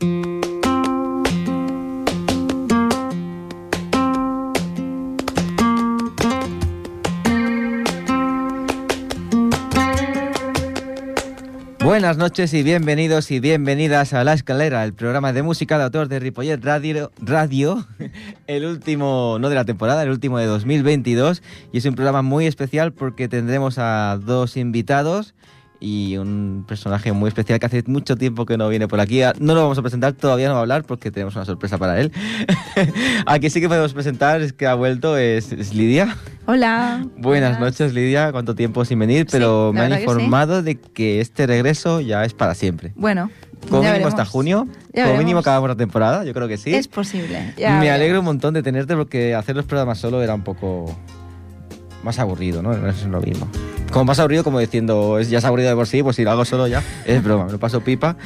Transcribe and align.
Buenas 0.00 0.40
noches 12.16 12.54
y 12.54 12.62
bienvenidos 12.62 13.30
y 13.30 13.40
bienvenidas 13.40 14.14
a 14.14 14.24
La 14.24 14.32
Escalera, 14.32 14.84
el 14.84 14.94
programa 14.94 15.34
de 15.34 15.42
música 15.42 15.76
de 15.76 15.84
autor 15.84 16.08
de 16.08 16.18
Ripollet 16.18 16.64
Radio, 16.64 17.12
Radio, 17.18 17.86
el 18.46 18.64
último, 18.64 19.36
no 19.38 19.50
de 19.50 19.54
la 19.54 19.66
temporada, 19.66 20.02
el 20.02 20.08
último 20.08 20.38
de 20.38 20.46
2022. 20.46 21.42
Y 21.72 21.78
es 21.78 21.84
un 21.84 21.94
programa 21.94 22.22
muy 22.22 22.46
especial 22.46 22.94
porque 22.94 23.28
tendremos 23.28 23.76
a 23.76 24.18
dos 24.18 24.56
invitados 24.56 25.34
y 25.80 26.18
un 26.18 26.64
personaje 26.68 27.10
muy 27.12 27.28
especial 27.28 27.58
que 27.58 27.66
hace 27.66 27.82
mucho 27.86 28.16
tiempo 28.16 28.44
que 28.44 28.58
no 28.58 28.68
viene 28.68 28.86
por 28.86 29.00
aquí. 29.00 29.22
No 29.38 29.54
lo 29.54 29.62
vamos 29.62 29.78
a 29.78 29.82
presentar, 29.82 30.12
todavía 30.12 30.48
no 30.48 30.54
va 30.54 30.60
a 30.60 30.62
hablar 30.62 30.84
porque 30.84 31.10
tenemos 31.10 31.34
una 31.34 31.46
sorpresa 31.46 31.78
para 31.78 31.98
él. 31.98 32.12
aquí 33.26 33.48
sí 33.48 33.60
que 33.60 33.68
podemos 33.68 33.94
presentar, 33.94 34.42
es 34.42 34.52
que 34.52 34.66
ha 34.66 34.74
vuelto, 34.74 35.16
es, 35.16 35.74
Lidia. 35.74 36.16
Hola. 36.46 37.06
Buenas 37.16 37.58
noches, 37.58 37.94
Lidia. 37.94 38.30
Cuánto 38.30 38.54
tiempo 38.54 38.84
sin 38.84 38.98
venir, 38.98 39.26
pero 39.30 39.72
me 39.72 39.80
han 39.80 40.00
informado 40.00 40.62
de 40.62 40.78
que 40.78 41.20
este 41.20 41.46
regreso 41.46 42.00
ya 42.00 42.24
es 42.24 42.34
para 42.34 42.54
siempre. 42.54 42.92
Bueno. 42.94 43.30
Como 43.68 43.82
mínimo 43.82 44.06
hasta 44.06 44.24
junio, 44.24 44.66
como 44.94 45.16
mínimo 45.16 45.40
acabamos 45.40 45.68
la 45.68 45.76
temporada, 45.76 46.24
yo 46.24 46.32
creo 46.32 46.48
que 46.48 46.56
sí. 46.56 46.74
Es 46.74 46.88
posible. 46.88 47.54
me 47.58 47.90
alegro 47.90 48.20
un 48.20 48.24
montón 48.24 48.54
de 48.54 48.62
tenerte 48.62 48.96
porque 48.96 49.34
hacer 49.34 49.54
los 49.54 49.66
programas 49.66 49.98
solo 49.98 50.22
era 50.22 50.34
un 50.34 50.42
poco 50.42 50.96
más 52.02 52.18
aburrido, 52.18 52.62
¿no? 52.62 52.72
Es 52.88 53.04
lo 53.04 53.20
mismo. 53.20 53.48
Como 53.90 54.04
más 54.04 54.18
aburrido, 54.20 54.44
como 54.44 54.60
diciendo, 54.60 55.18
es, 55.18 55.30
ya 55.30 55.38
es 55.38 55.44
aburrido 55.44 55.68
de 55.70 55.76
por 55.76 55.86
sí, 55.86 56.02
pues 56.02 56.16
si 56.16 56.24
lo 56.24 56.30
hago 56.30 56.44
solo 56.44 56.68
ya, 56.68 56.82
es 57.06 57.22
broma, 57.22 57.46
me 57.46 57.52
lo 57.52 57.58
paso 57.58 57.80
pipa, 57.80 58.16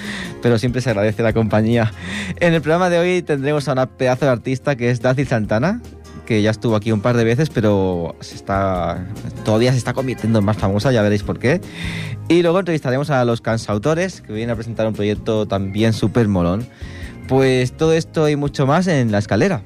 pero 0.42 0.58
siempre 0.58 0.82
se 0.82 0.90
agradece 0.90 1.22
la 1.22 1.32
compañía. 1.32 1.92
En 2.40 2.52
el 2.52 2.60
programa 2.60 2.90
de 2.90 2.98
hoy 2.98 3.22
tendremos 3.22 3.66
a 3.68 3.72
una 3.72 3.86
pedazo 3.86 4.26
de 4.26 4.32
artista 4.32 4.76
que 4.76 4.90
es 4.90 5.00
Daci 5.00 5.24
Santana, 5.24 5.80
que 6.26 6.42
ya 6.42 6.50
estuvo 6.50 6.76
aquí 6.76 6.92
un 6.92 7.00
par 7.00 7.16
de 7.16 7.24
veces, 7.24 7.50
pero 7.50 8.14
se 8.20 8.34
está, 8.34 9.06
todavía 9.44 9.72
se 9.72 9.78
está 9.78 9.92
convirtiendo 9.94 10.38
en 10.38 10.44
más 10.44 10.56
famosa, 10.56 10.92
ya 10.92 11.02
veréis 11.02 11.22
por 11.22 11.38
qué. 11.38 11.60
Y 12.28 12.42
luego 12.42 12.58
entrevistaremos 12.58 13.10
a 13.10 13.24
los 13.24 13.40
cansautores, 13.40 14.20
que 14.22 14.32
vienen 14.32 14.50
a 14.50 14.54
presentar 14.54 14.86
un 14.86 14.94
proyecto 14.94 15.46
también 15.46 15.92
súper 15.92 16.28
molón. 16.28 16.66
Pues 17.28 17.72
todo 17.72 17.94
esto 17.94 18.28
y 18.28 18.36
mucho 18.36 18.66
más 18.66 18.86
en 18.86 19.12
La 19.12 19.18
Escalera. 19.18 19.62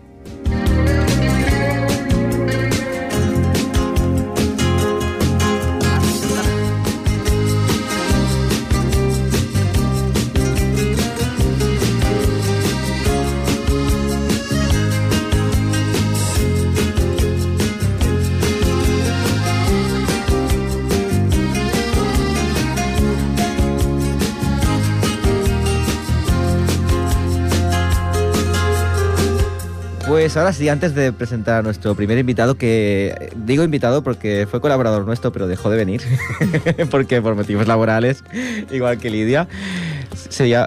Pues 30.29 30.37
ahora 30.37 30.53
sí, 30.53 30.69
antes 30.69 30.95
de 30.95 31.11
presentar 31.11 31.61
a 31.61 31.63
nuestro 31.63 31.95
primer 31.95 32.19
invitado, 32.19 32.57
que 32.57 33.31
digo 33.35 33.65
invitado 33.65 34.03
porque 34.03 34.47
fue 34.47 34.61
colaborador 34.61 35.07
nuestro, 35.07 35.33
pero 35.33 35.47
dejó 35.47 35.71
de 35.71 35.79
venir, 35.79 36.03
porque 36.91 37.23
por 37.23 37.35
motivos 37.35 37.67
laborales, 37.67 38.23
igual 38.71 38.99
que 38.99 39.09
Lidia. 39.09 39.49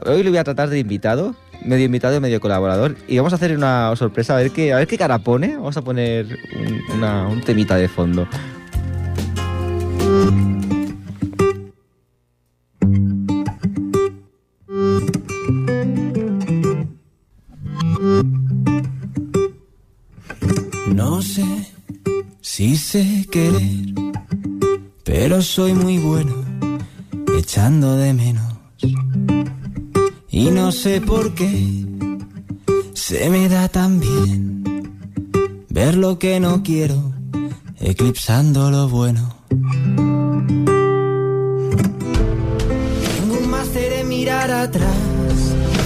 hoy 0.08 0.24
le 0.24 0.30
voy 0.30 0.40
a 0.40 0.44
tratar 0.44 0.70
de 0.70 0.80
invitado, 0.80 1.36
medio 1.64 1.86
invitado 1.86 2.18
y 2.18 2.20
medio 2.20 2.40
colaborador, 2.42 2.96
y 3.08 3.18
vamos 3.18 3.34
a 3.34 3.36
hacer 3.36 3.56
una 3.56 3.96
sorpresa, 3.98 4.34
a 4.34 4.38
ver 4.38 4.50
qué, 4.50 4.74
a 4.74 4.78
ver 4.78 4.88
qué 4.88 4.98
cara 4.98 5.20
pone. 5.20 5.56
Vamos 5.58 5.78
a 5.78 5.84
poner 5.84 6.26
un, 6.90 7.04
un 7.04 7.42
temita 7.42 7.76
de 7.76 7.88
fondo. 7.88 8.28
Sé 22.92 23.26
querer, 23.32 23.94
pero 25.06 25.42
soy 25.42 25.74
muy 25.74 25.98
bueno 25.98 26.34
echando 27.38 27.96
de 27.96 28.14
menos. 28.14 28.54
Y 30.30 30.52
no 30.52 30.74
sé 30.74 31.00
por 31.00 31.34
qué 31.34 31.86
se 32.94 33.30
me 33.30 33.48
da 33.48 33.70
tan 33.70 34.02
bien 34.02 34.64
ver 35.70 35.96
lo 35.96 36.20
que 36.20 36.42
no 36.42 36.64
quiero, 36.64 37.14
eclipsando 37.80 38.70
lo 38.70 38.90
bueno. 38.90 39.38
Tengo 43.08 43.38
un 43.42 43.50
máster 43.50 43.94
en 44.02 44.10
mirar 44.10 44.52
atrás, 44.52 44.98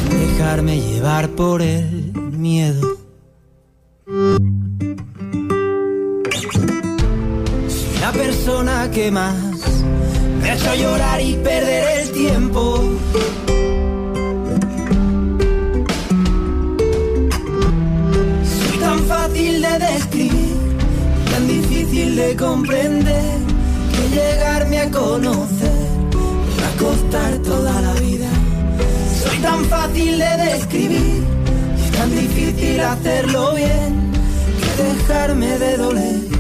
dejarme 0.10 0.82
llevar 0.82 1.30
por 1.36 1.62
el 1.62 2.14
miedo 2.32 2.98
que 8.92 9.10
más 9.10 9.36
me 10.42 10.52
ha 10.52 10.56
hecho 10.56 10.76
llorar 10.76 11.22
y 11.22 11.34
perder 11.36 12.02
el 12.02 12.12
tiempo. 12.12 12.84
Soy 18.44 18.78
tan 18.80 19.00
fácil 19.06 19.62
de 19.62 19.80
describir, 19.80 20.56
tan 21.32 21.48
difícil 21.48 22.16
de 22.16 22.36
comprender, 22.36 23.38
que 23.92 24.16
llegarme 24.16 24.80
a 24.80 24.92
conocer 24.92 25.86
me 26.02 26.62
va 26.62 26.70
a 26.70 26.78
costar 26.78 27.38
toda 27.40 27.82
la 27.82 27.94
vida. 27.94 28.30
Soy 29.24 29.38
tan 29.40 29.66
fácil 29.66 30.20
de 30.20 30.38
describir, 30.52 31.24
y 31.88 31.92
tan 31.92 32.12
difícil 32.12 32.80
hacerlo 32.82 33.56
bien, 33.56 34.12
que 34.62 34.84
dejarme 34.84 35.58
de 35.58 35.78
doler 35.78 36.35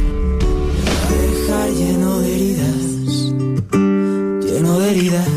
heridas. 4.73 5.27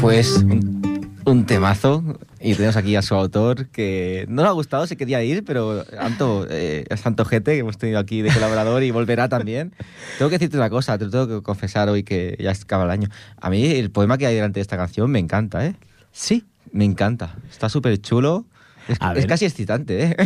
Pues 0.00 0.44
un 1.24 1.46
temazo 1.46 2.02
y 2.50 2.54
tenemos 2.54 2.76
aquí 2.76 2.96
a 2.96 3.02
su 3.02 3.14
autor 3.14 3.68
que 3.68 4.26
no 4.28 4.42
le 4.42 4.48
ha 4.48 4.52
gustado, 4.52 4.86
se 4.86 4.96
quería 4.96 5.22
ir, 5.22 5.44
pero 5.44 5.84
Anto, 5.98 6.46
eh, 6.50 6.84
es 6.88 7.00
Santo 7.00 7.24
Gete, 7.24 7.52
que 7.52 7.58
hemos 7.58 7.78
tenido 7.78 7.98
aquí 7.98 8.22
de 8.22 8.32
colaborador 8.32 8.82
y 8.82 8.90
volverá 8.90 9.28
también. 9.28 9.72
Tengo 10.18 10.28
que 10.30 10.36
decirte 10.36 10.56
una 10.56 10.70
cosa, 10.70 10.98
te 10.98 11.04
lo 11.04 11.10
tengo 11.10 11.28
que 11.28 11.42
confesar 11.42 11.88
hoy 11.88 12.02
que 12.02 12.36
ya 12.40 12.50
acaba 12.50 12.84
el 12.84 12.90
año. 12.90 13.08
A 13.40 13.50
mí 13.50 13.64
el 13.64 13.90
poema 13.90 14.18
que 14.18 14.26
hay 14.26 14.34
delante 14.34 14.58
de 14.58 14.62
esta 14.62 14.76
canción 14.76 15.10
me 15.10 15.18
encanta, 15.18 15.64
¿eh? 15.64 15.76
Sí, 16.12 16.44
me 16.72 16.84
encanta. 16.84 17.36
Está 17.50 17.68
súper 17.68 18.00
chulo. 18.00 18.46
Es, 18.88 19.26
casi 19.26 19.44
excitante, 19.44 20.02
¿eh? 20.02 20.16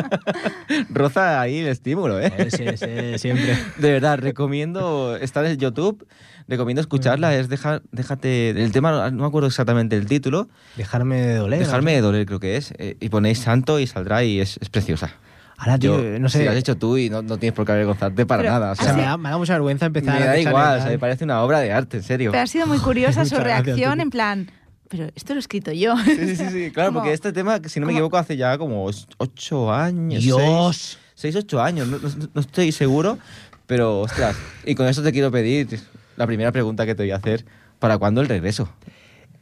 Roza 0.88 1.40
ahí 1.40 1.58
el 1.58 1.66
estímulo, 1.66 2.18
¿eh? 2.18 2.32
Sí, 2.50 2.64
sí, 2.76 3.18
siempre. 3.18 3.58
De 3.76 3.92
verdad, 3.92 4.18
recomiendo 4.18 5.16
estar 5.16 5.44
en 5.44 5.58
YouTube 5.58 6.06
recomiendo 6.48 6.80
escucharla, 6.80 7.34
es 7.34 7.48
dejar, 7.48 7.82
déjate, 7.92 8.50
el 8.50 8.72
tema, 8.72 9.10
no 9.10 9.22
me 9.22 9.26
acuerdo 9.26 9.48
exactamente 9.48 9.96
el 9.96 10.06
título. 10.06 10.48
Dejarme 10.76 11.20
de 11.20 11.36
doler. 11.36 11.58
Dejarme 11.58 11.92
de 11.94 12.00
doler 12.00 12.26
creo 12.26 12.40
que 12.40 12.56
es, 12.56 12.72
eh, 12.78 12.96
y 13.00 13.08
ponéis 13.08 13.38
santo 13.38 13.80
y 13.80 13.86
saldrá 13.86 14.24
y 14.24 14.40
es, 14.40 14.58
preciosa. 14.70 15.12
Ahora, 15.56 15.78
tío, 15.78 15.98
no 16.18 16.28
sé. 16.28 16.38
Si 16.38 16.44
lo 16.44 16.50
has 16.50 16.56
hecho 16.56 16.76
tú 16.76 16.98
y 16.98 17.08
no, 17.08 17.22
no 17.22 17.38
tienes 17.38 17.54
por 17.54 17.64
qué 17.64 17.72
avergonzarte 17.72 18.26
para 18.26 18.42
nada. 18.42 18.72
O 18.72 18.74
sea, 18.74 18.92
me, 18.92 19.02
da, 19.02 19.16
me, 19.16 19.30
da, 19.30 19.38
mucha 19.38 19.52
vergüenza 19.52 19.86
empezar 19.86 20.18
Me 20.18 20.26
da 20.26 20.38
igual, 20.38 20.78
o 20.78 20.82
sea, 20.82 20.90
me 20.90 20.98
parece 20.98 21.24
una 21.24 21.42
obra 21.42 21.60
de 21.60 21.72
arte, 21.72 21.98
en 21.98 22.02
serio. 22.02 22.32
Pero 22.32 22.42
ha 22.42 22.46
sido 22.46 22.66
muy 22.66 22.78
curiosa 22.78 23.24
su 23.24 23.36
reacción, 23.36 24.00
en 24.00 24.10
plan, 24.10 24.50
pero 24.88 25.08
esto 25.14 25.32
lo 25.32 25.38
he 25.38 25.40
escrito 25.40 25.72
yo. 25.72 25.96
Sí, 26.04 26.36
sí, 26.36 26.46
sí, 26.50 26.70
claro, 26.74 26.92
porque 26.92 27.12
este 27.12 27.32
tema, 27.32 27.60
si 27.66 27.80
no 27.80 27.86
me 27.86 27.92
equivoco, 27.92 28.16
hace 28.16 28.36
ya 28.36 28.58
como 28.58 28.90
ocho 29.18 29.72
años. 29.72 30.22
Dios. 30.22 30.98
Seis, 31.14 31.36
ocho 31.36 31.62
años, 31.62 31.86
no, 31.86 31.98
no, 32.34 32.40
estoy 32.40 32.72
seguro, 32.72 33.18
pero 33.66 34.00
ostras, 34.00 34.36
y 34.66 34.74
con 34.74 34.88
eso 34.88 35.00
te 35.00 35.12
quiero 35.12 35.30
pedir 35.30 35.80
la 36.16 36.26
primera 36.26 36.52
pregunta 36.52 36.86
que 36.86 36.94
te 36.94 37.02
voy 37.02 37.10
a 37.10 37.16
hacer, 37.16 37.44
¿para 37.78 37.98
cuándo 37.98 38.20
el 38.20 38.28
regreso? 38.28 38.68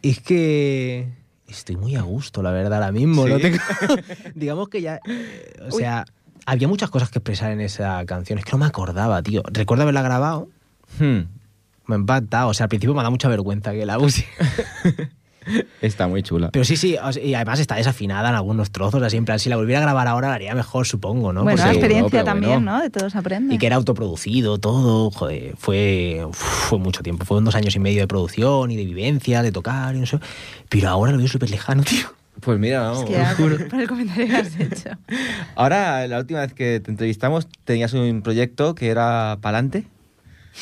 Es 0.03 0.21
que 0.21 1.09
estoy 1.47 1.77
muy 1.77 1.97
a 1.97 2.03
gusto, 2.03 2.43
la 2.43 2.51
verdad, 2.51 2.75
ahora 2.75 2.93
mismo. 2.93 3.25
Digamos 4.35 4.69
que 4.69 4.83
ya, 4.83 5.01
eh, 5.07 5.53
o 5.69 5.71
sea, 5.71 6.05
había 6.47 6.69
muchas 6.69 6.91
cosas 6.91 7.11
que 7.11 7.19
expresar 7.19 7.53
en 7.53 7.61
esa 7.61 8.05
canción, 8.07 8.39
es 8.39 8.45
que 8.45 8.53
no 8.53 8.59
me 8.59 8.67
acordaba, 8.67 9.23
tío. 9.23 9.43
Recuerdo 9.47 9.83
haberla 9.83 10.03
grabado. 10.03 10.49
Hmm. 10.99 11.21
Me 11.87 11.97
ha 11.97 11.99
impactado, 11.99 12.49
o 12.49 12.55
sea, 12.55 12.65
al 12.65 12.69
principio 12.69 12.95
me 12.95 13.03
da 13.03 13.11
mucha 13.11 13.29
vergüenza 13.29 13.73
que 13.73 13.87
la 13.87 13.99
use. 14.01 14.27
Está 15.81 16.07
muy 16.09 16.23
chula. 16.23 16.51
Pero 16.53 16.65
sí, 16.65 16.77
sí, 16.77 16.97
y 17.23 17.35
además 17.35 17.61
está 17.61 17.77
desafinada 17.77 18.29
en 18.29 18.35
algunos 18.35 18.71
trozos, 18.71 19.03
así 19.03 19.17
en 19.17 19.25
plan, 19.25 19.39
si 19.39 19.49
la 19.49 19.57
volviera 19.57 19.81
a 19.81 19.83
grabar 19.83 20.09
ahora 20.09 20.29
la 20.29 20.35
haría 20.35 20.55
mejor, 20.55 20.87
supongo, 20.87 21.33
¿no? 21.33 21.43
Bueno, 21.43 21.59
la 21.59 21.71
sí, 21.71 21.77
experiencia 21.77 22.21
no, 22.21 22.25
también, 22.25 22.53
bueno. 22.65 22.79
¿no? 22.79 22.83
De 22.83 22.91
todos 22.91 23.17
aprende. 23.17 23.55
Y 23.55 23.59
que 23.59 23.67
era 23.67 23.77
autoproducido, 23.77 24.59
todo, 24.59 25.11
joder, 25.11 25.55
fue, 25.57 26.27
fue 26.33 26.79
mucho 26.79 27.03
tiempo, 27.03 27.25
fueron 27.25 27.45
dos 27.45 27.55
años 27.55 27.75
y 27.75 27.79
medio 27.79 28.01
de 28.01 28.09
producción 28.09 28.71
y 28.71 28.77
de 28.77 28.85
vivencia, 28.85 29.43
de 29.43 29.53
tocar 29.53 29.95
y 29.95 30.01
no 30.01 30.07
sé. 30.07 30.19
Pero 30.69 30.89
ahora 30.89 31.13
lo 31.13 31.19
veo 31.19 31.29
súper 31.29 31.51
lejano, 31.51 31.83
tío. 31.85 32.07
Pues 32.41 32.59
mira, 32.59 32.85
no, 32.85 33.01
Es 33.01 33.05
que 33.05 33.13
ya, 33.13 33.35
por, 33.37 33.69
por 33.69 33.81
el 33.81 33.89
comentario 33.89 34.27
que 34.27 34.37
has 34.37 34.59
hecho. 34.59 34.91
Ahora, 35.55 36.07
la 36.09 36.19
última 36.19 36.41
vez 36.41 36.55
que 36.55 36.81
te 36.81 36.91
entrevistamos, 36.91 37.47
tenías 37.65 37.93
un 37.93 38.23
proyecto 38.23 38.75
que 38.75 38.89
era 38.89 39.39
Palante. 39.41 39.87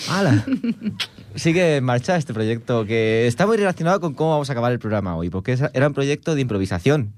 ¡Hala! 0.08 0.44
Sigue 1.36 1.76
en 1.76 1.84
marcha 1.84 2.16
este 2.16 2.34
proyecto 2.34 2.84
que 2.86 3.26
está 3.26 3.46
muy 3.46 3.56
relacionado 3.56 4.00
con 4.00 4.14
cómo 4.14 4.30
vamos 4.30 4.50
a 4.50 4.52
acabar 4.52 4.72
el 4.72 4.78
programa 4.78 5.16
hoy, 5.16 5.30
porque 5.30 5.56
era 5.72 5.86
un 5.86 5.94
proyecto 5.94 6.34
de 6.34 6.40
improvisación. 6.40 7.12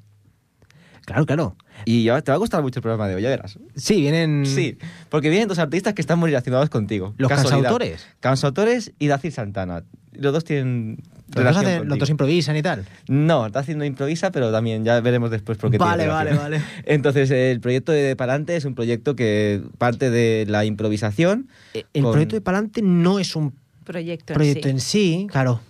Claro, 1.04 1.26
claro. 1.26 1.56
Y 1.84 2.04
te 2.04 2.10
va 2.30 2.34
a 2.34 2.36
gustar 2.36 2.62
mucho 2.62 2.78
el 2.78 2.82
programa 2.82 3.08
de 3.08 3.16
hoy, 3.16 3.22
ya 3.22 3.28
verás. 3.30 3.58
Sí, 3.74 4.00
vienen 4.02 4.44
Sí, 4.46 4.78
porque 5.08 5.30
vienen 5.30 5.48
dos 5.48 5.58
artistas 5.58 5.94
que 5.94 6.00
están 6.02 6.18
muy 6.18 6.28
relacionados 6.30 6.70
contigo. 6.70 7.14
los 7.16 7.28
Casualidad. 7.28 7.54
cansautores. 7.70 8.06
Cansautores 8.20 8.92
y 9.00 9.08
Dacil 9.08 9.32
Santana. 9.32 9.82
Los 10.12 10.32
dos 10.32 10.44
tienen 10.44 10.98
Los 10.98 11.26
dos, 11.26 11.34
relación 11.36 11.64
hacen- 11.64 11.74
contigo. 11.78 11.90
los 11.90 11.98
dos 11.98 12.10
improvisan 12.10 12.56
y 12.56 12.62
tal. 12.62 12.84
No, 13.08 13.48
Dacil 13.50 13.78
no 13.78 13.84
improvisa, 13.84 14.30
pero 14.30 14.52
también 14.52 14.84
ya 14.84 15.00
veremos 15.00 15.30
después 15.32 15.58
por 15.58 15.70
qué 15.72 15.78
Vale, 15.78 16.04
tiene 16.04 16.12
vale, 16.12 16.34
vale. 16.34 16.62
Entonces, 16.84 17.30
el 17.32 17.58
proyecto 17.60 17.90
de 17.90 18.14
Palante 18.14 18.54
es 18.54 18.64
un 18.64 18.74
proyecto 18.76 19.16
que 19.16 19.62
parte 19.78 20.10
de 20.10 20.44
la 20.48 20.64
improvisación. 20.66 21.48
Eh, 21.74 21.84
El 21.94 22.02
con- 22.04 22.12
proyecto 22.12 22.36
de 22.36 22.42
Palante 22.42 22.80
no 22.82 23.18
es 23.18 23.34
un 23.34 23.54
Proyecto, 23.84 24.34
proyecto 24.34 24.68
en 24.68 24.74
en 24.76 24.80
sí. 24.80 25.18
sí, 25.22 25.26
claro. 25.30 25.60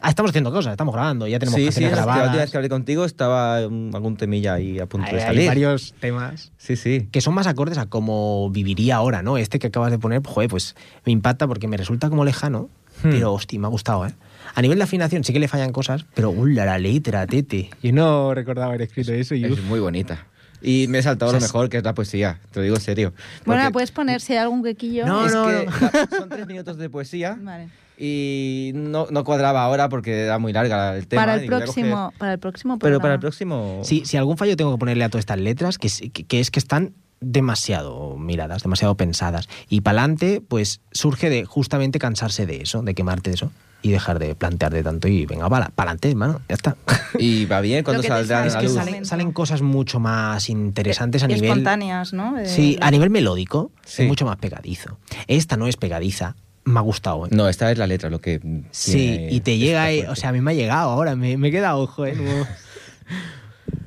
Ah, 0.00 0.10
estamos 0.10 0.30
haciendo 0.30 0.52
cosas, 0.52 0.72
estamos 0.72 0.92
grabando, 0.94 1.26
ya 1.26 1.38
tenemos 1.38 1.54
Sí, 1.56 1.62
sí, 1.62 1.66
canciones 1.66 1.92
es 1.92 1.92
que 1.92 1.96
la 1.96 2.02
última 2.02 2.14
grabadas. 2.24 2.42
vez 2.42 2.50
que 2.50 2.56
hablé 2.58 2.68
contigo 2.68 3.04
estaba 3.06 3.66
mm, 3.68 3.94
algún 3.94 4.16
temilla 4.16 4.54
ahí 4.54 4.78
a 4.78 4.86
punto 4.86 5.06
Hay, 5.06 5.14
de 5.14 5.20
hay 5.22 5.26
salir. 5.28 5.46
varios 5.48 5.94
temas 5.98 6.52
Sí, 6.58 6.76
sí. 6.76 7.08
que 7.10 7.20
son 7.22 7.32
más 7.32 7.46
acordes 7.46 7.78
a 7.78 7.86
cómo 7.86 8.50
viviría 8.50 8.96
ahora, 8.96 9.22
¿no? 9.22 9.38
Este 9.38 9.58
que 9.58 9.68
acabas 9.68 9.90
de 9.92 9.98
poner, 9.98 10.20
joder, 10.26 10.50
pues 10.50 10.74
me 11.06 11.12
impacta 11.12 11.46
porque 11.46 11.68
me 11.68 11.76
resulta 11.78 12.10
como 12.10 12.24
lejano, 12.24 12.68
Hmm. 13.02 13.10
pero 13.10 13.32
hostia, 13.32 13.58
me 13.58 13.66
ha 13.66 13.70
gustado, 13.70 14.06
¿eh? 14.06 14.14
A 14.54 14.62
nivel 14.62 14.78
de 14.78 14.84
afinación 14.84 15.24
sí 15.24 15.32
que 15.32 15.40
le 15.40 15.48
fallan 15.48 15.72
cosas, 15.72 16.04
pero 16.14 16.30
uh, 16.30 16.46
la, 16.46 16.64
la 16.64 16.78
letra, 16.78 17.26
tete. 17.26 17.70
Yo 17.82 17.92
no 17.92 18.32
recordaba 18.34 18.68
haber 18.68 18.82
escrito 18.82 19.12
eso 19.12 19.34
y 19.34 19.44
Es 19.44 19.62
muy 19.64 19.80
bonita. 19.80 20.26
Y 20.64 20.88
me 20.88 20.98
he 20.98 21.02
saltado 21.02 21.28
O 21.28 21.32
sea, 21.32 21.40
lo 21.40 21.44
mejor, 21.46 21.68
que 21.68 21.76
es 21.76 21.84
la 21.84 21.94
poesía. 21.94 22.40
Te 22.50 22.60
lo 22.60 22.64
digo 22.64 22.76
en 22.76 22.80
serio. 22.80 23.12
Bueno, 23.44 23.62
Porque 23.62 23.72
puedes 23.74 23.92
poner 23.92 24.20
si 24.22 24.32
hay 24.32 24.38
algún 24.38 24.64
quequillo. 24.64 25.04
No, 25.06 25.26
es 25.26 25.32
no, 25.34 25.46
que 25.46 25.66
no. 25.66 26.16
son 26.18 26.28
tres 26.30 26.46
minutos 26.46 26.78
de 26.78 26.88
poesía 26.90 27.36
Vale. 27.42 27.68
y 27.98 28.72
no, 28.74 29.06
no 29.10 29.24
cuadraba 29.24 29.62
ahora 29.62 29.88
porque 29.90 30.22
era 30.24 30.38
muy 30.38 30.52
larga 30.52 30.96
el 30.96 31.06
tema. 31.06 31.22
Para 31.22 31.34
el 31.36 31.46
próximo, 31.46 32.10
coger- 32.12 32.18
para 32.18 32.32
el 32.32 32.38
próximo 32.38 32.78
Pero 32.78 32.98
para 33.00 33.14
el 33.14 33.20
próximo... 33.20 33.80
Sí, 33.84 34.02
si 34.06 34.16
algún 34.16 34.36
fallo 34.38 34.56
tengo 34.56 34.72
que 34.72 34.78
ponerle 34.78 35.04
a 35.04 35.08
todas 35.10 35.20
estas 35.22 35.38
letras, 35.38 35.76
que 35.78 35.86
es 35.88 36.00
que, 36.12 36.24
que 36.24 36.40
es 36.40 36.50
que 36.50 36.58
están 36.60 36.94
demasiado 37.20 38.16
miradas, 38.16 38.62
demasiado 38.62 38.96
pensadas. 38.96 39.48
Y 39.68 39.82
pa'lante, 39.82 40.40
pues 40.46 40.80
surge 40.92 41.28
de 41.30 41.44
justamente 41.44 41.98
cansarse 41.98 42.46
de 42.46 42.62
eso, 42.62 42.82
de 42.82 42.94
quemarte 42.94 43.30
de 43.30 43.34
eso 43.36 43.52
y 43.84 43.90
dejar 43.92 44.18
de 44.18 44.34
plantear 44.34 44.72
de 44.72 44.82
tanto 44.82 45.06
y 45.08 45.26
venga, 45.26 45.48
para 45.48 45.70
adelante, 45.76 46.08
hermano, 46.10 46.40
ya 46.48 46.54
está. 46.54 46.76
Y 47.18 47.44
va 47.44 47.60
bien 47.60 47.84
cuando 47.84 48.02
saldrán 48.02 48.46
es 48.46 48.54
la 48.54 48.60
que 48.60 48.66
luz. 48.66 48.74
salen, 48.74 49.04
salen 49.04 49.30
cosas 49.32 49.60
mucho 49.60 50.00
más 50.00 50.48
interesantes 50.48 51.22
a 51.22 51.26
Y 51.26 51.34
nivel... 51.34 51.44
espontáneas, 51.50 52.12
¿no? 52.14 52.34
De- 52.34 52.46
Sí, 52.46 52.78
a 52.80 52.90
nivel 52.90 53.10
melódico 53.10 53.70
Sí. 53.84 54.02
es 54.02 54.08
mucho 54.08 54.24
más 54.24 54.36
pegadizo. 54.38 54.98
Esta 55.28 55.56
no 55.58 55.66
es 55.68 55.76
pegadiza, 55.76 56.34
me 56.64 56.78
ha 56.78 56.82
gustado. 56.82 57.26
¿eh? 57.26 57.28
No, 57.30 57.46
esta 57.48 57.70
es 57.70 57.76
la 57.76 57.86
letra 57.86 58.08
lo 58.08 58.20
que... 58.22 58.40
Sí, 58.70 59.26
y 59.30 59.40
te 59.40 59.58
llega, 59.58 59.92
eh, 59.92 60.08
o 60.08 60.16
sea, 60.16 60.30
a 60.30 60.32
mí 60.32 60.40
me 60.40 60.52
ha 60.52 60.54
llegado 60.54 60.88
ahora, 60.90 61.14
me, 61.14 61.36
me 61.36 61.50
queda 61.50 61.76
ojo, 61.76 62.06
¿eh? 62.06 62.14
No- 62.16 62.46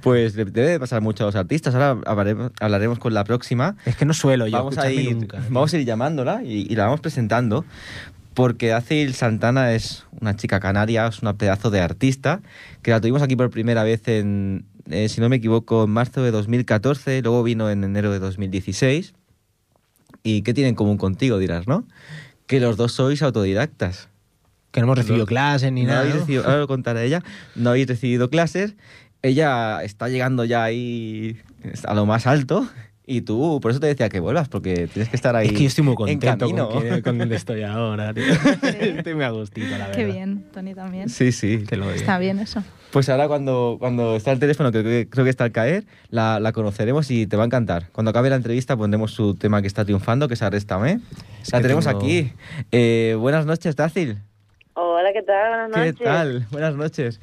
Pues 0.01 0.35
le- 0.35 0.45
debe 0.45 0.69
de 0.69 0.79
pasar 0.79 1.01
mucho 1.01 1.23
a 1.23 1.25
los 1.27 1.35
artistas. 1.35 1.73
Ahora 1.73 1.97
hablaremos, 2.05 2.51
hablaremos 2.59 2.99
con 2.99 3.13
la 3.13 3.23
próxima. 3.23 3.75
es 3.85 3.95
que 3.95 4.05
no 4.05 4.13
suelo 4.13 4.45
yo 4.47 4.57
vamos 4.59 4.77
a 4.77 4.91
ir, 4.91 5.15
nunca. 5.15 5.39
vamos 5.49 5.73
a 5.73 5.77
ir 5.77 5.85
llamándola 5.85 6.43
y, 6.43 6.67
y 6.69 6.75
la 6.75 6.85
vamos 6.85 7.01
presentando 7.01 7.65
porque 8.37 8.71
Acil 8.71 9.15
Santana 9.15 9.73
es 9.73 10.05
una 10.21 10.35
chica 10.35 10.59
canaria, 10.59 11.07
es 11.07 11.23
una 11.23 11.39
pedazo 11.39 11.71
de 11.71 11.79
artista 11.81 12.41
que 12.83 12.91
la 12.91 13.01
tuvimos 13.01 13.23
aquí 13.23 13.35
por 13.35 13.49
primera 13.49 13.83
vez 13.83 14.07
en, 14.07 14.63
eh, 14.91 15.09
si 15.09 15.21
no 15.21 15.27
me 15.27 15.37
equivoco, 15.37 15.85
en 15.85 15.89
marzo 15.89 16.21
de 16.21 16.29
2014, 16.29 17.23
luego 17.23 17.41
vino 17.41 17.67
en 17.71 17.83
enero 17.83 18.11
de 18.11 18.19
2016. 18.19 19.15
¿Y 20.21 20.43
qué 20.43 20.53
tiene 20.53 20.69
en 20.69 20.75
común 20.75 20.97
contigo, 20.97 21.39
dirás, 21.39 21.65
no? 21.67 21.87
Que 22.45 22.59
los 22.59 22.77
dos 22.77 22.91
sois 22.91 23.23
autodidactas. 23.23 24.07
Que 24.69 24.81
no 24.81 24.85
hemos 24.85 24.99
recibido 24.99 25.25
clases 25.25 25.71
ni 25.71 25.81
no 25.85 25.93
nada. 25.93 26.03
recibido- 26.03 26.43
ahora 26.45 26.59
lo 26.59 26.67
contará 26.67 27.01
ella. 27.03 27.23
No 27.55 27.71
habéis 27.71 27.87
recibido 27.87 28.29
clases. 28.29 28.75
Ella 29.23 29.83
está 29.83 30.09
llegando 30.09 30.45
ya 30.45 30.63
ahí 30.63 31.41
a 31.87 31.95
lo 31.95 32.05
más 32.05 32.27
alto. 32.27 32.69
Y 33.09 33.21
tú, 33.21 33.59
por 33.61 33.71
eso 33.71 33.79
te 33.79 33.87
decía 33.87 34.09
que 34.09 34.19
vuelvas, 34.19 34.49
porque 34.49 34.87
tienes 34.87 35.07
que 35.07 35.15
estar 35.15 35.33
ahí. 35.37 35.47
Es 35.47 35.53
que 35.53 35.59
yo 35.61 35.67
estoy 35.67 35.83
muy 35.85 35.91
en 35.93 36.19
contento 36.19 36.49
con, 36.69 36.83
que- 36.83 37.01
con 37.01 37.17
donde 37.17 37.37
estoy 37.37 37.63
ahora. 37.63 38.13
tío. 38.13 38.25
estoy 38.63 39.15
muy 39.15 39.23
a 39.23 39.29
gustito, 39.29 39.69
la 39.71 39.77
verdad. 39.87 39.95
Qué 39.95 40.03
bien, 40.03 40.43
Tony 40.53 40.73
también. 40.75 41.07
Sí, 41.07 41.31
sí. 41.31 41.59
Te 41.59 41.77
lo 41.77 41.85
digo. 41.85 41.95
Está 41.95 42.19
bien 42.19 42.37
eso. 42.39 42.61
Pues 42.91 43.07
ahora 43.07 43.29
cuando, 43.29 43.77
cuando 43.79 44.17
está 44.17 44.33
el 44.33 44.39
teléfono, 44.39 44.73
que 44.73 44.81
creo, 44.81 44.91
que 45.05 45.09
creo 45.09 45.23
que 45.23 45.29
está 45.29 45.45
al 45.45 45.53
caer, 45.53 45.85
la, 46.09 46.41
la 46.41 46.51
conoceremos 46.51 47.09
y 47.09 47.27
te 47.27 47.37
va 47.37 47.43
a 47.43 47.45
encantar. 47.45 47.87
Cuando 47.93 48.11
acabe 48.11 48.29
la 48.29 48.35
entrevista 48.35 48.75
pondremos 48.75 49.11
su 49.11 49.35
tema 49.35 49.61
que 49.61 49.67
está 49.67 49.85
triunfando, 49.85 50.27
que 50.27 50.33
es 50.33 50.41
Arréstame. 50.41 50.99
Es 51.41 51.53
la 51.53 51.61
tenemos 51.61 51.85
tengo- 51.85 51.99
aquí. 51.99 52.33
Eh, 52.73 53.15
buenas 53.17 53.45
noches, 53.45 53.73
Dácil. 53.77 54.17
Hola, 54.73 55.09
¿qué 55.13 55.23
tal? 55.23 55.69
Buenas 55.71 55.95
¿Qué 55.95 56.03
tal? 56.03 56.45
Buenas 56.51 56.75
noches. 56.75 57.19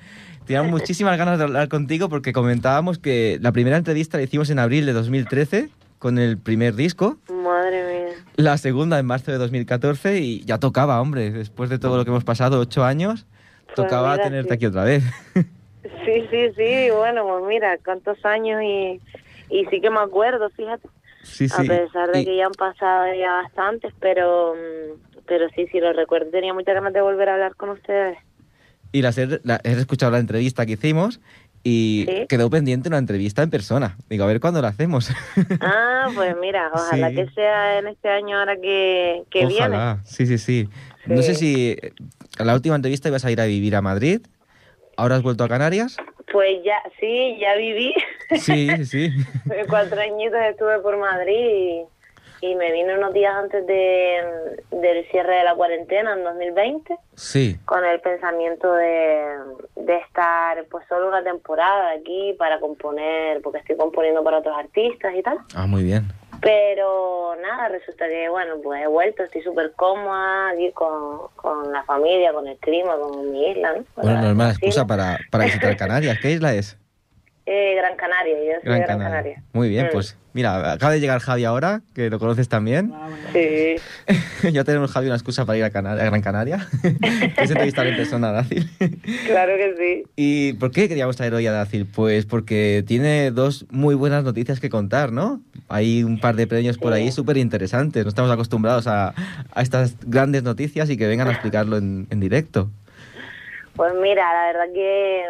Teníamos 0.46 0.70
muchísimas 0.80 1.16
ganas 1.18 1.38
de 1.38 1.44
hablar 1.44 1.68
contigo 1.68 2.08
porque 2.08 2.32
comentábamos 2.32 2.98
que 2.98 3.38
la 3.40 3.52
primera 3.52 3.76
entrevista 3.76 4.16
la 4.18 4.24
hicimos 4.24 4.50
en 4.50 4.58
abril 4.58 4.86
de 4.86 4.92
2013 4.92 5.68
con 5.98 6.18
el 6.18 6.36
primer 6.38 6.74
disco, 6.74 7.16
Madre 7.30 7.84
mía. 8.10 8.14
la 8.36 8.58
segunda 8.58 8.98
en 8.98 9.06
marzo 9.06 9.32
de 9.32 9.38
2014 9.38 10.18
y 10.20 10.44
ya 10.44 10.58
tocaba, 10.58 11.00
hombre, 11.00 11.30
después 11.30 11.70
de 11.70 11.78
todo 11.78 11.96
lo 11.96 12.04
que 12.04 12.10
hemos 12.10 12.24
pasado, 12.24 12.60
ocho 12.60 12.84
años, 12.84 13.26
Pues 13.66 13.76
tocaba 13.76 14.12
mira, 14.12 14.24
tenerte 14.24 14.48
sí. 14.50 14.54
aquí 14.54 14.66
otra 14.66 14.84
vez. 14.84 15.02
Sí, 16.06 16.26
sí, 16.30 16.48
sí. 16.56 16.90
Bueno, 16.94 17.26
pues 17.26 17.44
mira, 17.46 17.76
cuántos 17.84 18.22
años 18.24 18.62
y, 18.62 19.00
y 19.50 19.64
sí 19.66 19.80
que 19.82 19.90
me 19.90 20.00
acuerdo, 20.00 20.48
fíjate. 20.50 20.88
Sí, 21.22 21.44
A 21.46 21.62
sí. 21.62 21.68
pesar 21.68 22.10
de 22.10 22.20
Y- 22.20 22.24
que 22.26 22.36
ya 22.38 22.46
han 22.46 22.52
pasado 22.52 23.04
ya 23.14 23.42
bastantes, 23.42 23.92
pero 24.00 24.54
mm, 24.54 25.20
pero 25.26 25.46
sí, 25.54 25.66
sí, 25.72 25.80
lo 25.80 25.92
recuerdo. 25.94 26.30
Tenía 26.30 26.52
muchas 26.54 26.74
ganas 26.74 26.92
de 26.92 27.00
volver 27.02 27.28
a 27.30 27.34
hablar 27.34 27.54
con 27.56 27.70
ustedes. 27.70 28.18
Y 28.94 29.02
las 29.02 29.18
he, 29.18 29.40
la- 29.42 29.60
he 29.64 29.72
escuchado 29.72 30.12
la 30.12 30.20
entrevista 30.20 30.64
que 30.66 30.72
hicimos 30.74 31.20
y 31.64 32.04
Sí. 32.08 32.26
quedó 32.28 32.48
pendiente 32.48 32.88
una 32.88 32.98
entrevista 32.98 33.42
en 33.42 33.50
persona. 33.50 33.96
Digo, 34.08 34.22
a 34.22 34.28
ver 34.28 34.38
cuándo 34.38 34.62
la 34.62 34.68
hacemos. 34.68 35.10
Ah, 35.60 36.06
pues 36.14 36.36
mira, 36.40 36.70
ojalá 36.72 37.08
Sí. 37.10 37.16
que 37.16 37.28
sea 37.30 37.78
en 37.80 37.88
este 37.88 38.08
año 38.08 38.38
ahora 38.38 38.54
que, 38.56 39.24
que 39.30 39.46
viene. 39.46 39.66
Ojalá. 39.66 39.98
Sí, 40.04 40.26
sí, 40.26 40.38
sí, 40.38 40.68
No 41.06 41.22
sé 41.22 41.34
si 41.34 41.70
eh, 41.72 41.92
a 42.38 42.44
la 42.44 42.54
última 42.54 42.76
entrevista 42.76 43.08
ibas 43.08 43.24
a 43.24 43.32
ir 43.32 43.40
a 43.40 43.46
vivir 43.46 43.74
a 43.74 43.82
Madrid. 43.82 44.20
¿Ahora 44.96 45.16
has 45.16 45.22
vuelto 45.22 45.42
a 45.42 45.48
Canarias? 45.48 45.96
Pues 46.32 46.62
ya, 46.64 46.76
sí, 47.00 47.36
ya 47.40 47.56
viví. 47.56 47.92
Sí, 48.38 48.68
sí, 48.76 48.84
sí. 48.86 49.10
Cuatro 49.68 50.00
añitos 50.00 50.38
estuve 50.50 50.78
por 50.80 50.96
Madrid 50.98 51.82
y, 52.50 52.54
me 52.54 52.72
vine 52.72 52.96
unos 52.96 53.12
días 53.12 53.34
antes 53.34 53.66
de, 53.66 54.22
del 54.70 55.04
cierre 55.10 55.36
de 55.36 55.44
la 55.44 55.54
cuarentena 55.54 56.12
en 56.14 56.24
2020 56.24 56.96
Sí. 57.14 57.56
con 57.64 57.84
el 57.84 58.00
pensamiento 58.00 58.72
de, 58.74 59.26
de 59.76 59.96
estar 59.96 60.64
pues 60.70 60.84
solo 60.88 61.08
una 61.08 61.22
temporada 61.22 61.90
aquí 61.92 62.34
para 62.38 62.60
componer, 62.60 63.40
porque 63.42 63.58
estoy 63.58 63.76
componiendo 63.76 64.22
para 64.24 64.38
otros 64.38 64.56
artistas 64.56 65.14
y 65.14 65.22
tal. 65.22 65.38
Ah, 65.54 65.66
muy 65.66 65.82
bien. 65.82 66.04
Pero 66.40 67.34
nada, 67.40 67.68
resulta 67.68 68.06
que 68.06 68.28
bueno, 68.28 68.56
pues 68.62 68.82
he 68.82 68.86
vuelto, 68.86 69.22
estoy 69.22 69.42
súper 69.42 69.72
cómoda 69.72 70.50
aquí 70.50 70.70
con, 70.72 71.28
con 71.36 71.72
la 71.72 71.82
familia, 71.84 72.32
con 72.34 72.46
el 72.46 72.58
clima, 72.58 72.96
con 72.98 73.32
mi 73.32 73.50
isla, 73.50 73.72
¿no? 73.74 73.84
Bueno, 73.96 74.12
la 74.12 74.20
no 74.20 74.28
es 74.30 74.34
mala 74.34 74.48
vecina. 74.50 74.68
excusa 74.68 74.86
para, 74.86 75.18
para 75.30 75.44
visitar 75.44 75.76
Canarias. 75.78 76.18
¿Qué 76.20 76.32
isla 76.32 76.52
es? 76.54 76.76
Eh, 77.46 77.74
Gran 77.76 77.94
Canaria, 77.96 78.36
yo 78.38 78.60
soy 78.62 78.72
de 78.72 78.80
Gran 78.80 78.98
Canaria. 78.98 79.42
Muy 79.52 79.68
bien, 79.68 79.86
Mm. 79.86 79.90
pues 79.92 80.16
mira, 80.32 80.72
acaba 80.72 80.92
de 80.94 81.00
llegar 81.00 81.20
Javi 81.20 81.44
ahora, 81.44 81.82
que 81.94 82.08
lo 82.08 82.18
conoces 82.18 82.48
también. 82.48 82.90
Sí. 83.34 83.76
ya 84.52 84.64
tenemos 84.64 84.90
Javi 84.90 85.06
una 85.08 85.16
excusa 85.16 85.44
para 85.44 85.58
ir 85.58 85.64
a, 85.64 85.68
Gran 85.68 86.22
Canaria. 86.22 86.66
es 87.36 87.50
entrevistar 87.50 87.86
en 87.86 87.96
persona 87.96 88.30
a 88.30 88.32
Dacil. 88.32 88.66
Claro 89.26 89.56
que 89.58 89.74
sí. 89.78 90.10
¿Y 90.16 90.52
por 90.54 90.70
qué 90.70 90.88
queríamos 90.88 91.16
traer 91.16 91.34
hoy 91.34 91.46
a 91.46 91.52
Dacil? 91.52 91.84
Pues 91.84 92.24
porque 92.24 92.82
tiene 92.86 93.30
dos 93.30 93.66
muy 93.70 93.94
buenas 93.94 94.24
noticias 94.24 94.58
que 94.58 94.70
contar, 94.70 95.12
¿no? 95.12 95.42
Hay 95.68 96.02
un 96.02 96.18
par 96.20 96.36
de 96.36 96.46
premios 96.46 96.78
por 96.78 96.94
ahí 96.94 97.12
súper 97.12 97.36
interesantes. 97.36 98.04
No 98.04 98.08
estamos 98.08 98.30
acostumbrados 98.30 98.86
a, 98.86 99.12
a 99.52 99.60
estas 99.62 99.96
grandes 100.06 100.44
noticias 100.44 100.88
y 100.88 100.96
que 100.96 101.06
vengan 101.06 101.28
a 101.28 101.32
explicarlo 101.32 101.76
en, 101.76 102.06
en 102.08 102.20
directo. 102.20 102.70
Pues 103.76 103.92
mira, 104.00 104.32
la 104.32 104.46
verdad 104.46 104.72
que, 104.72 105.22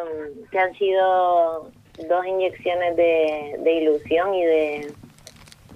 que 0.52 0.58
han 0.60 0.72
sido 0.74 1.72
dos 2.08 2.26
inyecciones 2.26 2.96
de, 2.96 3.56
de 3.60 3.72
ilusión 3.72 4.34
y 4.34 4.44
de 4.44 4.92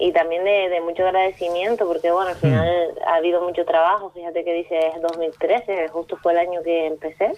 y 0.00 0.12
también 0.12 0.44
de, 0.44 0.68
de 0.68 0.80
mucho 0.80 1.04
agradecimiento 1.04 1.86
porque 1.86 2.10
bueno 2.12 2.30
al 2.30 2.36
final 2.36 2.68
ha 3.06 3.14
habido 3.16 3.40
mucho 3.42 3.64
trabajo 3.64 4.10
fíjate 4.10 4.44
que 4.44 4.52
dice 4.52 4.78
2013 5.00 5.88
justo 5.88 6.16
fue 6.18 6.32
el 6.32 6.38
año 6.38 6.62
que 6.62 6.86
empecé 6.86 7.32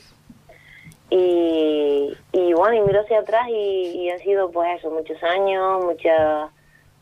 Y, 1.10 2.12
y 2.32 2.52
bueno, 2.52 2.74
y 2.76 2.80
miro 2.82 3.00
hacia 3.00 3.18
atrás 3.20 3.48
y, 3.48 3.52
y 3.52 4.10
han 4.10 4.18
sido 4.20 4.50
pues 4.50 4.78
eso, 4.78 4.90
muchos 4.90 5.20
años, 5.24 5.84
muchas 5.84 6.50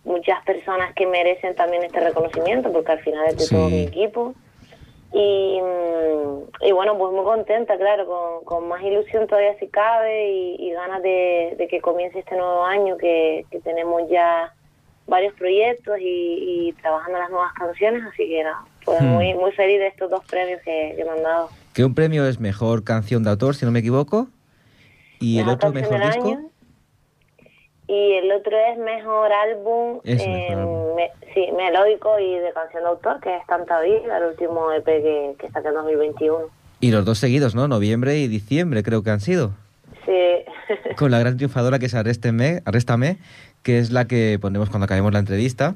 muchas 0.04 0.42
personas 0.44 0.94
que 0.94 1.06
merecen 1.06 1.54
también 1.54 1.82
este 1.84 2.00
reconocimiento, 2.00 2.72
porque 2.72 2.92
al 2.92 3.00
final 3.00 3.26
es 3.28 3.36
de 3.36 3.44
Sí. 3.44 3.54
todo 3.54 3.68
mi 3.68 3.82
equipo. 3.82 4.34
Y, 5.12 5.60
mm, 5.60 6.66
y 6.66 6.72
bueno, 6.72 6.98
pues 6.98 7.12
muy 7.12 7.24
contenta, 7.24 7.76
claro, 7.78 8.06
con, 8.06 8.44
con 8.44 8.68
más 8.68 8.82
ilusión 8.82 9.26
todavía 9.26 9.58
si 9.58 9.68
cabe 9.68 10.30
y, 10.30 10.56
y 10.58 10.72
ganas 10.72 11.02
de, 11.02 11.54
de 11.56 11.68
que 11.68 11.80
comience 11.80 12.18
este 12.18 12.36
nuevo 12.36 12.64
año, 12.64 12.96
que, 12.98 13.46
que 13.50 13.60
tenemos 13.60 14.02
ya 14.10 14.52
varios 15.06 15.32
proyectos 15.34 15.98
y, 15.98 16.68
y 16.68 16.72
trabajando 16.74 17.18
las 17.18 17.30
nuevas 17.30 17.52
canciones, 17.54 18.02
así 18.04 18.28
que 18.28 18.42
nada, 18.44 18.60
pues 18.84 19.00
Hmm. 19.00 19.06
muy, 19.06 19.34
muy 19.34 19.52
feliz 19.52 19.78
de 19.78 19.86
estos 19.88 20.10
dos 20.10 20.24
premios 20.26 20.60
que, 20.62 20.94
que 20.96 21.04
me 21.04 21.10
han 21.10 21.22
dado. 21.22 21.48
Que 21.74 21.84
un 21.84 21.94
premio 21.94 22.26
es 22.26 22.40
mejor 22.40 22.84
canción 22.84 23.22
de 23.22 23.30
autor, 23.30 23.54
si 23.54 23.64
no 23.64 23.70
me 23.72 23.78
equivoco. 23.78 24.28
Y 25.20 25.38
el 25.40 25.48
otro 25.48 25.72
mejor 25.72 26.00
disco. 26.02 26.28
año. 26.28 26.50
Y 27.88 28.12
el 28.14 28.30
otro 28.32 28.54
es 28.70 28.78
mejor 28.78 29.30
álbum, 29.32 30.00
Eso, 30.04 30.22
eh, 30.24 30.28
mejor 30.50 30.58
álbum. 30.60 30.94
me- 30.96 31.10
sí, 31.34 31.46
melódico 31.56 32.18
y 32.18 32.34
de 32.38 32.52
canción 32.52 32.82
de 32.82 32.88
autor, 32.90 33.18
que 33.20 33.34
es 33.34 33.46
Tanta 33.46 33.80
Vida, 33.80 34.18
el 34.18 34.24
último 34.24 34.70
EP 34.72 34.84
que, 34.84 35.34
que 35.38 35.50
saqué 35.50 35.68
en 35.68 35.74
2021. 35.74 36.38
Y 36.80 36.90
los 36.90 37.04
dos 37.04 37.18
seguidos, 37.18 37.54
¿no? 37.54 37.66
Noviembre 37.66 38.18
y 38.18 38.28
diciembre 38.28 38.82
creo 38.82 39.02
que 39.02 39.10
han 39.10 39.20
sido. 39.20 39.52
Sí, 40.04 40.44
Con 40.96 41.10
la 41.10 41.18
gran 41.18 41.36
triunfadora 41.36 41.78
que 41.78 41.86
es 41.86 41.94
Arrésteme, 41.94 42.62
Arréstame, 42.66 43.16
que 43.62 43.78
es 43.78 43.90
la 43.90 44.06
que 44.06 44.38
ponemos 44.40 44.68
cuando 44.68 44.84
acabemos 44.84 45.12
la 45.12 45.18
entrevista. 45.20 45.74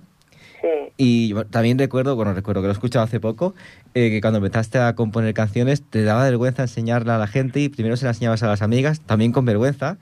sí. 0.61 0.69
Y 0.99 1.35
también 1.51 1.79
recuerdo, 1.79 2.15
bueno, 2.15 2.35
recuerdo 2.35 2.61
que 2.61 2.67
lo 2.67 2.73
he 2.73 2.75
escuchado 2.75 3.05
hace 3.07 3.19
poco, 3.19 3.55
eh, 3.95 4.11
que 4.11 4.21
cuando 4.21 4.39
empezaste 4.39 4.79
a 4.79 4.95
componer 4.95 5.33
canciones 5.33 5.83
te 5.89 6.05
daba 6.05 6.25
vergüenza 6.25 6.63
enseñarla 6.63 7.17
a 7.17 7.19
la 7.19 7.27
gente 7.27 7.61
y 7.61 7.71
primero 7.71 7.97
se 7.97 8.05
la 8.05 8.11
enseñabas 8.11 8.43
a 8.43 8.47
las 8.49 8.61
amigas, 8.61 9.01
también 9.01 9.33
con 9.33 9.47
vergüenza. 9.47 9.97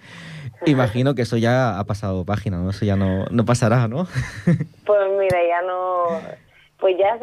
Imagino 0.67 1.14
que 1.14 1.23
eso 1.23 1.37
ya 1.37 1.79
ha 1.79 1.85
pasado 1.85 2.25
página, 2.25 2.59
¿no? 2.59 2.71
Eso 2.71 2.85
ya 2.85 2.97
no, 2.97 3.25
no 3.31 3.45
pasará, 3.45 3.88
¿no? 3.88 4.07
Pues 4.87 5.00
mira, 5.19 5.38
ya 5.49 5.62
no. 5.62 6.05
Pues 6.79 6.97
ya 6.99 7.19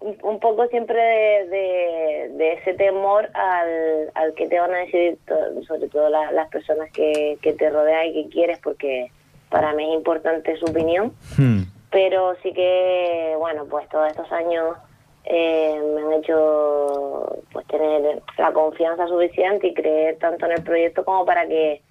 un- 0.00 0.40
poco 0.40 0.66
siempre 0.68 0.96
de, 1.00 1.48
de- 1.48 2.28
de 2.36 2.52
ese 2.54 2.74
temor 2.74 3.28
al, 3.34 4.10
al 4.14 4.34
que 4.34 4.46
te 4.48 4.58
van 4.58 4.72
a 4.72 4.78
decir, 4.78 5.18
to- 5.26 5.62
sobre 5.66 5.88
todo 5.88 6.08
la- 6.08 6.32
las 6.32 6.48
personas 6.48 6.90
que, 6.92 7.38
que 7.42 7.52
te 7.52 7.68
rodean 7.68 8.06
y 8.06 8.24
que 8.24 8.30
quieres, 8.30 8.58
porque 8.60 9.10
para 9.50 9.72
mí 9.74 9.84
es 9.90 9.94
importante 9.96 10.56
su 10.56 10.64
opinión. 10.66 11.12
Hmm. 11.36 11.62
Pero 11.90 12.34
sí 12.42 12.52
que, 12.52 13.34
bueno, 13.38 13.66
pues 13.68 13.88
todos 13.88 14.08
estos 14.08 14.30
años 14.32 14.76
eh, 15.24 15.78
me 15.94 16.00
han 16.02 16.12
hecho 16.14 17.36
pues 17.52 17.66
tener 17.66 18.22
la 18.38 18.52
confianza 18.52 19.06
suficiente 19.08 19.66
y 19.68 19.74
creer 19.74 20.16
tanto 20.18 20.46
en 20.46 20.52
el 20.52 20.62
proyecto 20.62 21.04
como 21.04 21.24
para 21.26 21.46
que 21.46 21.82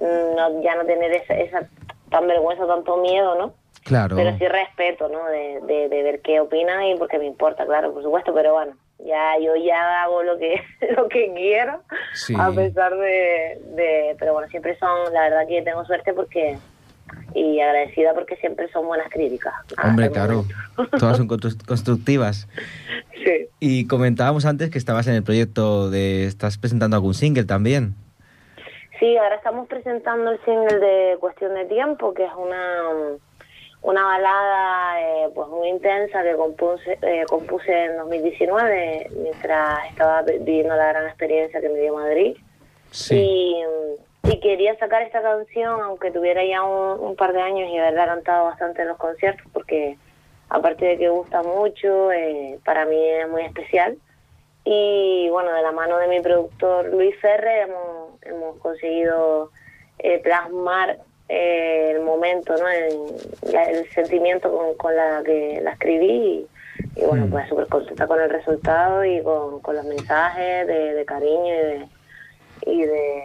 no, 0.00 0.62
ya 0.62 0.74
no 0.76 0.84
tener 0.84 1.12
esa, 1.12 1.34
esa 1.34 1.68
tan 2.10 2.26
vergüenza, 2.26 2.66
tanto 2.66 2.96
miedo, 2.98 3.34
¿no? 3.36 3.54
Claro. 3.84 4.16
Pero 4.16 4.36
sí 4.38 4.46
respeto, 4.46 5.08
¿no? 5.08 5.24
De, 5.26 5.60
de, 5.66 5.88
de 5.88 6.02
ver 6.02 6.20
qué 6.20 6.40
opinan 6.40 6.82
y 6.84 6.96
porque 6.96 7.18
me 7.18 7.26
importa, 7.26 7.64
claro, 7.66 7.92
por 7.92 8.02
supuesto, 8.02 8.34
pero 8.34 8.52
bueno, 8.52 8.72
ya 8.98 9.38
yo 9.42 9.54
ya 9.56 10.02
hago 10.02 10.22
lo 10.22 10.36
que 10.38 10.60
lo 10.96 11.08
que 11.08 11.32
quiero, 11.34 11.82
Sí. 12.14 12.34
a 12.38 12.50
pesar 12.50 12.94
de, 12.96 13.58
de... 13.76 14.16
Pero 14.18 14.32
bueno, 14.34 14.48
siempre 14.48 14.78
son, 14.78 15.12
la 15.14 15.22
verdad 15.22 15.46
que 15.48 15.62
tengo 15.62 15.84
suerte 15.84 16.12
porque... 16.12 16.58
Y 17.34 17.58
agradecida 17.60 18.12
porque 18.14 18.36
siempre 18.36 18.70
son 18.70 18.86
buenas 18.86 19.08
críticas. 19.10 19.54
Hombre, 19.82 20.10
claro. 20.10 20.44
Todas 20.98 21.16
son 21.16 21.26
constru- 21.28 21.64
constructivas. 21.66 22.48
Sí. 23.24 23.48
Y 23.60 23.86
comentábamos 23.86 24.44
antes 24.44 24.68
que 24.70 24.76
estabas 24.78 25.06
en 25.06 25.14
el 25.14 25.22
proyecto 25.22 25.88
de... 25.90 26.26
Estás 26.26 26.58
presentando 26.58 26.96
algún 26.96 27.14
single 27.14 27.44
también. 27.44 27.94
Sí, 28.98 29.16
ahora 29.16 29.36
estamos 29.36 29.68
presentando 29.68 30.30
el 30.32 30.40
single 30.44 30.78
de 30.78 31.16
Cuestión 31.20 31.54
de 31.54 31.66
Tiempo, 31.66 32.12
que 32.14 32.24
es 32.24 32.32
una, 32.36 32.82
una 33.82 34.04
balada 34.04 35.00
eh, 35.00 35.28
pues 35.34 35.48
muy 35.48 35.68
intensa 35.68 36.22
que 36.24 36.34
compuse, 36.34 36.98
eh, 37.02 37.24
compuse 37.28 37.84
en 37.84 37.96
2019 37.98 39.08
mientras 39.22 39.88
estaba 39.90 40.22
vi- 40.22 40.38
viviendo 40.38 40.74
la 40.74 40.88
gran 40.88 41.06
experiencia 41.06 41.60
que 41.60 41.68
me 41.68 41.78
dio 41.80 41.94
Madrid. 41.94 42.36
Y, 43.14 43.62
y 44.24 44.40
quería 44.40 44.76
sacar 44.78 45.02
esta 45.02 45.22
canción, 45.22 45.80
aunque 45.80 46.10
tuviera 46.10 46.42
ya 46.44 46.62
un, 46.64 46.98
un 47.00 47.14
par 47.16 47.32
de 47.32 47.40
años 47.42 47.68
y 47.70 47.78
haberla 47.78 48.06
cantado 48.06 48.46
bastante 48.46 48.82
en 48.82 48.88
los 48.88 48.96
conciertos, 48.96 49.46
porque 49.52 49.96
aparte 50.48 50.86
de 50.86 50.98
que 50.98 51.08
gusta 51.08 51.42
mucho, 51.42 52.10
eh, 52.10 52.58
para 52.64 52.84
mí 52.86 52.96
es 52.98 53.28
muy 53.28 53.42
especial. 53.42 53.96
Y 54.70 55.30
bueno, 55.30 55.50
de 55.54 55.62
la 55.62 55.72
mano 55.72 55.96
de 55.96 56.08
mi 56.08 56.20
productor 56.20 56.92
Luis 56.92 57.16
Ferre 57.20 57.62
hemos, 57.62 58.22
hemos 58.22 58.58
conseguido 58.58 59.50
eh, 59.98 60.18
plasmar 60.18 60.98
eh, 61.30 61.92
el 61.94 62.00
momento, 62.02 62.54
¿no? 62.58 62.68
el, 62.68 62.98
la- 63.50 63.64
el 63.64 63.88
sentimiento 63.92 64.52
con, 64.52 64.74
con 64.74 64.94
la 64.94 65.22
que 65.24 65.60
la 65.62 65.70
escribí. 65.72 66.46
Y, 66.96 67.00
y 67.00 67.04
bueno, 67.06 67.26
Mm. 67.26 67.30
pues 67.30 67.48
súper 67.48 67.66
contenta 67.68 68.06
con 68.06 68.20
el 68.20 68.28
resultado 68.28 69.02
y 69.06 69.22
con, 69.22 69.60
con 69.60 69.74
los 69.74 69.86
mensajes 69.86 70.66
de, 70.66 70.92
de 70.94 71.04
cariño 71.06 71.46
y 71.46 71.56
de, 71.56 71.86
y 72.66 72.82
de 72.82 73.22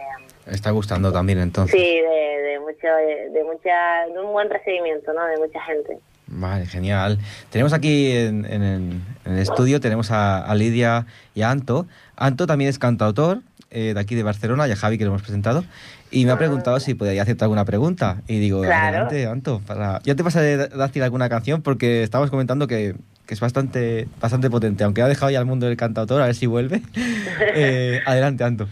Está 0.50 0.70
gustando 0.70 1.12
también 1.12 1.40
entonces. 1.40 1.78
sí 1.78 2.00
de, 2.00 2.08
de 2.42 2.58
mucho 2.60 2.86
de 2.88 3.44
mucha 3.44 4.06
de 4.06 4.18
un 4.18 4.32
buen 4.32 4.48
recibimiento 4.48 5.12
no 5.12 5.26
de 5.26 5.36
mucha 5.38 5.60
gente 5.62 5.98
Vale, 6.36 6.66
genial. 6.66 7.18
Tenemos 7.50 7.72
aquí 7.72 8.10
en, 8.10 8.44
en 8.44 8.62
el, 8.62 9.00
en 9.24 9.32
el 9.32 9.38
estudio, 9.38 9.80
tenemos 9.80 10.10
a, 10.10 10.38
a 10.44 10.54
Lidia 10.56 11.06
y 11.34 11.42
a 11.42 11.50
Anto. 11.50 11.86
Anto 12.16 12.46
también 12.46 12.68
es 12.70 12.78
cantautor 12.80 13.40
eh, 13.70 13.94
de 13.94 14.00
aquí 14.00 14.14
de 14.16 14.22
Barcelona, 14.24 14.66
y 14.66 14.72
a 14.72 14.76
Javi 14.76 14.98
que 14.98 15.04
lo 15.04 15.10
hemos 15.10 15.22
presentado. 15.22 15.64
Y 16.10 16.26
me 16.26 16.32
ha 16.32 16.38
preguntado 16.38 16.78
si 16.80 16.94
podía 16.94 17.22
hacerte 17.22 17.44
alguna 17.44 17.64
pregunta. 17.64 18.22
Y 18.26 18.38
digo, 18.40 18.62
Claro. 18.62 18.88
adelante, 19.08 19.26
Anto. 19.26 19.60
Para... 19.66 20.00
Ya 20.04 20.14
te 20.16 20.24
pasaré 20.24 20.54
a 20.54 20.66
decir 20.86 21.02
alguna 21.02 21.28
canción 21.28 21.62
porque 21.62 22.02
estábamos 22.02 22.30
comentando 22.30 22.66
que, 22.66 22.94
que 23.26 23.34
es 23.34 23.40
bastante, 23.40 24.08
bastante 24.20 24.50
potente. 24.50 24.82
Aunque 24.84 25.02
ha 25.02 25.08
dejado 25.08 25.30
ya 25.30 25.38
el 25.40 25.46
mundo 25.46 25.66
del 25.66 25.76
cantautor, 25.76 26.20
a 26.20 26.26
ver 26.26 26.34
si 26.34 26.46
vuelve. 26.46 26.82
Eh, 27.56 28.00
adelante, 28.06 28.42
Anto. 28.44 28.68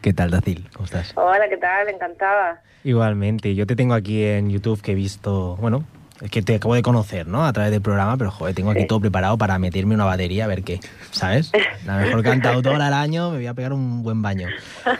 ¿Qué 0.00 0.12
tal, 0.12 0.30
Dacil? 0.30 0.68
¿Cómo 0.72 0.84
estás? 0.86 1.12
hola 1.16 1.48
qué 1.48 1.56
tal 1.56 1.88
encantada 1.88 2.62
Igualmente, 2.84 3.54
yo 3.56 3.66
te 3.66 3.74
tengo 3.76 3.94
aquí 3.94 4.22
en 4.24 4.50
YouTube 4.50 4.80
que 4.80 4.92
he 4.92 4.94
visto, 4.94 5.56
bueno, 5.56 5.84
es 6.20 6.30
que 6.30 6.42
te 6.42 6.56
acabo 6.56 6.74
de 6.74 6.82
conocer, 6.82 7.26
¿no? 7.26 7.44
A 7.46 7.52
través 7.52 7.70
del 7.70 7.80
programa, 7.80 8.16
pero 8.16 8.30
joder, 8.30 8.54
tengo 8.54 8.70
aquí 8.70 8.82
Sí. 8.82 8.86
todo 8.86 9.00
preparado 9.00 9.38
para 9.38 9.58
meterme 9.58 9.94
una 9.94 10.04
batería 10.04 10.44
a 10.44 10.48
ver 10.48 10.62
qué, 10.64 10.80
¿sabes? 11.10 11.52
La 11.86 11.96
mejor 11.96 12.22
cantautora 12.22 12.84
del 12.86 12.94
año, 12.94 13.30
me 13.30 13.36
voy 13.36 13.46
a 13.46 13.54
pegar 13.54 13.72
un 13.72 14.02
buen 14.02 14.20
baño. 14.22 14.48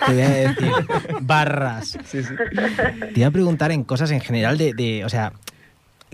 Te 0.06 0.12
voy 0.12 0.22
a 0.22 0.28
decir, 0.28 0.72
barras. 1.20 1.98
Te 2.12 3.20
iba 3.20 3.28
a 3.28 3.30
preguntar 3.32 3.72
en 3.72 3.84
cosas 3.84 4.10
en 4.10 4.20
general 4.20 4.58
de, 4.58 4.72
de, 4.74 5.04
o 5.04 5.08
sea, 5.08 5.32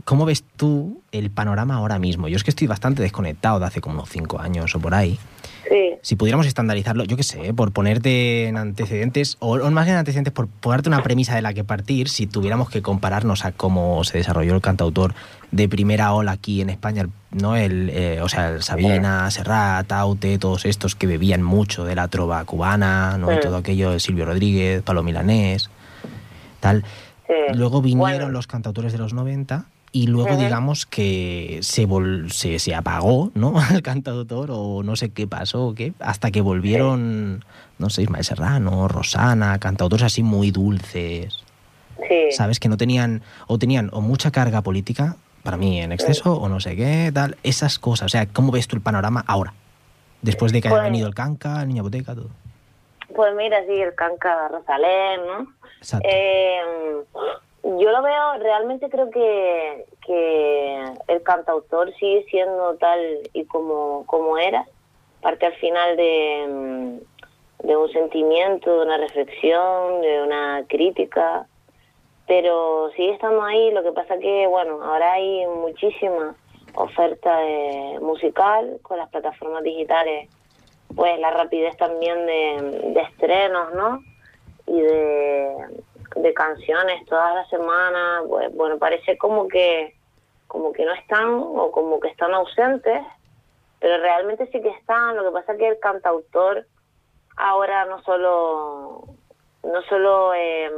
¿cómo 0.05 0.25
ves 0.25 0.45
tú 0.57 1.03
el 1.13 1.31
panorama 1.31 1.75
ahora 1.77 1.99
mismo? 1.99 2.29
Yo 2.29 2.37
es 2.37 2.45
que 2.45 2.51
estoy 2.51 2.67
bastante 2.67 3.03
desconectado 3.03 3.59
de 3.61 3.67
hace 3.67 3.81
como 3.81 3.95
unos 3.97 4.09
cinco 4.11 4.41
años 4.41 4.75
o 4.75 4.81
por 4.81 4.95
ahí. 4.95 5.19
Sí 5.69 5.95
Si 6.03 6.17
pudiéramos 6.17 6.47
estandarizarlo, 6.47 7.05
yo 7.05 7.17
qué 7.17 7.23
sé, 7.23 7.55
por 7.55 7.73
ponerte 7.73 8.49
en 8.49 8.57
antecedentes, 8.57 9.37
o, 9.41 9.55
o 9.55 9.71
más 9.71 9.85
que 9.85 9.93
en 9.93 9.99
antecedentes, 9.99 10.33
por 10.33 10.49
ponerte 10.49 10.89
una 10.89 11.03
premisa 11.03 11.35
de 11.35 11.43
la 11.43 11.55
que 11.55 11.65
partir, 11.65 12.09
si 12.09 12.27
tuviéramos 12.27 12.71
que 12.71 12.83
compararnos 12.83 13.45
a 13.45 13.53
cómo 13.53 14.03
se 14.05 14.19
desarrolló 14.19 14.55
el 14.55 14.61
cantautor 14.61 15.15
de 15.51 15.69
primera 15.69 16.13
ola 16.13 16.33
aquí 16.33 16.61
en 16.61 16.71
España, 16.71 17.07
¿no? 17.31 17.57
El, 17.57 17.91
eh, 17.91 18.21
o 18.21 18.29
sea, 18.29 18.51
el 18.51 18.63
Sabina, 18.63 19.31
Serrat, 19.31 19.91
Aute, 19.93 20.39
todos 20.39 20.65
estos 20.65 20.95
que 20.95 21.07
bebían 21.07 21.43
mucho 21.43 21.85
de 21.85 21.95
la 21.95 22.09
trova 22.09 22.45
cubana, 22.45 23.19
¿no? 23.19 23.33
Y 23.33 23.41
todo 23.41 23.57
aquello, 23.57 23.93
de 23.93 24.01
Silvio 24.01 24.25
Rodríguez, 24.25 24.83
Palo 24.83 25.03
Milanés, 25.03 25.71
tal. 26.61 26.85
sí 27.27 27.33
Luego 27.55 27.81
vinieron 27.83 28.19
Bueno, 28.19 28.31
los 28.31 28.47
cantautores 28.47 28.93
de 28.93 28.99
los 28.99 29.13
90 29.15 29.67
y 29.95 30.09
luego 30.09 30.37
digamos 30.37 30.87
que 30.87 31.61
se, 31.63 31.87
vol- 31.87 32.29
se, 32.29 32.59
se 32.59 32.75
apagó, 32.75 33.31
¿no? 33.35 33.55
El 33.73 33.81
cantautor 33.81 34.51
o 34.53 34.83
no 34.83 34.97
sé 34.97 35.11
qué 35.13 35.29
pasó 35.29 35.69
o 35.69 35.75
qué, 35.77 35.93
hasta 36.01 36.33
que 36.33 36.41
volvieron, 36.41 37.45
no 37.79 37.91
sé, 37.91 38.03
Ismael 38.03 38.25
Serrano, 38.25 38.89
Rosana, 38.89 39.59
cantautores 39.61 40.05
así 40.05 40.25
muy 40.25 40.51
dulces, 40.51 41.45
sí 42.09 42.33
¿sabes? 42.33 42.59
Que 42.59 42.69
no 42.69 42.77
tenían, 42.77 43.23
o 43.47 43.57
tenían 43.57 43.89
o 43.93 44.01
mucha 44.01 44.33
carga 44.33 44.63
política, 44.63 45.15
para 45.45 45.57
mí 45.57 45.81
en 45.81 45.93
exceso, 45.93 46.35
o 46.35 46.49
no 46.49 46.59
sé 46.59 46.75
qué, 46.75 47.13
tal, 47.15 47.37
esas 47.45 47.79
cosas. 47.79 48.07
O 48.07 48.09
sea, 48.09 48.27
¿cómo 48.27 48.51
ves 48.51 48.67
tú 48.67 48.75
el 48.75 48.83
panorama 48.83 49.23
ahora? 49.29 49.55
Después 50.23 50.51
de 50.53 50.61
que 50.61 50.67
haya 50.69 50.77
Pues- 50.79 50.85
venido 50.91 51.07
el 51.07 51.15
Canca, 51.15 51.63
el 51.63 51.69
Niña 51.69 51.83
Boteca, 51.83 52.15
todo. 52.17 52.31
pues 53.15 53.33
mira 53.37 53.59
sí 53.69 53.81
el 53.81 53.95
canca 53.95 54.49
Rosalén 54.49 55.21
no 55.29 55.53
Exacto. 55.79 56.09
Eh, 56.11 56.59
yo 57.65 57.91
lo 57.91 58.03
veo, 58.03 58.39
realmente 58.41 58.91
creo 58.91 59.11
que, 59.11 59.87
que 60.07 60.85
el 61.09 61.23
cantautor 61.23 61.95
sigue 61.95 62.25
siendo 62.31 62.77
tal 62.77 63.01
y 63.33 63.45
como, 63.47 64.05
como 64.07 64.37
era, 64.37 64.67
parte 65.23 65.47
al 65.47 65.55
final 65.55 65.97
de, 65.97 66.47
mm, 66.47 67.67
de 67.67 67.77
un 67.77 67.91
sentimiento, 67.91 68.79
de 68.79 68.85
una 68.85 68.99
reflexión, 68.99 70.03
de 70.03 70.23
una 70.23 70.65
crítica, 70.69 71.47
pero 72.27 72.91
sigue 72.97 73.13
estando 73.13 73.43
ahí, 73.43 73.71
lo 73.73 73.83
que 73.83 73.93
pasa 73.93 74.19
que, 74.19 74.47
bueno, 74.47 74.83
ahora 74.83 75.15
hay 75.15 75.47
muchísima 75.47 76.35
oferta 76.75 77.39
eh, 77.45 77.99
musical 78.01 78.79
con 78.83 78.99
las 78.99 79.09
plataformas 79.09 79.63
digitales, 79.63 80.29
pues 80.95 81.19
la 81.19 81.31
rapidez 81.31 81.77
también 81.77 82.27
de, 82.27 82.93
de 82.93 83.01
estrenos, 83.01 83.73
¿no? 83.75 84.01
y 84.67 84.81
de, 84.81 85.55
de 86.17 86.35
canciones 86.35 87.05
todas 87.07 87.35
las 87.35 87.49
semanas, 87.49 88.25
pues 88.29 88.55
bueno, 88.55 88.79
parece 88.79 89.19
como 89.19 89.49
que 89.49 89.95
como 90.47 90.73
que 90.73 90.85
no 90.85 90.93
están 90.93 91.31
o 91.31 91.73
como 91.73 91.99
que 91.99 92.09
están 92.09 92.33
ausentes, 92.33 93.03
pero 93.81 93.99
realmente 93.99 94.47
sí 94.53 94.63
que 94.63 94.69
están. 94.69 95.17
Lo 95.17 95.25
que 95.25 95.31
pasa 95.33 95.53
es 95.53 95.59
que 95.59 95.69
el 95.69 95.81
cantautor 95.81 96.67
ahora 97.37 97.87
no 97.87 98.03
solo 98.03 99.05
no 99.65 99.83
solo 99.89 100.33
eh, 100.35 100.71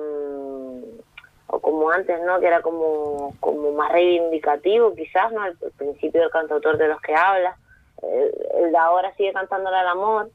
o 1.48 1.60
como 1.60 1.90
antes, 1.90 2.20
¿no? 2.22 2.40
Que 2.40 2.46
era 2.46 2.62
como, 2.62 3.34
como 3.40 3.72
más 3.72 3.92
reivindicativo, 3.92 4.94
quizás, 4.94 5.32
¿no? 5.32 5.44
El, 5.46 5.56
principio 5.76 6.20
del 6.20 6.30
cantautor 6.30 6.76
de 6.76 6.88
los 6.88 7.00
que 7.00 7.14
habla. 7.14 7.56
El, 8.02 8.72
de 8.72 8.78
ahora 8.78 9.14
sigue 9.16 9.32
cantándole 9.32 9.76
al 9.76 9.88
amor, 9.88 10.30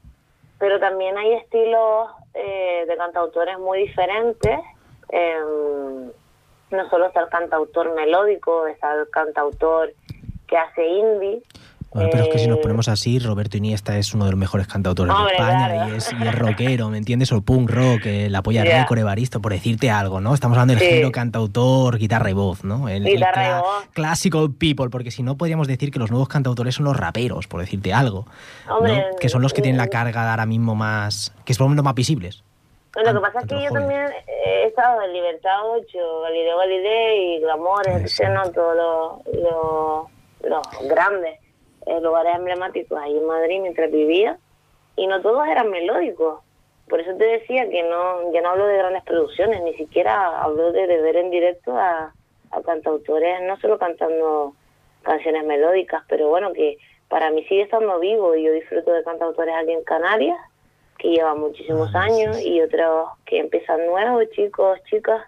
pero 0.58 0.80
también 0.80 1.16
hay 1.18 1.34
estilos 1.34 2.10
eh, 2.34 2.84
de 2.86 2.96
cantautores 2.96 3.58
muy 3.58 3.80
diferentes. 3.80 4.58
Em, 5.12 6.10
no 6.70 6.88
solo 6.90 7.06
está 7.06 7.20
el 7.20 7.28
cantautor 7.28 7.94
melódico, 7.94 8.66
está 8.66 8.94
el 8.94 9.08
cantautor 9.10 9.92
que 10.46 10.56
hace 10.56 10.86
indie, 10.86 11.42
bueno, 11.94 12.08
pero 12.10 12.22
es 12.24 12.30
que 12.30 12.38
si 12.38 12.46
nos 12.46 12.56
Eh, 12.56 12.62
ponemos 12.62 12.88
así, 12.88 13.18
Roberto 13.18 13.58
Iniesta 13.58 13.98
es 13.98 14.14
uno 14.14 14.24
de 14.24 14.30
los 14.30 14.40
mejores 14.40 14.66
cantautores 14.66 15.14
Hombre, 15.14 15.32
de 15.34 15.36
España 15.42 15.68
claro. 15.74 15.92
y, 15.92 15.96
es, 15.98 16.10
y 16.18 16.26
es 16.26 16.34
rockero, 16.38 16.88
¿me 16.88 16.96
entiendes? 16.96 17.30
O 17.32 17.36
el 17.36 17.42
punk 17.42 17.68
rock, 17.68 18.06
eh, 18.06 18.30
la 18.30 18.42
polla 18.42 18.64
Ya. 18.64 18.80
récord, 18.80 18.98
Evaristo, 19.00 19.42
por 19.42 19.52
decirte 19.52 19.90
algo, 19.90 20.18
¿no? 20.22 20.32
Estamos 20.32 20.56
hablando 20.56 20.72
del 20.72 20.82
Sí. 20.82 20.88
género 20.88 21.12
cantautor, 21.12 21.98
guitarra 21.98 22.30
y 22.30 22.32
voz, 22.32 22.64
¿no? 22.64 22.88
El, 22.88 23.06
el 23.06 23.16
Guitarra 23.16 23.44
y 23.44 23.46
cla- 23.50 23.60
voz. 23.60 23.88
Classical 23.92 24.50
people, 24.58 24.88
porque 24.88 25.10
si 25.10 25.22
no 25.22 25.36
podríamos 25.36 25.68
decir 25.68 25.90
que 25.90 25.98
los 25.98 26.10
nuevos 26.10 26.28
cantautores 26.28 26.74
son 26.76 26.86
los 26.86 26.96
raperos, 26.96 27.46
por 27.46 27.60
decirte 27.60 27.92
algo, 27.92 28.24
¿no? 28.66 28.80
Que 29.20 29.28
son 29.28 29.42
los 29.42 29.52
que 29.52 29.60
tienen 29.60 29.76
la 29.76 29.86
mm. 29.86 29.90
carga 29.90 30.30
ahora 30.30 30.46
mismo 30.46 30.74
más... 30.74 31.34
que 31.44 31.52
son 31.52 31.76
los 31.76 31.84
más 31.84 31.94
visibles. 31.94 32.42
Lo 32.94 33.14
que 33.14 33.20
pasa 33.20 33.40
es 33.40 33.46
que 33.46 33.62
yo 33.62 33.70
también 33.70 34.06
he 34.26 34.66
estado 34.66 35.00
en 35.00 35.14
Libertad 35.14 35.66
8, 35.66 36.20
Galileo 36.20 36.58
Galilei, 36.58 37.40
Glamores, 37.40 38.20
etc., 38.20 38.28
¿no? 38.28 38.52
todos 38.52 38.76
los, 38.76 39.34
los, 39.34 40.50
los 40.50 40.88
grandes 40.90 41.40
eh, 41.86 42.00
lugares 42.02 42.36
emblemáticos 42.36 42.98
ahí 43.00 43.16
en 43.16 43.26
Madrid 43.26 43.60
mientras 43.62 43.90
vivía, 43.90 44.38
y 44.96 45.06
no 45.06 45.22
todos 45.22 45.48
eran 45.48 45.70
melódicos. 45.70 46.42
Por 46.86 47.00
eso 47.00 47.16
te 47.16 47.24
decía 47.24 47.70
que 47.70 47.82
no, 47.82 48.30
ya 48.30 48.42
no 48.42 48.50
hablo 48.50 48.66
de 48.66 48.76
grandes 48.76 49.04
producciones, 49.04 49.62
ni 49.62 49.72
siquiera 49.74 50.42
hablo 50.42 50.70
de, 50.72 50.86
de 50.86 51.00
ver 51.00 51.16
en 51.16 51.30
directo 51.30 51.74
a, 51.74 52.12
a 52.50 52.62
cantautores, 52.62 53.40
no 53.40 53.56
solo 53.58 53.78
cantando 53.78 54.54
canciones 55.00 55.46
melódicas, 55.46 56.02
pero 56.08 56.28
bueno, 56.28 56.52
que 56.52 56.76
para 57.08 57.30
mí 57.30 57.42
sigue 57.44 57.62
estando 57.62 57.98
vivo 57.98 58.34
y 58.34 58.42
yo 58.44 58.52
disfruto 58.52 58.92
de 58.92 59.02
cantautores 59.02 59.54
aquí 59.54 59.72
en 59.72 59.82
Canarias 59.82 60.38
que 61.02 61.08
llevan 61.08 61.40
muchísimos 61.40 61.90
Ah, 61.94 62.02
años 62.04 62.36
sí, 62.36 62.42
sí. 62.44 62.48
y 62.50 62.62
otros 62.62 63.08
que 63.26 63.38
empiezan 63.40 63.84
nuevos, 63.86 64.30
chicos, 64.30 64.78
chicas. 64.84 65.20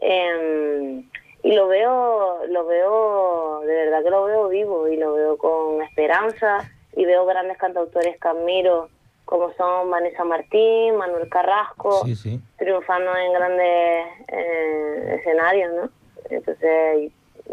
Em, 0.00 1.08
y 1.44 1.52
lo 1.52 1.68
veo, 1.68 2.44
lo 2.48 2.66
veo, 2.66 3.60
de 3.60 3.74
verdad 3.74 4.02
que 4.02 4.10
lo 4.10 4.24
veo 4.24 4.48
vivo 4.48 4.88
y 4.88 4.96
lo 4.96 5.12
veo 5.14 5.38
con 5.38 5.82
esperanza 5.82 6.68
y 6.96 7.04
veo 7.04 7.24
grandes 7.26 7.56
cantautores 7.58 8.18
que 8.20 8.28
admiro 8.28 8.88
como 9.24 9.52
son 9.54 9.90
Vanessa 9.90 10.24
Martín, 10.24 10.96
Manuel 10.96 11.28
Carrasco, 11.28 12.04
Sí, 12.04 12.14
sí. 12.16 12.40
triunfando 12.58 13.16
en 13.16 13.32
grandes 13.32 14.06
eh, 14.28 15.16
escenarios, 15.20 15.72
¿no? 15.74 15.90
Entonces 16.30 17.12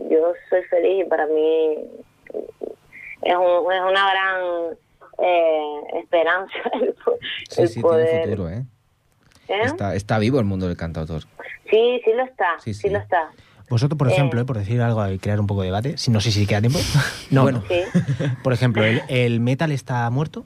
yo 0.09 0.33
soy 0.49 0.63
feliz 0.63 1.05
y 1.05 1.09
para 1.09 1.27
mí 1.27 1.77
es, 3.21 3.35
un- 3.35 3.71
es 3.71 3.81
una 3.81 4.11
gran 4.11 4.77
eh, 5.21 5.81
esperanza 6.01 6.53
el, 6.81 6.93
po- 6.93 7.17
Sí, 7.49 7.61
el 7.61 7.67
sí, 7.67 7.81
poder. 7.81 8.07
tiene 8.07 8.23
futuro, 8.35 8.49
¿eh? 8.49 8.65
¿Eh? 9.47 9.61
Está, 9.65 9.95
está 9.95 10.17
vivo 10.19 10.39
el 10.39 10.45
mundo 10.45 10.67
del 10.67 10.77
cantautor. 10.77 11.23
Sí, 11.69 12.01
sí 12.05 12.11
lo 12.15 12.23
está, 12.23 12.57
Sí, 12.59 12.73
sí, 12.73 12.81
sí. 12.87 12.89
lo 12.89 12.99
está. 12.99 13.29
Vosotros, 13.69 13.97
por 13.97 14.09
ejemplo, 14.09 14.41
eh, 14.41 14.45
por 14.45 14.57
decir 14.57 14.81
algo 14.81 15.07
y 15.09 15.17
crear 15.17 15.39
un 15.39 15.47
poco 15.47 15.61
de 15.61 15.67
debate, 15.67 15.97
si 15.97 16.11
no 16.11 16.19
sé 16.19 16.31
si 16.31 16.45
queda 16.45 16.59
tiempo. 16.59 16.79
no, 17.31 17.43
Bueno. 17.43 17.63
Por 18.43 18.51
ejemplo, 18.53 18.83
¿el, 18.83 19.01
el 19.07 19.39
metal 19.39 19.71
está 19.71 20.09
muerto? 20.09 20.45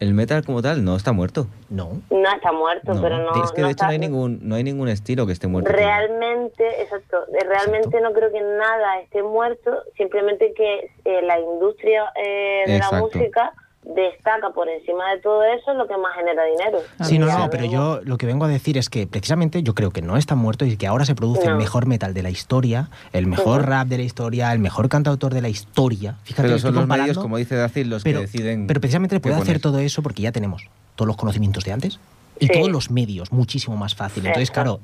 El 0.00 0.12
metal 0.14 0.44
como 0.44 0.60
tal 0.62 0.84
no 0.84 0.96
está 0.96 1.12
muerto. 1.12 1.46
No. 1.70 2.02
No 2.10 2.32
está 2.34 2.52
muerto, 2.52 2.92
No, 2.92 3.00
pero 3.00 3.18
no. 3.18 3.42
es 3.44 3.52
que 3.52 3.62
no 3.62 3.68
de 3.68 3.72
hecho 3.72 3.84
está- 3.84 3.86
no 3.86 3.92
hay 3.92 3.98
ningún 4.00 4.40
no 4.42 4.56
hay 4.56 4.64
ningún 4.64 4.88
estilo 4.88 5.26
que 5.26 5.32
esté 5.32 5.46
muerto. 5.46 5.70
Realmente, 5.72 6.82
exacto, 6.82 7.18
realmente 7.48 8.00
no 8.00 8.12
creo 8.12 8.30
que 8.32 8.40
nada 8.40 9.00
esté 9.00 9.22
muerto, 9.22 9.70
simplemente 9.96 10.52
que 10.54 10.90
eh, 11.04 11.22
la 11.22 11.38
industria 11.38 12.04
eh, 12.16 12.64
de 12.66 12.76
Exacto. 12.76 12.96
la 12.96 13.02
música 13.02 13.52
destaca 13.84 14.50
por 14.50 14.68
encima 14.68 15.10
de 15.12 15.20
todo 15.20 15.42
eso 15.44 15.74
lo 15.74 15.88
que 15.88 15.96
más 15.96 16.14
genera 16.14 16.44
dinero. 16.44 16.78
Sí, 17.02 17.18
no, 17.18 17.26
no, 17.26 17.50
pero 17.50 17.64
yo 17.64 18.00
lo 18.04 18.16
que 18.16 18.26
vengo 18.26 18.44
a 18.44 18.48
decir 18.48 18.78
es 18.78 18.88
que 18.88 19.06
precisamente 19.06 19.62
yo 19.62 19.74
creo 19.74 19.90
que 19.90 20.02
no 20.02 20.16
está 20.16 20.34
muerto 20.36 20.64
y 20.64 20.76
que 20.76 20.86
ahora 20.86 21.04
se 21.04 21.14
produce 21.14 21.46
el 21.46 21.56
mejor 21.56 21.86
metal 21.86 22.14
de 22.14 22.22
la 22.22 22.30
historia, 22.30 22.90
el 23.12 23.26
mejor 23.26 23.66
rap 23.66 23.88
de 23.88 23.98
la 23.98 24.04
historia, 24.04 24.52
el 24.52 24.60
mejor 24.60 24.88
cantautor 24.88 25.34
de 25.34 25.42
la 25.42 25.48
historia. 25.48 26.16
Fíjate, 26.22 26.42
Pero 26.48 26.58
son 26.60 26.74
los 26.74 26.86
medios, 26.86 27.18
como 27.18 27.36
dice 27.38 27.56
Dacil, 27.56 27.90
los 27.90 28.04
pero, 28.04 28.20
que 28.20 28.26
deciden. 28.26 28.66
pero 28.68 28.80
precisamente 28.80 29.18
puede 29.20 29.34
hacer 29.36 29.60
todo 29.60 29.78
eso 29.80 30.02
porque 30.02 30.22
ya 30.22 30.32
tenemos 30.32 30.68
todos 30.94 31.06
los 31.08 31.16
conocimientos 31.16 31.64
de 31.64 31.72
antes 31.72 31.98
y 32.38 32.46
Sí. 32.46 32.52
todos 32.52 32.70
los 32.70 32.90
medios, 32.90 33.32
muchísimo 33.32 33.76
más 33.76 33.94
fácil. 33.94 34.24
Entonces, 34.26 34.44
Eso. 34.44 34.52
claro, 34.52 34.80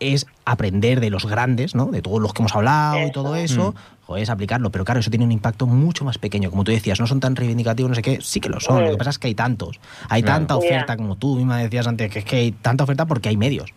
es 0.00 0.26
aprender 0.46 0.98
de 1.00 1.10
los 1.10 1.26
grandes, 1.26 1.74
¿no? 1.74 1.86
De 1.86 2.00
todos 2.02 2.20
los 2.20 2.32
que 2.32 2.40
hemos 2.42 2.54
hablado 2.56 3.06
y 3.06 3.12
todo 3.12 3.36
eso, 3.36 3.72
Mm. 3.72 3.74
Joder, 4.10 4.22
es 4.24 4.30
aplicarlo. 4.30 4.70
Pero 4.70 4.84
claro, 4.84 5.00
eso 5.00 5.10
tiene 5.10 5.24
un 5.24 5.32
impacto 5.32 5.66
mucho 5.66 6.04
más 6.04 6.18
pequeño. 6.18 6.50
Como 6.50 6.64
tú 6.64 6.72
decías, 6.72 6.98
no 7.00 7.06
son 7.06 7.20
tan 7.20 7.36
reivindicativos, 7.36 7.88
no 7.90 7.94
sé 7.94 8.02
qué. 8.02 8.18
Sí 8.20 8.40
que 8.40 8.48
lo 8.48 8.60
son. 8.60 8.84
Lo 8.84 8.90
que 8.92 8.96
pasa 8.98 9.10
es 9.10 9.18
que 9.18 9.28
hay 9.28 9.34
tantos. 9.34 9.78
Hay 10.08 10.22
Claro. 10.22 10.38
tanta 10.40 10.56
oferta, 10.56 10.96
como 10.96 11.16
tú 11.16 11.36
misma 11.36 11.58
decías 11.58 11.86
antes, 11.86 12.10
que 12.12 12.18
es 12.20 12.24
que 12.24 12.36
hay 12.36 12.52
tanta 12.52 12.84
oferta 12.84 13.06
porque 13.06 13.28
hay 13.28 13.36
medios. 13.36 13.72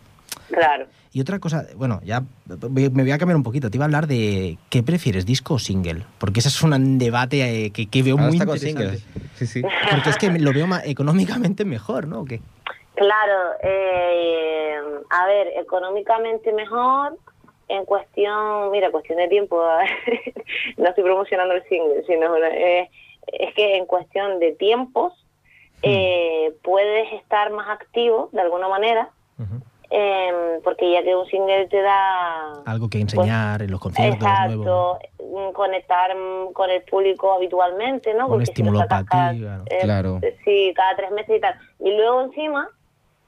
Claro. 0.48 0.86
Y 1.12 1.20
otra 1.20 1.38
cosa, 1.38 1.64
bueno, 1.76 2.00
ya 2.04 2.24
voy- 2.46 2.90
me 2.90 3.02
voy 3.04 3.12
a 3.12 3.18
cambiar 3.18 3.36
un 3.36 3.44
poquito. 3.44 3.70
Te 3.70 3.76
iba 3.76 3.84
a 3.84 3.86
hablar 3.86 4.08
de 4.08 4.58
qué 4.68 4.82
prefieres, 4.82 5.24
disco 5.24 5.54
o 5.54 5.58
single. 5.60 6.04
Porque 6.18 6.40
ese 6.40 6.48
es 6.48 6.60
un 6.62 6.98
debate 6.98 7.66
eh, 7.66 7.70
que, 7.70 7.86
que 7.86 8.02
veo 8.02 8.14
Ahora 8.16 8.26
muy 8.26 8.34
está 8.36 8.46
con 8.46 8.56
interesante. 8.56 8.98
singles. 8.98 9.30
Sí, 9.36 9.46
sí. 9.46 9.62
Porque 9.90 10.10
es 10.10 10.16
que 10.16 10.30
lo 10.40 10.52
veo 10.52 10.66
ma- 10.66 10.82
económicamente 10.84 11.64
mejor, 11.64 12.08
¿no? 12.08 12.20
¿O 12.20 12.24
qué? 12.24 12.40
Claro, 12.96 13.50
eh, 13.62 14.74
a 15.10 15.26
ver, 15.26 15.48
económicamente 15.60 16.52
mejor, 16.52 17.16
en 17.68 17.84
cuestión, 17.84 18.70
mira, 18.70 18.90
cuestión 18.90 19.18
de 19.18 19.28
tiempo, 19.28 19.62
no 20.76 20.88
estoy 20.88 21.04
promocionando 21.04 21.54
el 21.54 21.62
single, 21.68 22.04
sino 22.06 22.36
eh, 22.36 22.90
es 23.26 23.54
que 23.54 23.76
en 23.76 23.86
cuestión 23.86 24.38
de 24.38 24.52
tiempos 24.52 25.12
eh, 25.82 26.52
puedes 26.62 27.12
estar 27.14 27.50
más 27.50 27.68
activo 27.68 28.28
de 28.32 28.40
alguna 28.40 28.68
manera, 28.68 29.10
eh, 29.90 30.60
porque 30.64 30.90
ya 30.92 31.02
que 31.02 31.14
un 31.14 31.26
single 31.26 31.66
te 31.68 31.80
da 31.82 32.62
Algo 32.64 32.88
que 32.88 33.00
enseñar 33.00 33.60
en 33.62 33.70
los 33.70 33.80
conciertos, 33.80 34.18
nuevo. 34.20 34.98
Exacto, 34.98 34.98
mm, 35.22 35.52
conectar 35.52 36.16
mm, 36.16 36.52
con 36.52 36.70
el 36.70 36.82
público 36.82 37.32
habitualmente, 37.32 38.14
¿no? 38.14 38.24
Un 38.26 38.30
Porque 38.32 38.46
si 38.46 38.52
estímulo 38.52 38.78
lo 38.78 38.78
sacas 38.80 39.04
para 39.04 39.32
ti, 39.32 39.40
cada- 39.42 39.64
claro. 39.64 39.64
eh, 39.70 39.78
Claro. 39.82 40.20
Sí, 40.44 40.72
cada 40.74 40.96
tres 40.96 41.10
meses 41.10 41.36
y 41.36 41.40
tal. 41.40 41.54
Y 41.80 41.90
luego 41.96 42.22
encima, 42.22 42.68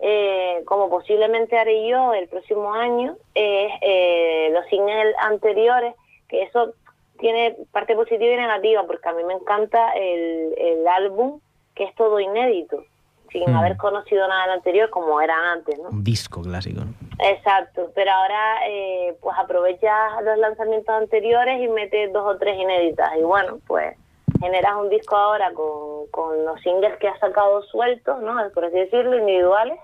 eh, 0.00 0.62
como 0.66 0.90
posiblemente 0.90 1.58
haré 1.58 1.88
yo 1.88 2.12
el 2.14 2.28
próximo 2.28 2.72
año, 2.74 3.16
es 3.34 3.72
eh, 3.80 4.50
los 4.52 4.66
singles 4.66 5.14
anteriores, 5.20 5.94
que 6.28 6.42
eso 6.42 6.74
tiene 7.18 7.56
parte 7.72 7.94
positiva 7.94 8.32
y 8.32 8.36
negativa, 8.36 8.84
porque 8.86 9.08
a 9.08 9.12
mí 9.12 9.24
me 9.24 9.34
encanta 9.34 9.90
el, 9.92 10.54
el 10.58 10.86
álbum 10.88 11.40
que 11.74 11.84
es 11.84 11.94
todo 11.94 12.20
inédito, 12.20 12.84
sin 13.30 13.50
Mm. 13.50 13.56
haber 13.56 13.76
conocido 13.76 14.26
nada 14.28 14.42
del 14.42 14.52
anterior 14.52 14.90
como 14.90 15.20
era 15.20 15.52
antes, 15.52 15.78
¿no? 15.78 15.88
Un 15.90 16.04
disco 16.04 16.42
clásico, 16.42 16.80
¿no? 16.80 16.92
Exacto, 17.18 17.90
pero 17.94 18.10
ahora 18.12 18.66
eh, 18.68 19.16
pues 19.20 19.36
aprovechas 19.38 20.22
los 20.22 20.38
lanzamientos 20.38 20.94
anteriores 20.94 21.60
y 21.62 21.68
metes 21.68 22.12
dos 22.12 22.34
o 22.34 22.38
tres 22.38 22.58
inéditas 22.58 23.10
y 23.18 23.22
bueno, 23.22 23.58
pues 23.66 23.96
generas 24.40 24.74
un 24.76 24.90
disco 24.90 25.16
ahora 25.16 25.50
con, 25.52 26.06
con 26.10 26.44
los 26.44 26.60
singles 26.60 26.96
que 26.98 27.08
has 27.08 27.18
sacado 27.18 27.62
sueltos, 27.62 28.20
¿no? 28.20 28.36
Por 28.52 28.66
así 28.66 28.76
decirlo, 28.76 29.16
individuales 29.18 29.78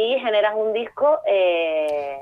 y 0.00 0.18
generas 0.20 0.54
un 0.56 0.72
disco 0.72 1.18
eh, 1.26 2.16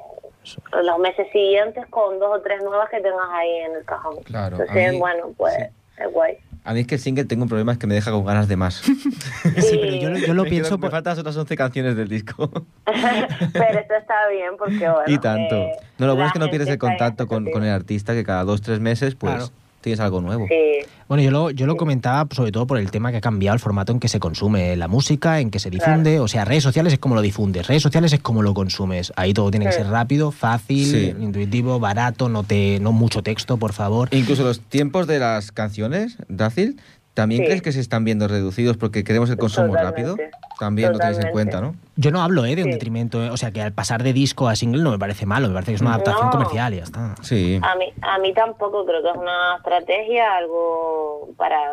los 0.82 0.98
meses 0.98 1.26
siguientes 1.32 1.86
con 1.90 2.18
dos 2.18 2.38
o 2.38 2.42
tres 2.42 2.62
nuevas 2.62 2.88
que 2.90 3.00
tengas 3.00 3.28
ahí 3.32 3.54
en 3.66 3.76
el 3.76 3.84
cajón. 3.84 4.16
Claro, 4.24 4.56
Entonces, 4.60 4.92
mí- 4.92 4.98
bueno, 4.98 5.30
pues 5.36 5.54
sí. 5.54 5.62
es 6.02 6.12
guay. 6.12 6.38
A 6.64 6.74
mí 6.74 6.80
es 6.80 6.86
que 6.86 6.96
el 6.96 7.00
single 7.00 7.24
tengo 7.24 7.44
un 7.44 7.48
problema, 7.48 7.72
es 7.72 7.78
que 7.78 7.86
me 7.86 7.94
deja 7.94 8.10
con 8.10 8.24
ganas 8.26 8.46
de 8.48 8.56
más. 8.56 8.82
Sí, 8.82 9.78
pero 9.80 9.94
yo, 9.96 10.10
lo- 10.10 10.18
yo 10.18 10.34
lo 10.34 10.42
Me 10.44 10.50
pienso 10.50 10.70
quedo- 10.70 10.80
por... 10.80 10.90
Me 10.90 10.96
faltan 10.96 11.12
las 11.12 11.18
otras 11.20 11.36
11 11.36 11.56
canciones 11.56 11.96
del 11.96 12.08
disco. 12.08 12.50
pero 12.84 13.78
esto 13.78 13.94
está 13.94 14.28
bien 14.28 14.56
porque 14.58 14.88
bueno. 14.88 15.04
y 15.06 15.18
tanto. 15.18 15.54
eh, 15.56 15.72
No, 15.98 16.06
lo 16.06 16.14
bueno 16.14 16.26
es 16.28 16.32
que 16.32 16.38
no 16.38 16.48
pierdes 16.50 16.68
el 16.68 16.78
contacto 16.78 17.26
con, 17.26 17.46
el 17.46 17.70
artista, 17.70 18.12
que 18.14 18.24
cada 18.24 18.44
dos, 18.44 18.60
tres 18.62 18.80
meses, 18.80 19.14
pues 19.14 19.34
Claro. 19.34 19.50
Tienes 19.80 20.00
algo 20.00 20.20
nuevo. 20.20 20.46
Sí. 20.48 20.86
Bueno, 21.08 21.22
yo 21.22 21.30
lo, 21.30 21.50
yo 21.50 21.66
lo 21.66 21.76
comentaba 21.76 22.26
sobre 22.34 22.52
todo 22.52 22.66
por 22.66 22.78
el 22.78 22.90
tema 22.90 23.10
que 23.10 23.16
ha 23.16 23.20
cambiado 23.22 23.54
el 23.54 23.60
formato 23.60 23.92
en 23.92 24.00
que 24.00 24.08
se 24.08 24.20
consume 24.20 24.76
la 24.76 24.88
música, 24.88 25.40
en 25.40 25.50
que 25.50 25.58
se 25.58 25.70
difunde. 25.70 26.20
O 26.20 26.28
sea, 26.28 26.44
redes 26.44 26.62
sociales 26.62 26.92
es 26.92 26.98
como 26.98 27.14
lo 27.14 27.22
difundes, 27.22 27.66
redes 27.66 27.82
sociales 27.82 28.12
es 28.12 28.20
como 28.20 28.42
lo 28.42 28.52
consumes. 28.52 29.12
Ahí 29.16 29.32
todo 29.32 29.50
tiene 29.50 29.66
que 29.66 29.72
Sí. 29.72 29.78
ser 29.78 29.86
rápido, 29.88 30.30
fácil, 30.32 30.84
Sí. 30.86 31.14
intuitivo, 31.18 31.80
barato, 31.80 32.28
no 32.28 32.42
te 32.44 32.78
no 32.80 32.92
mucho 32.92 33.22
texto, 33.22 33.56
por 33.56 33.72
favor. 33.72 34.08
Incluso 34.12 34.42
los 34.44 34.60
tiempos 34.60 35.06
de 35.06 35.18
las 35.18 35.50
canciones, 35.52 36.18
Dacil, 36.28 36.78
¿también 37.18 37.40
Sí. 37.40 37.46
crees 37.46 37.62
que 37.62 37.72
se 37.72 37.80
están 37.80 38.04
viendo 38.04 38.28
reducidos 38.28 38.76
porque 38.76 39.02
queremos 39.02 39.28
el 39.28 39.38
consumo 39.38 39.68
Totalmente. 39.74 40.12
rápido? 40.12 40.16
También 40.60 40.92
lo 40.92 40.98
tienes 41.00 41.18
en 41.18 41.30
cuenta, 41.32 41.60
¿no? 41.60 41.74
Yo 41.96 42.12
no 42.12 42.22
hablo 42.22 42.44
¿eh? 42.44 42.54
de 42.54 42.62
un 42.62 42.68
Sí. 42.68 42.72
detrimento, 42.74 43.24
¿eh? 43.24 43.30
o 43.30 43.36
sea 43.36 43.50
que 43.50 43.60
al 43.60 43.72
pasar 43.72 44.04
de 44.04 44.12
disco 44.12 44.46
a 44.48 44.54
single 44.54 44.82
no 44.84 44.92
me 44.92 44.98
parece 45.00 45.26
malo, 45.26 45.48
me 45.48 45.54
parece 45.54 45.72
que 45.72 45.76
es 45.76 45.80
una 45.80 45.94
adaptación 45.94 46.26
No. 46.26 46.30
comercial 46.30 46.74
y 46.74 46.76
ya 46.76 46.84
está. 46.84 47.14
Sí. 47.22 47.58
A 47.60 47.74
mí, 47.74 47.92
a 48.02 48.18
mí 48.18 48.32
tampoco 48.34 48.86
creo 48.86 49.02
que 49.02 49.10
es 49.10 49.16
una 49.16 49.56
estrategia, 49.56 50.36
algo 50.36 51.30
para 51.36 51.72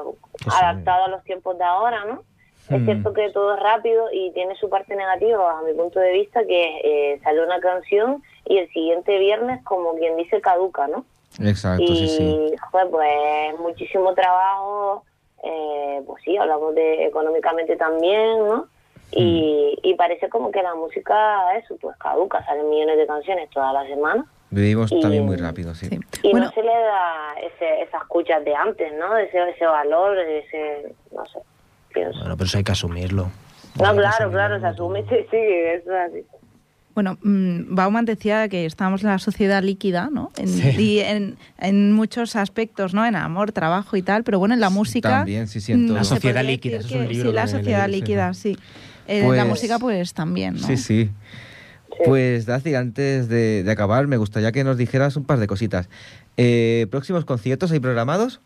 adaptado 0.51 1.05
a 1.05 1.07
los 1.09 1.23
tiempos 1.23 1.55
de 1.59 1.63
ahora, 1.63 2.05
¿no? 2.05 2.23
Es 2.69 2.81
Mm. 2.81 2.85
cierto 2.85 3.13
que 3.13 3.29
todo 3.29 3.53
es 3.53 3.59
rápido 3.61 4.05
y 4.11 4.31
tiene 4.33 4.55
su 4.55 4.67
parte 4.67 4.95
negativa, 4.95 5.59
a 5.59 5.61
mi 5.61 5.73
punto 5.73 5.99
de 5.99 6.11
vista, 6.13 6.41
que 6.47 6.79
eh, 7.13 7.19
sale 7.23 7.45
una 7.45 7.59
canción 7.59 8.23
y 8.45 8.57
el 8.57 8.67
siguiente 8.73 9.19
viernes, 9.19 9.63
como 9.63 9.93
quien 9.95 10.17
dice, 10.17 10.41
caduca, 10.41 10.87
¿no? 10.87 11.05
Exacto, 11.39 11.83
y, 11.83 11.95
sí, 11.95 12.07
sí. 12.07 12.51
joder, 12.71 12.87
pues 12.89 13.59
muchísimo 13.59 14.13
trabajo, 14.15 15.03
eh, 15.45 16.01
pues 16.05 16.21
sí, 16.23 16.35
hablamos 16.37 16.73
de 16.75 17.05
económicamente 17.05 17.75
también, 17.77 18.39
¿no? 18.39 18.67
Y, 19.11 19.77
y 19.83 19.93
parece 19.93 20.27
como 20.29 20.51
que 20.51 20.61
la 20.63 20.75
música, 20.75 21.55
eso, 21.57 21.77
pues 21.79 21.95
caduca, 21.97 22.43
salen 22.45 22.69
millones 22.69 22.97
de 22.97 23.05
canciones 23.07 23.49
toda 23.51 23.71
la 23.71 23.85
semana 23.85 24.25
Vivimos 24.49 24.91
y- 24.91 24.99
también 24.99 25.25
muy 25.25 25.37
rápido, 25.37 25.73
sí. 25.75 25.87
Sí. 25.87 25.99
y 26.23 26.31
Bueno, 26.31 26.47
no 26.47 26.51
se 26.51 26.63
le 26.63 26.71
da 26.71 27.35
ese, 27.41 27.81
esas 27.83 28.01
escuchas 28.01 28.43
de 28.43 28.55
antes, 28.55 28.91
¿no? 28.97 29.15
Ese, 29.17 29.49
ese 29.49 29.65
valor, 29.65 30.17
ese, 30.17 30.93
no 31.11 31.25
sé, 31.27 31.39
pienso. 31.93 32.19
Bueno, 32.19 32.35
pero 32.35 32.45
eso 32.47 32.57
hay 32.57 32.63
que 32.63 32.71
asumirlo. 32.71 33.23
no, 33.25 33.31
claro, 33.75 34.07
asumirlo. 34.07 34.31
claro, 34.31 34.59
se 34.59 34.67
asume, 34.67 35.03
sí, 35.09 35.15
sí, 35.31 35.37
eso 35.37 35.91
es 35.95 36.09
así. 36.11 36.25
Bueno, 36.95 37.17
mm, 37.21 37.75
Bauman 37.75 38.05
decía 38.05 38.47
que 38.47 38.65
estamos 38.65 39.03
en 39.03 39.09
la 39.09 39.19
sociedad 39.19 39.61
líquida, 39.61 40.09
¿no? 40.11 40.31
En, 40.37 40.47
Sí. 40.47 40.69
Y 40.81 40.99
en, 40.99 41.35
en 41.59 41.91
muchos 41.91 42.35
aspectos, 42.37 42.93
¿no? 42.93 43.05
En 43.05 43.15
amor, 43.15 43.51
trabajo 43.51 43.97
y 43.97 44.01
tal, 44.01 44.23
pero 44.23 44.39
bueno, 44.39 44.53
en 44.53 44.61
la 44.61 44.69
música... 44.69 45.09
también, 45.09 45.47
sí, 45.47 45.59
siento- 45.59 45.91
mm, 45.93 45.95
La 45.97 46.03
sociedad 46.05 46.43
líquida, 46.43 46.77
eso 46.77 46.87
es 46.87 46.93
un 46.95 47.07
libro 47.09 47.29
Sí, 47.31 47.35
la 47.35 47.47
sociedad 47.47 47.89
líquida, 47.89 48.33
sí. 48.33 48.57
Eh, 49.07 49.19
la 49.21 49.27
Pues- 49.27 49.45
música, 49.47 49.77
pues 49.77 50.13
también, 50.13 50.55
¿no? 50.55 50.65
Sí, 50.65 50.77
sí. 50.77 51.05
Sí. 51.05 51.09
Pues, 52.05 52.45
Daci, 52.45 52.75
antes 52.75 53.29
de, 53.29 53.63
de 53.63 53.71
acabar, 53.71 54.05
me 54.07 54.17
gustaría 54.17 54.51
que 54.51 54.63
nos 54.63 54.77
dijeras 54.77 55.15
un 55.15 55.23
par 55.23 55.39
de 55.39 55.47
cositas. 55.47 55.87
Eh, 56.37 56.87
¿Próximos 56.91 57.23
conciertos 57.23 57.71
hay 57.71 57.79
programados? 57.79 58.41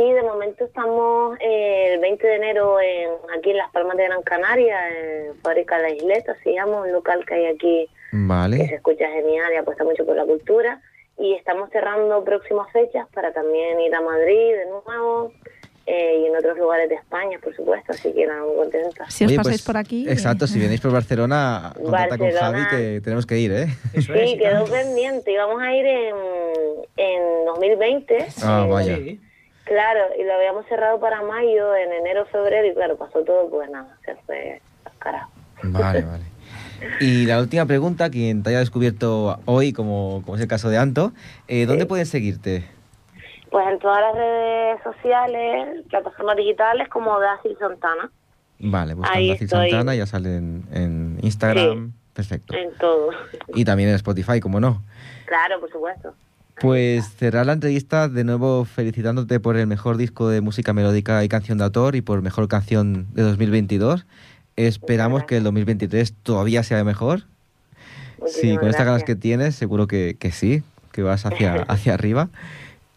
Sí, 0.00 0.10
de 0.14 0.22
momento 0.22 0.64
estamos 0.64 1.36
eh, 1.40 1.92
el 1.92 2.00
20 2.00 2.26
de 2.26 2.36
enero 2.36 2.80
en, 2.80 3.10
aquí 3.36 3.50
en 3.50 3.58
Las 3.58 3.70
Palmas 3.70 3.98
de 3.98 4.04
Gran 4.04 4.22
Canaria, 4.22 4.78
en 4.88 5.34
Fábrica 5.42 5.76
La 5.78 5.90
Isleta, 5.90 6.34
se 6.42 6.54
llama, 6.54 6.80
un 6.80 6.90
local 6.92 7.22
que 7.26 7.34
hay 7.34 7.46
aquí 7.48 7.86
que 7.86 8.16
se 8.16 8.26
Vale. 8.26 8.62
escucha 8.74 9.10
genial 9.10 9.52
y 9.52 9.56
apuesta 9.56 9.84
mucho 9.84 10.06
por 10.06 10.16
la 10.16 10.24
cultura. 10.24 10.80
Y 11.18 11.34
estamos 11.34 11.68
cerrando 11.68 12.24
próximas 12.24 12.72
fechas 12.72 13.08
para 13.12 13.30
también 13.34 13.78
ir 13.78 13.94
a 13.94 14.00
Madrid 14.00 14.54
de 14.54 14.64
nuevo 14.70 15.32
eh, 15.84 16.20
y 16.22 16.26
en 16.28 16.34
otros 16.34 16.56
lugares 16.56 16.88
de 16.88 16.94
España, 16.94 17.38
por 17.44 17.54
supuesto, 17.54 17.92
así 17.92 18.10
que 18.14 18.26
nada, 18.26 18.42
muy 18.44 18.56
contenta. 18.56 19.04
Si 19.10 19.24
os 19.24 19.28
Oye, 19.28 19.36
pasáis 19.36 19.56
pues, 19.58 19.66
por 19.66 19.76
aquí... 19.76 20.08
eh, 20.08 20.12
Exacto, 20.12 20.46
si 20.46 20.58
venís 20.58 20.80
por 20.80 20.92
Barcelona, 20.92 21.74
contacta 21.76 22.16
con. 22.16 22.30
Javi 22.30 22.62
que 22.70 23.00
tenemos 23.02 23.26
que 23.26 23.36
ir, 23.36 23.52
¿eh? 23.52 23.66
Eso 23.92 24.14
es, 24.14 24.30
Sí, 24.30 24.36
y 24.36 24.38
quedó 24.38 24.64
tal. 24.64 24.72
pendiente. 24.72 25.30
Íbamos 25.30 25.60
a 25.60 25.74
ir 25.74 25.84
en, 25.84 26.14
en 26.96 27.44
2020. 27.44 28.26
Ah, 28.42 28.64
eh, 28.66 28.70
vaya. 28.70 28.96
Sí. 28.96 29.20
Claro, 29.70 30.00
y 30.18 30.24
lo 30.24 30.34
habíamos 30.34 30.66
cerrado 30.66 30.98
para 30.98 31.22
mayo, 31.22 31.76
en 31.76 31.92
enero, 31.92 32.26
febrero, 32.26 32.66
y 32.66 32.74
claro, 32.74 32.96
pasó 32.96 33.22
todo, 33.22 33.48
pues 33.48 33.70
nada, 33.70 33.96
se 34.04 34.16
fue 34.26 34.60
carajo. 34.98 35.30
Vale, 35.62 36.00
vale. 36.02 36.24
Y 36.98 37.24
la 37.26 37.38
última 37.38 37.66
pregunta, 37.66 38.10
quien 38.10 38.42
te 38.42 38.50
haya 38.50 38.58
descubierto 38.58 39.38
hoy, 39.44 39.72
como, 39.72 40.22
como 40.24 40.34
es 40.34 40.42
el 40.42 40.48
caso 40.48 40.70
de 40.70 40.78
Anto, 40.78 41.12
eh, 41.46 41.66
¿dónde 41.66 41.82
Sí. 41.84 41.88
pueden 41.88 42.06
seguirte? 42.06 42.64
Pues 43.48 43.64
en 43.68 43.78
todas 43.78 44.00
las 44.00 44.14
redes 44.16 44.80
sociales, 44.82 45.84
plataformas 45.88 46.36
digitales, 46.36 46.88
como 46.88 47.20
Dacil 47.20 47.56
Santana, 47.58 48.10
Vale, 48.62 48.94
buscando 48.94 49.18
Ahí 49.18 49.28
Daci 49.30 49.44
estoy. 49.44 49.70
Santana, 49.70 49.94
ya 49.94 50.06
salen 50.06 50.64
en 50.72 51.18
Instagram. 51.22 51.92
Perfecto. 52.12 52.54
en 52.54 52.76
todo. 52.78 53.10
Y 53.54 53.64
también 53.64 53.88
en 53.90 53.94
Spotify, 53.94 54.40
como 54.40 54.58
no. 54.58 54.82
Claro, 55.26 55.60
por 55.60 55.70
supuesto. 55.70 56.12
Pues 56.60 57.08
cerrar 57.14 57.46
la 57.46 57.54
entrevista 57.54 58.10
de 58.10 58.22
nuevo 58.22 58.66
felicitándote 58.66 59.40
por 59.40 59.56
el 59.56 59.66
mejor 59.66 59.96
disco 59.96 60.28
de 60.28 60.42
música 60.42 60.74
melódica 60.74 61.24
y 61.24 61.28
canción 61.28 61.56
de 61.56 61.64
autor 61.64 61.96
y 61.96 62.02
por 62.02 62.20
mejor 62.20 62.48
canción 62.48 63.06
de 63.14 63.22
2022. 63.22 64.04
Esperamos 64.56 65.24
que 65.24 65.38
el 65.38 65.42
2023 65.44 66.12
todavía 66.22 66.62
sea 66.62 66.84
mejor. 66.84 67.20
Sí, 67.20 68.20
Muchísimas 68.20 68.58
con 68.58 68.68
estas 68.68 68.86
ganas 68.86 69.04
que 69.04 69.16
tienes, 69.16 69.54
seguro 69.54 69.86
que, 69.86 70.16
que 70.18 70.32
sí, 70.32 70.62
que 70.92 71.02
vas 71.02 71.24
hacia, 71.24 71.62
hacia 71.68 71.94
arriba. 71.94 72.28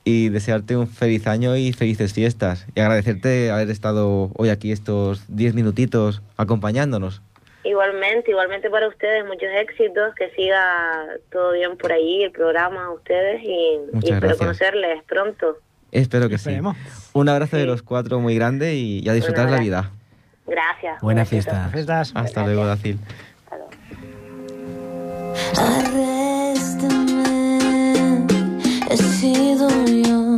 Y 0.04 0.28
desearte 0.28 0.76
un 0.76 0.90
feliz 0.90 1.26
año 1.26 1.56
y 1.56 1.72
felices 1.72 2.12
fiestas. 2.12 2.66
Y 2.76 2.82
agradecerte 2.82 3.50
haber 3.50 3.70
estado 3.70 4.30
hoy 4.36 4.50
aquí 4.50 4.74
estos 4.74 5.24
10 5.30 5.54
minutitos 5.54 6.22
acompañándonos. 6.36 7.22
Igualmente, 7.66 8.32
igualmente 8.32 8.70
para 8.70 8.88
ustedes, 8.90 9.26
muchos 9.26 9.50
éxitos, 9.56 10.14
que 10.16 10.30
siga 10.32 11.06
todo 11.32 11.54
bien 11.54 11.78
por 11.78 11.92
ahí, 11.94 12.24
el 12.24 12.32
programa, 12.32 12.92
ustedes, 12.92 13.42
y, 13.42 13.48
y 13.48 13.98
espero 13.98 14.20
gracias. 14.20 14.38
conocerles 14.38 15.04
pronto. 15.04 15.58
Espero 15.92 16.28
que 16.28 16.36
Esperemos. 16.36 16.76
sí. 16.78 17.10
Un 17.14 17.30
abrazo 17.30 17.56
de 17.58 17.66
los 17.66 17.82
cuatro 17.84 18.20
muy 18.20 18.36
grande 18.36 18.76
y, 18.76 19.00
y 19.00 19.10
a 19.10 19.14
disfrutar 19.14 19.50
la 19.50 19.60
vida. 19.60 19.92
Gracias. 20.46 21.00
Buena 21.02 21.24
fiesta. 21.26 21.70
Fiestas. 21.72 22.12
Hasta 22.16 22.44
luego, 22.44 22.66
Dacil. 22.66 23.00
Hasta 23.46 23.58
luego. 23.58 23.72
Arréstame, 26.94 28.26
he 28.90 28.98
sido 28.98 29.70
yo 29.86 30.36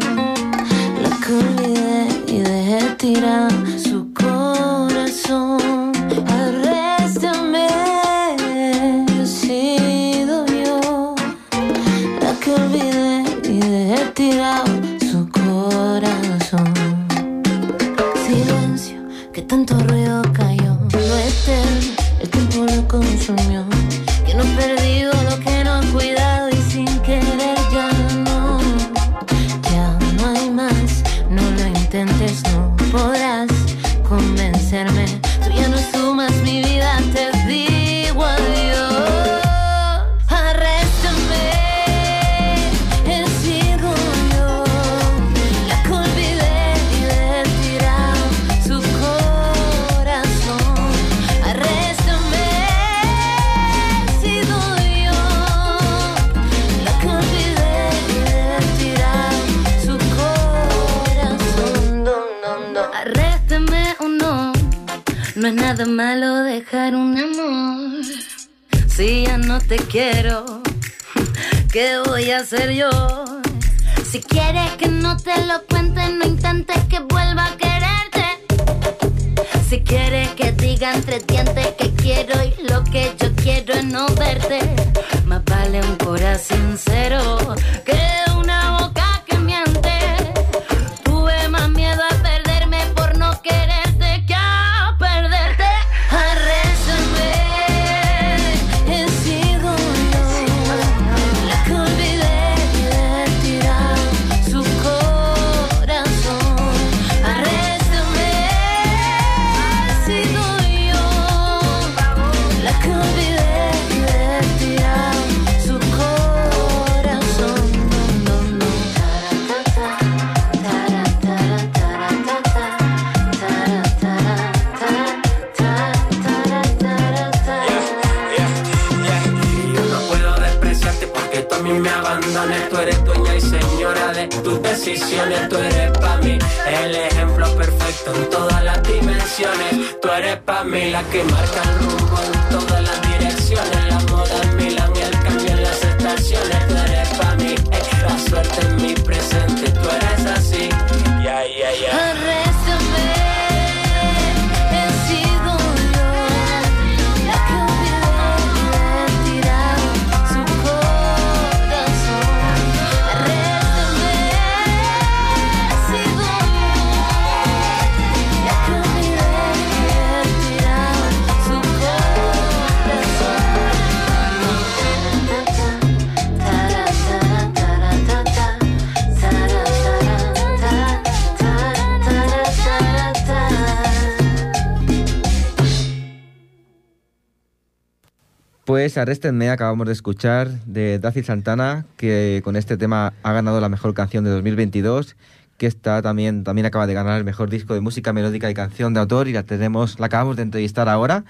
Arréstenme 189.10 189.52
acabamos 189.52 189.86
de 189.86 189.94
escuchar 189.94 190.50
de 190.65 190.98
Daci 190.98 191.22
Santana, 191.22 191.86
que 191.96 192.41
con 192.44 192.56
este 192.56 192.76
tema 192.76 193.13
ha 193.22 193.34
ganado 193.34 193.62
la 193.62 193.70
mejor 193.70 193.94
canción 193.94 194.24
de 194.24 194.32
2022, 194.32 195.15
que 195.60 195.68
está 195.68 196.02
también, 196.02 196.44
también 196.44 196.65
acaba 196.65 196.88
de 196.88 196.96
ganar 196.96 197.15
el 197.20 197.24
mejor 197.24 197.52
disco 197.52 197.76
de 197.76 197.82
música 197.82 198.13
melódica 198.13 198.50
y 198.50 198.56
canción 198.56 198.96
de 198.96 199.02
autor, 199.02 199.28
y 199.28 199.34
la 199.34 199.44
tenemos, 199.44 200.00
la 200.00 200.08
acabamos 200.08 200.38
de 200.38 200.41
entrevistar 200.41 200.89
ahora. 200.89 201.24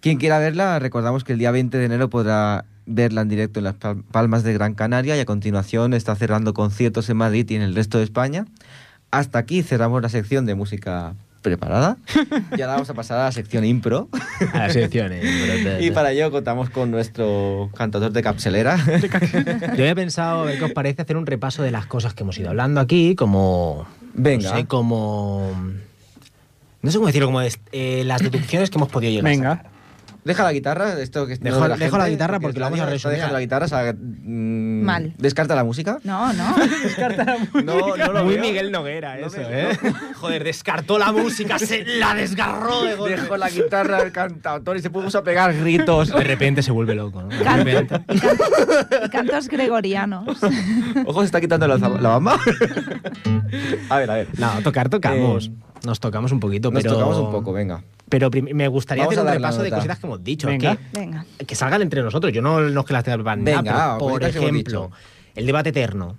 Quien 0.00 0.18
quiera 0.18 0.38
verla, 0.40 0.78
recordamos 0.78 1.24
que 1.24 1.32
el 1.32 1.38
día 1.38 1.50
20 1.52 1.78
de 1.78 1.86
enero 1.86 2.10
podrá 2.10 2.66
verla 2.84 3.22
en 3.22 3.30
directo 3.30 3.60
en 3.60 3.64
las 3.64 3.76
Pal- 3.76 4.02
Palmas 4.12 4.42
de 4.42 4.52
Gran 4.52 4.74
Canaria 4.74 5.16
y 5.16 5.20
a 5.20 5.24
continuación 5.24 5.94
está 5.94 6.14
cerrando 6.14 6.52
conciertos 6.52 7.08
en 7.08 7.16
Madrid 7.16 7.48
y 7.48 7.54
en 7.54 7.62
el 7.62 7.74
resto 7.74 7.96
de 7.96 8.04
España. 8.04 8.44
Hasta 9.10 9.38
aquí 9.38 9.62
cerramos 9.62 10.02
la 10.02 10.10
sección 10.10 10.44
de 10.44 10.54
música 10.54 11.14
preparada. 11.42 11.96
Y 12.56 12.60
ahora 12.62 12.74
vamos 12.74 12.88
a 12.90 12.94
pasar 12.94 13.18
a 13.18 13.24
la 13.24 13.32
sección 13.32 13.64
impro. 13.64 14.08
A 14.52 14.58
las 14.58 14.72
secciones. 14.72 15.24
Y 15.80 15.90
para 15.90 16.12
ello 16.12 16.30
contamos 16.30 16.70
con 16.70 16.90
nuestro 16.90 17.70
cantador 17.76 18.12
de 18.12 18.22
capselera. 18.22 18.76
Yo 19.76 19.82
había 19.82 19.94
pensado, 19.94 20.42
a 20.42 20.44
ver 20.44 20.58
qué 20.58 20.64
os 20.64 20.72
parece, 20.72 21.02
hacer 21.02 21.16
un 21.16 21.26
repaso 21.26 21.62
de 21.62 21.70
las 21.70 21.86
cosas 21.86 22.14
que 22.14 22.22
hemos 22.22 22.38
ido 22.38 22.48
hablando 22.50 22.80
aquí, 22.80 23.14
como. 23.14 23.86
Venga. 24.14 24.50
No 24.50 24.56
sé, 24.56 24.64
como. 24.66 25.52
No 26.82 26.90
sé 26.90 26.96
cómo 26.98 27.06
decirlo, 27.06 27.26
como 27.28 27.40
es- 27.42 27.60
eh, 27.72 28.02
las 28.04 28.22
deducciones 28.22 28.70
que 28.70 28.78
hemos 28.78 28.88
podido 28.88 29.10
llegar 29.12 29.26
a 29.26 29.30
Venga. 29.30 29.56
sacar. 29.56 29.71
Deja 30.24 30.44
la 30.44 30.52
guitarra, 30.52 31.00
esto 31.00 31.26
que 31.26 31.36
Dejo- 31.36 31.56
no 31.56 31.62
de 31.64 31.68
la 31.70 31.76
dejo 31.76 31.98
la 31.98 32.08
guitarra 32.08 32.38
porque 32.38 32.60
lo 32.60 32.66
vamos 32.66 32.78
a 32.78 32.86
resumir. 32.86 33.16
dejando 33.16 33.34
la 33.34 33.40
guitarra, 33.40 33.66
o 33.66 33.68
sea, 33.68 33.92
mm, 33.92 34.82
Mal. 34.84 35.14
Descarta 35.18 35.56
la 35.56 35.64
música. 35.64 35.98
No, 36.04 36.32
no. 36.32 36.54
No, 37.64 37.96
no 37.96 38.12
lo 38.12 38.24
Muy 38.24 38.34
veo. 38.34 38.42
Miguel 38.42 38.70
Noguera, 38.70 39.16
No 39.16 39.26
eso, 39.26 39.38
me- 39.38 39.70
¿eh? 39.72 39.78
Joder, 40.20 40.44
descartó 40.44 40.98
la 40.98 41.10
música, 41.12 41.58
se 41.58 41.84
la 41.84 42.14
desgarró 42.14 42.82
de 42.84 42.94
golpe. 42.94 43.16
Dejó 43.20 43.36
la 43.36 43.50
guitarra 43.50 43.98
al 43.98 44.12
cantautor 44.12 44.76
y 44.76 44.82
se 44.82 44.90
puso 44.90 45.18
a 45.18 45.24
pegar 45.24 45.54
gritos. 45.56 46.10
De 46.10 46.22
repente 46.24 46.62
se 46.62 46.70
vuelve 46.70 46.94
loco, 46.94 47.22
¿no? 47.22 47.28
Canto- 47.42 47.68
y 47.70 47.74
canto- 48.20 49.06
y 49.06 49.08
cantos 49.10 49.48
gregorianos. 49.48 50.38
Ojo, 51.06 51.20
se 51.20 51.26
está 51.26 51.40
quitando 51.40 51.66
la, 51.66 51.76
la 51.78 52.08
bamba. 52.08 52.38
a 53.88 53.96
ver, 53.98 54.10
a 54.10 54.14
ver. 54.14 54.28
No, 54.38 54.50
tocar 54.62 54.88
tocamos. 54.88 55.46
Eh, 55.48 55.52
Nos 55.84 56.00
tocamos 56.00 56.32
un 56.32 56.40
poquito, 56.40 56.70
Nos 56.70 56.82
pero. 56.82 56.94
tocamos 56.94 57.18
un 57.18 57.30
poco, 57.30 57.52
venga. 57.52 57.82
Pero 58.12 58.28
me 58.52 58.68
gustaría 58.68 59.04
Vamos 59.04 59.16
hacer 59.16 59.26
un 59.26 59.32
repaso 59.32 59.62
de 59.62 59.70
cositas 59.70 59.98
que 59.98 60.06
hemos 60.06 60.22
dicho. 60.22 60.46
Venga. 60.46 60.76
Que, 60.76 61.00
Venga. 61.00 61.24
que 61.46 61.54
salgan 61.54 61.80
entre 61.80 62.02
nosotros. 62.02 62.30
Yo 62.30 62.42
no, 62.42 62.60
no 62.60 62.80
es 62.80 62.86
que 62.86 62.92
las 62.92 63.04
tenga 63.04 63.16
preparadas, 63.16 63.96
pero, 63.98 63.98
por 63.98 64.20
que 64.20 64.26
ejemplo, 64.26 64.90
el 65.34 65.46
debate 65.46 65.70
eterno. 65.70 66.18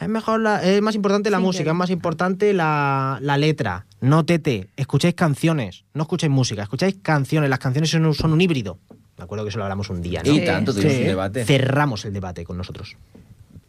Es 0.00 0.08
mejor 0.08 0.40
la- 0.40 0.62
es 0.62 0.80
más 0.80 0.94
importante 0.94 1.28
la 1.28 1.36
Single. 1.36 1.46
música, 1.48 1.70
es 1.72 1.76
más 1.76 1.90
importante 1.90 2.54
la, 2.54 3.18
la 3.20 3.36
letra. 3.36 3.84
No 4.00 4.24
tete. 4.24 4.68
Escucháis 4.76 5.14
canciones, 5.14 5.84
no 5.92 6.02
escucháis 6.04 6.30
música, 6.32 6.62
escucháis 6.62 6.96
canciones. 7.02 7.50
Las 7.50 7.58
canciones 7.58 7.90
son 7.90 8.06
un, 8.06 8.14
son 8.14 8.32
un 8.32 8.40
híbrido. 8.40 8.78
Me 9.18 9.24
acuerdo 9.24 9.44
que 9.44 9.50
eso 9.50 9.58
lo 9.58 9.64
hablamos 9.64 9.90
un 9.90 10.00
día, 10.00 10.22
¿no? 10.24 10.32
Y 10.32 10.38
Sí. 10.38 10.44
tanto 10.46 10.72
tuvimos 10.72 10.94
Sí. 10.94 11.00
un 11.02 11.06
debate. 11.08 11.44
cerramos 11.44 12.04
el 12.06 12.14
debate 12.14 12.44
con 12.44 12.56
nosotros. 12.56 12.96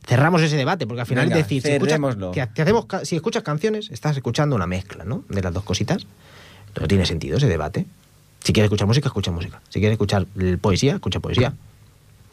Cerramos 0.08 0.42
ese 0.42 0.56
debate, 0.56 0.88
porque 0.88 1.02
al 1.02 1.08
final 1.08 1.26
Venga, 1.26 1.40
es 1.40 1.44
decir, 1.46 1.62
si 1.62 1.72
escuchas, 1.72 2.00
que- 2.34 2.48
que 2.56 2.62
hacemos, 2.62 2.86
si 3.04 3.16
escuchas 3.18 3.44
canciones, 3.44 3.90
estás 3.92 4.16
escuchando 4.16 4.56
una 4.56 4.66
mezcla, 4.66 5.04
¿no? 5.04 5.26
De 5.30 5.42
las 5.42 5.54
dos 5.54 5.64
cositas. 5.64 6.08
No 6.80 6.88
tiene 6.88 7.06
sentido 7.06 7.38
ese 7.38 7.48
debate. 7.48 7.86
Si 8.44 8.54
quieres 8.54 8.68
escuchar 8.68 8.88
música, 8.88 9.08
escucha 9.08 9.32
música. 9.32 9.62
Si 9.70 9.80
quieres 9.80 9.94
escuchar 9.94 10.26
poesía, 10.62 10.96
escucha 10.96 11.20
poesía. 11.20 11.54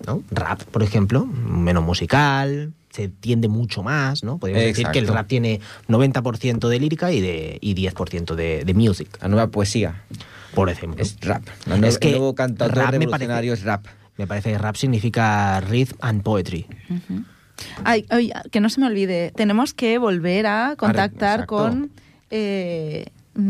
¿No? 0.07 0.23
Rap, 0.31 0.63
por 0.65 0.83
ejemplo, 0.83 1.25
menos 1.27 1.83
musical, 1.83 2.73
se 2.91 3.09
tiende 3.09 3.49
mucho 3.49 3.83
más, 3.83 4.23
¿no? 4.23 4.39
Podríamos 4.39 4.67
decir 4.67 4.87
que 4.93 4.99
el 4.99 5.09
rap 5.09 5.27
tiene 5.27 5.61
90% 5.89 6.69
de 6.69 6.79
lírica 6.81 7.13
y, 7.13 7.21
de, 7.21 7.59
y 7.61 7.75
10% 7.75 8.35
de, 8.35 8.65
de 8.65 8.75
music, 8.75 9.19
La 9.23 9.29
nueva 9.29 9.49
poesía 9.49 10.03
por 10.55 10.69
ejemplo. 10.71 11.03
es 11.03 11.17
rap. 11.21 11.43
La 11.67 11.77
nue- 11.77 11.87
Es 11.89 11.99
que 11.99 12.09
el 12.09 12.15
nuevo 12.19 12.35
cantautor 12.35 12.77
rap 12.77 12.93
me 12.93 12.99
revolucionario 13.01 13.53
es 13.55 13.63
rap. 13.65 13.87
Me 14.17 14.27
parece 14.27 14.53
que 14.53 14.59
rap 14.59 14.77
significa 14.77 15.61
rhythm 15.61 15.97
and 16.01 16.23
poetry. 16.23 16.67
Ay, 17.85 18.05
ay, 18.11 18.33
que 18.51 18.61
no 18.61 18.69
se 18.71 18.81
me 18.81 18.87
olvide. 18.87 19.33
Tenemos 19.35 19.75
que 19.75 19.99
volver 19.99 20.47
a 20.47 20.75
contactar 20.77 21.41
exacto. 21.41 21.57
con. 21.57 21.91
eh, 22.31 23.07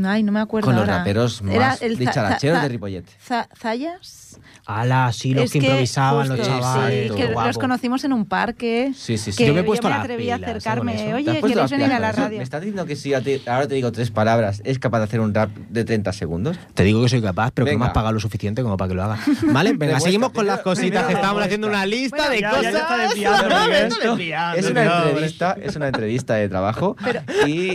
ay, 0.07 0.23
no 0.23 0.33
me 0.33 0.41
acuerdo. 0.41 0.67
Con 0.67 0.75
los 0.77 0.83
ahora. 0.83 0.99
raperos 0.99 1.43
Era 1.49 1.69
más 1.71 1.81
dicharacheros 1.81 2.63
de 2.63 2.69
Ripollet. 2.69 3.05
za- 3.21 3.49
¿Zayas? 3.59 4.25
Ala, 4.67 5.13
sí, 5.13 5.33
los 5.33 5.45
Es 5.45 5.53
que 5.53 5.59
improvisaban 5.59 6.27
justo, 6.29 6.37
los 6.37 6.47
sí, 6.47 6.53
chavales. 6.53 7.13
que 7.13 7.17
qué 7.17 7.27
guapo. 7.33 7.47
los 7.47 7.59
conocimos 7.59 8.03
en 8.05 8.13
un 8.13 8.27
parque. 8.27 8.93
Sí, 8.97 9.17
sí, 9.17 9.31
sí. 9.31 9.39
Que 9.39 9.47
Yo 9.47 9.55
me 9.55 9.61
he 9.61 9.63
puesto 9.65 9.87
me 9.89 9.95
las 9.95 10.01
atreví 10.05 10.29
a 10.31 10.37
pilas, 10.37 10.49
¿eh? 10.49 10.51
acercarme. 10.51 10.93
¿Te 10.97 11.15
Oye, 11.15 11.41
¿queréis 11.41 11.71
venir 11.71 11.85
a 11.87 11.89
la 11.89 11.97
pilas? 12.11 12.17
radio? 12.17 12.39
¿Me 12.39 12.43
estás 12.45 12.61
diciendo 12.61 12.85
que 12.85 12.97
si 12.97 13.15
a 13.15 13.21
ti- 13.23 13.41
ahora 13.47 13.69
te 13.69 13.75
digo 13.77 13.93
tres 13.93 14.11
palabras, 14.11 14.61
es 14.65 14.79
capaz 14.81 14.99
de 14.99 15.05
hacer 15.05 15.21
un 15.21 15.33
rap 15.33 15.51
de 15.51 15.85
30 15.85 16.13
segundos? 16.13 16.59
Te 16.75 16.83
digo 16.83 17.01
que 17.03 17.09
soy 17.09 17.23
capaz, 17.23 17.53
pero 17.55 17.65
que 17.65 17.73
no 17.73 17.79
me 17.79 17.83
Venga. 17.85 17.87
has 17.87 17.95
pagado 17.95 18.13
lo 18.15 18.21
suficiente 18.21 18.63
como 18.63 18.77
para 18.77 18.89
que 18.89 18.95
lo 18.95 19.05
haga. 19.05 19.19
¿Vale? 19.53 19.73
Venga, 19.79 20.01
seguimos 20.01 20.33
con 20.33 20.47
las 20.47 20.61
cositas 20.61 20.87
primero 20.89 21.07
que 21.07 21.15
estábamos 21.15 21.43
haciendo 21.45 21.69
una 21.69 21.87
lista 21.87 22.17
Bueno, 22.17 22.33
de 22.33 22.41
cosas. 22.43 22.63
te 22.63 23.17
me 24.17 24.59
Es 24.59 24.71
una 24.71 24.83
entrevista, 24.85 25.57
es 25.63 25.77
una 25.77 25.87
entrevista 25.89 26.35
de 26.35 26.49
trabajo. 26.49 26.97
Pero, 27.05 27.21
y 27.47 27.73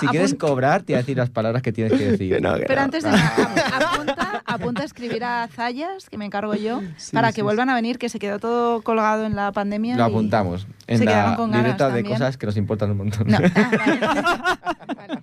si 0.00 0.06
quieres 0.08 0.34
cobrar, 0.34 0.82
te 0.82 0.92
voy 0.92 0.96
a 0.96 0.98
decir 0.98 1.16
las 1.18 1.30
palabras 1.34 1.60
que 1.62 1.72
tienes 1.72 1.92
que 1.98 2.12
decir. 2.12 2.40
Pero 2.66 2.80
antes 2.80 3.04
de 3.04 3.10
nada, 3.10 3.34
ap- 3.36 3.82
apunta, 3.92 4.42
apunta 4.46 4.82
a 4.82 4.84
escribir 4.86 5.22
a 5.24 5.46
Zayas, 5.48 6.08
que 6.08 6.16
me 6.16 6.24
encargo 6.24 6.54
yo, 6.54 6.80
para 7.12 7.32
que 7.32 7.42
vuelvan 7.42 7.68
a 7.68 7.74
venir, 7.74 7.98
que 7.98 8.08
se 8.08 8.18
quedó 8.18 8.38
todo 8.38 8.80
colgado 8.80 9.26
en 9.26 9.36
la 9.36 9.52
pandemia. 9.52 9.96
Lo 9.96 10.04
y 10.04 10.10
apuntamos 10.10 10.66
en 10.86 10.98
se 10.98 11.04
quedaron 11.04 11.30
la 11.32 11.36
con 11.36 11.50
ganas 11.50 11.64
libreta 11.66 11.88
de 11.88 11.94
también. 11.96 12.14
cosas 12.18 12.36
que 12.38 12.46
nos 12.46 12.56
importan 12.56 12.90
un 12.92 12.96
montón. 12.96 13.26
No. 13.26 13.38
Ah, 13.54 14.94
vale. 14.96 15.22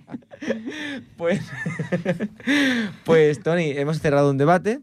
Pues, 1.16 1.40
pues, 3.04 3.42
Tony, 3.42 3.70
hemos 3.72 4.00
cerrado 4.00 4.30
un 4.30 4.38
debate. 4.38 4.80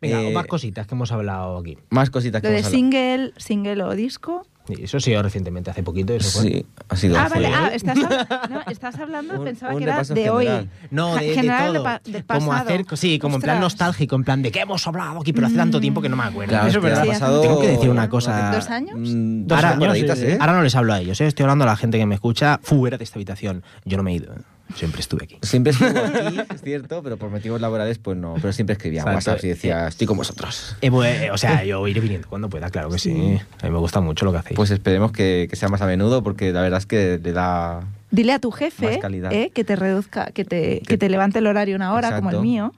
Venga, 0.00 0.22
Eh, 0.22 0.32
más 0.32 0.46
cositas 0.46 0.86
que 0.86 0.94
hemos 0.94 1.12
hablado 1.12 1.58
aquí. 1.58 1.76
Más 1.90 2.08
cositas 2.10 2.40
que 2.40 2.48
Lo 2.48 2.52
de 2.52 2.60
hemos 2.60 2.68
hablado. 2.68 2.80
single, 2.90 3.32
single 3.36 3.82
o 3.84 3.94
disco. 3.94 4.46
Eso 4.78 4.96
ha 4.96 5.00
sido 5.00 5.22
recientemente, 5.22 5.70
hace 5.70 5.82
poquito. 5.82 6.12
Eso 6.14 6.40
fue. 6.40 6.50
Sí, 6.50 6.66
ha 6.88 6.96
sido 6.96 7.18
Ah, 7.18 7.24
hace- 7.24 7.34
vale. 7.34 7.48
Ah, 7.54 7.70
estás, 7.72 7.98
hab- 7.98 8.48
no, 8.50 8.60
estás 8.70 8.98
hablando, 8.98 9.34
Un- 9.38 9.44
pensaba 9.44 9.72
un 9.72 9.78
que 9.78 9.84
era 9.84 10.02
de 10.02 10.30
hoy. 10.30 10.68
No, 10.90 11.16
de, 11.16 11.26
de 11.26 11.34
general 11.34 11.72
todo. 11.74 11.82
pa- 11.84 12.00
del 12.04 12.24
como 12.24 12.48
pasado. 12.50 12.68
hacer, 12.70 12.84
sí, 12.96 13.18
como 13.18 13.36
en 13.36 13.42
plan 13.42 13.60
nostálgico, 13.60 14.16
en 14.16 14.24
plan 14.24 14.42
de 14.42 14.50
que 14.50 14.60
hemos 14.60 14.86
hablado 14.86 15.20
aquí, 15.20 15.32
pero 15.32 15.46
hace 15.46 15.56
tanto 15.56 15.80
tiempo 15.80 16.00
que 16.02 16.08
no 16.08 16.16
me 16.16 16.24
acuerdo. 16.24 16.50
Claro, 16.50 16.68
Eso 16.68 16.78
es 16.78 16.84
verdad. 16.84 17.06
pasado- 17.06 17.40
Tengo 17.40 17.60
que 17.60 17.68
decir 17.68 17.90
una 17.90 18.08
cosa. 18.08 18.52
¿Dos 18.52 18.68
años? 18.70 18.96
Mm, 18.98 19.46
Dos 19.46 19.56
Ahora, 19.56 19.68
años, 19.68 19.78
temporaditas, 19.80 20.18
sí, 20.18 20.24
¿eh? 20.26 20.38
Ahora 20.40 20.52
no 20.54 20.62
les 20.62 20.74
hablo 20.74 20.92
a 20.92 21.00
ellos, 21.00 21.20
¿eh? 21.20 21.26
estoy 21.26 21.44
hablando 21.44 21.64
a 21.64 21.68
la 21.68 21.76
gente 21.76 21.98
que 21.98 22.06
me 22.06 22.14
escucha 22.14 22.58
fuera 22.62 22.98
de 22.98 23.04
esta 23.04 23.18
habitación. 23.18 23.62
Yo 23.84 23.96
no 23.96 24.02
me 24.02 24.12
he 24.12 24.14
ido, 24.16 24.32
¿eh? 24.34 24.38
Siempre 24.74 25.00
estuve 25.00 25.24
aquí. 25.24 25.38
Siempre 25.42 25.72
estuvo 25.72 25.88
aquí, 26.26 26.40
es 26.54 26.62
cierto, 26.62 27.02
pero 27.02 27.16
por 27.16 27.30
motivos 27.30 27.60
laborales, 27.60 27.98
pues 27.98 28.16
no. 28.16 28.34
Pero 28.40 28.52
siempre 28.52 28.74
escribía 28.74 29.02
en 29.02 29.08
Exacto. 29.08 29.30
WhatsApp 29.30 29.44
y 29.44 29.48
decía, 29.48 29.88
estoy 29.88 30.06
con 30.06 30.16
vosotros. 30.16 30.76
Eh, 30.80 30.90
pues, 30.90 31.22
eh, 31.22 31.30
o 31.30 31.38
sea, 31.38 31.64
yo 31.64 31.86
iré 31.88 32.00
viniendo 32.00 32.28
cuando 32.28 32.48
pueda, 32.48 32.70
claro 32.70 32.90
que 32.90 32.98
sí. 32.98 33.40
A 33.60 33.66
mí 33.66 33.72
me 33.72 33.78
gusta 33.78 34.00
mucho 34.00 34.24
lo 34.24 34.32
que 34.32 34.38
hacéis. 34.38 34.56
Pues 34.56 34.70
esperemos 34.70 35.12
que, 35.12 35.46
que 35.48 35.56
sea 35.56 35.68
más 35.68 35.82
a 35.82 35.86
menudo, 35.86 36.22
porque 36.22 36.52
la 36.52 36.62
verdad 36.62 36.78
es 36.78 36.86
que 36.86 37.20
le 37.22 37.32
da... 37.32 37.82
Dile 38.10 38.32
a 38.32 38.38
tu 38.40 38.50
jefe 38.50 39.00
eh, 39.30 39.50
que 39.54 39.64
te 39.64 39.76
reduzca, 39.76 40.32
que 40.32 40.44
te, 40.44 40.80
que 40.80 40.98
te 40.98 41.08
levante 41.08 41.38
el 41.38 41.46
horario 41.46 41.76
una 41.76 41.92
hora, 41.92 42.16
como 42.16 42.30
el 42.30 42.40
mío. 42.40 42.72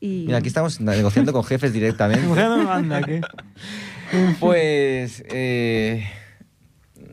Y 0.00 0.24
Mira, 0.26 0.38
aquí 0.38 0.48
estamos 0.48 0.80
negociando 0.80 1.32
con 1.32 1.44
jefes 1.44 1.72
directamente. 1.72 2.26
Pues... 4.40 5.22
eh, 5.28 6.04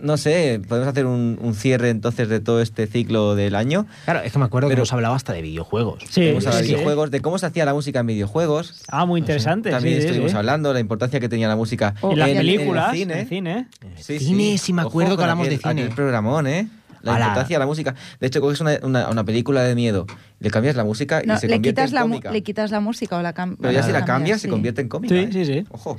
no 0.01 0.17
sé, 0.17 0.61
podemos 0.67 0.87
hacer 0.89 1.05
un, 1.05 1.37
un 1.41 1.53
cierre 1.55 1.89
entonces 1.89 2.29
de 2.29 2.39
todo 2.39 2.61
este 2.61 2.87
ciclo 2.87 3.35
del 3.35 3.55
año. 3.55 3.85
Claro, 4.05 4.21
es 4.21 4.31
que 4.31 4.39
me 4.39 4.45
acuerdo 4.45 4.67
que 4.67 4.73
Pero- 4.73 4.81
hemos 4.83 4.93
hablado 4.93 5.15
hasta 5.15 5.33
de 5.33 5.41
videojuegos. 5.41 6.03
Sí, 6.09 6.27
Hemos 6.27 6.45
hablado 6.45 6.57
de 6.57 6.63
sí, 6.63 6.69
sí. 6.69 6.73
videojuegos, 6.75 7.11
de 7.11 7.21
cómo 7.21 7.37
se 7.37 7.45
hacía 7.45 7.65
la 7.65 7.73
música 7.73 7.99
en 7.99 8.07
videojuegos. 8.07 8.81
Ah, 8.89 9.05
muy 9.05 9.19
interesante. 9.19 9.69
También 9.71 9.99
sí, 10.01 10.05
estuvimos 10.07 10.31
sí. 10.31 10.37
hablando 10.37 10.69
de 10.69 10.73
la 10.75 10.79
importancia 10.79 11.19
que 11.19 11.29
tenía 11.29 11.47
la 11.47 11.55
música 11.55 11.95
Oh, 12.01 12.11
En 12.11 12.19
las 12.19 12.29
en- 12.29 12.37
en 12.37 12.41
el 12.41 12.45
películas, 12.55 12.91
cine. 12.93 13.13
en 13.13 13.19
el 13.19 13.27
cine. 13.27 13.67
Sí, 13.97 14.19
Cine, 14.19 14.57
sí 14.57 14.73
me 14.73 14.81
Ojo 14.81 14.89
acuerdo 14.89 15.17
que 15.17 15.23
hablamos 15.23 15.47
aquel- 15.47 15.57
de 15.57 15.69
cine. 15.69 15.81
aquel 15.83 15.95
programón, 15.95 16.47
¿eh? 16.47 16.67
La 17.03 17.15
Ala. 17.15 17.25
importancia 17.27 17.55
de 17.55 17.59
la 17.59 17.65
música. 17.67 17.95
De 18.19 18.27
hecho, 18.27 18.41
coges 18.41 18.59
una, 18.59 18.79
una, 18.81 19.07
una 19.09 19.23
película 19.23 19.61
de 19.63 19.75
miedo, 19.75 20.07
le 20.39 20.49
cambias 20.49 20.75
la 20.75 20.83
música 20.83 21.21
y 21.23 21.27
No, 21.27 21.37
se 21.37 21.47
le, 21.47 21.53
convierte 21.53 21.81
quitas 21.81 21.89
en 21.91 21.95
la 21.95 22.01
cómica. 22.01 22.31
le 22.31 22.43
quitas 22.43 22.71
la 22.71 22.79
música 22.79 23.17
o 23.17 23.21
la 23.21 23.33
cambias. 23.33 23.59
Pero 23.61 23.71
ya 23.73 23.83
si 23.83 23.91
la 23.91 24.03
cambias, 24.03 24.41
se 24.41 24.49
convierte 24.49 24.81
en 24.81 24.89
cómica. 24.89 25.13
Sí, 25.15 25.21
¿eh? 25.21 25.29
sí, 25.31 25.45
sí. 25.45 25.65
Ojo. 25.69 25.95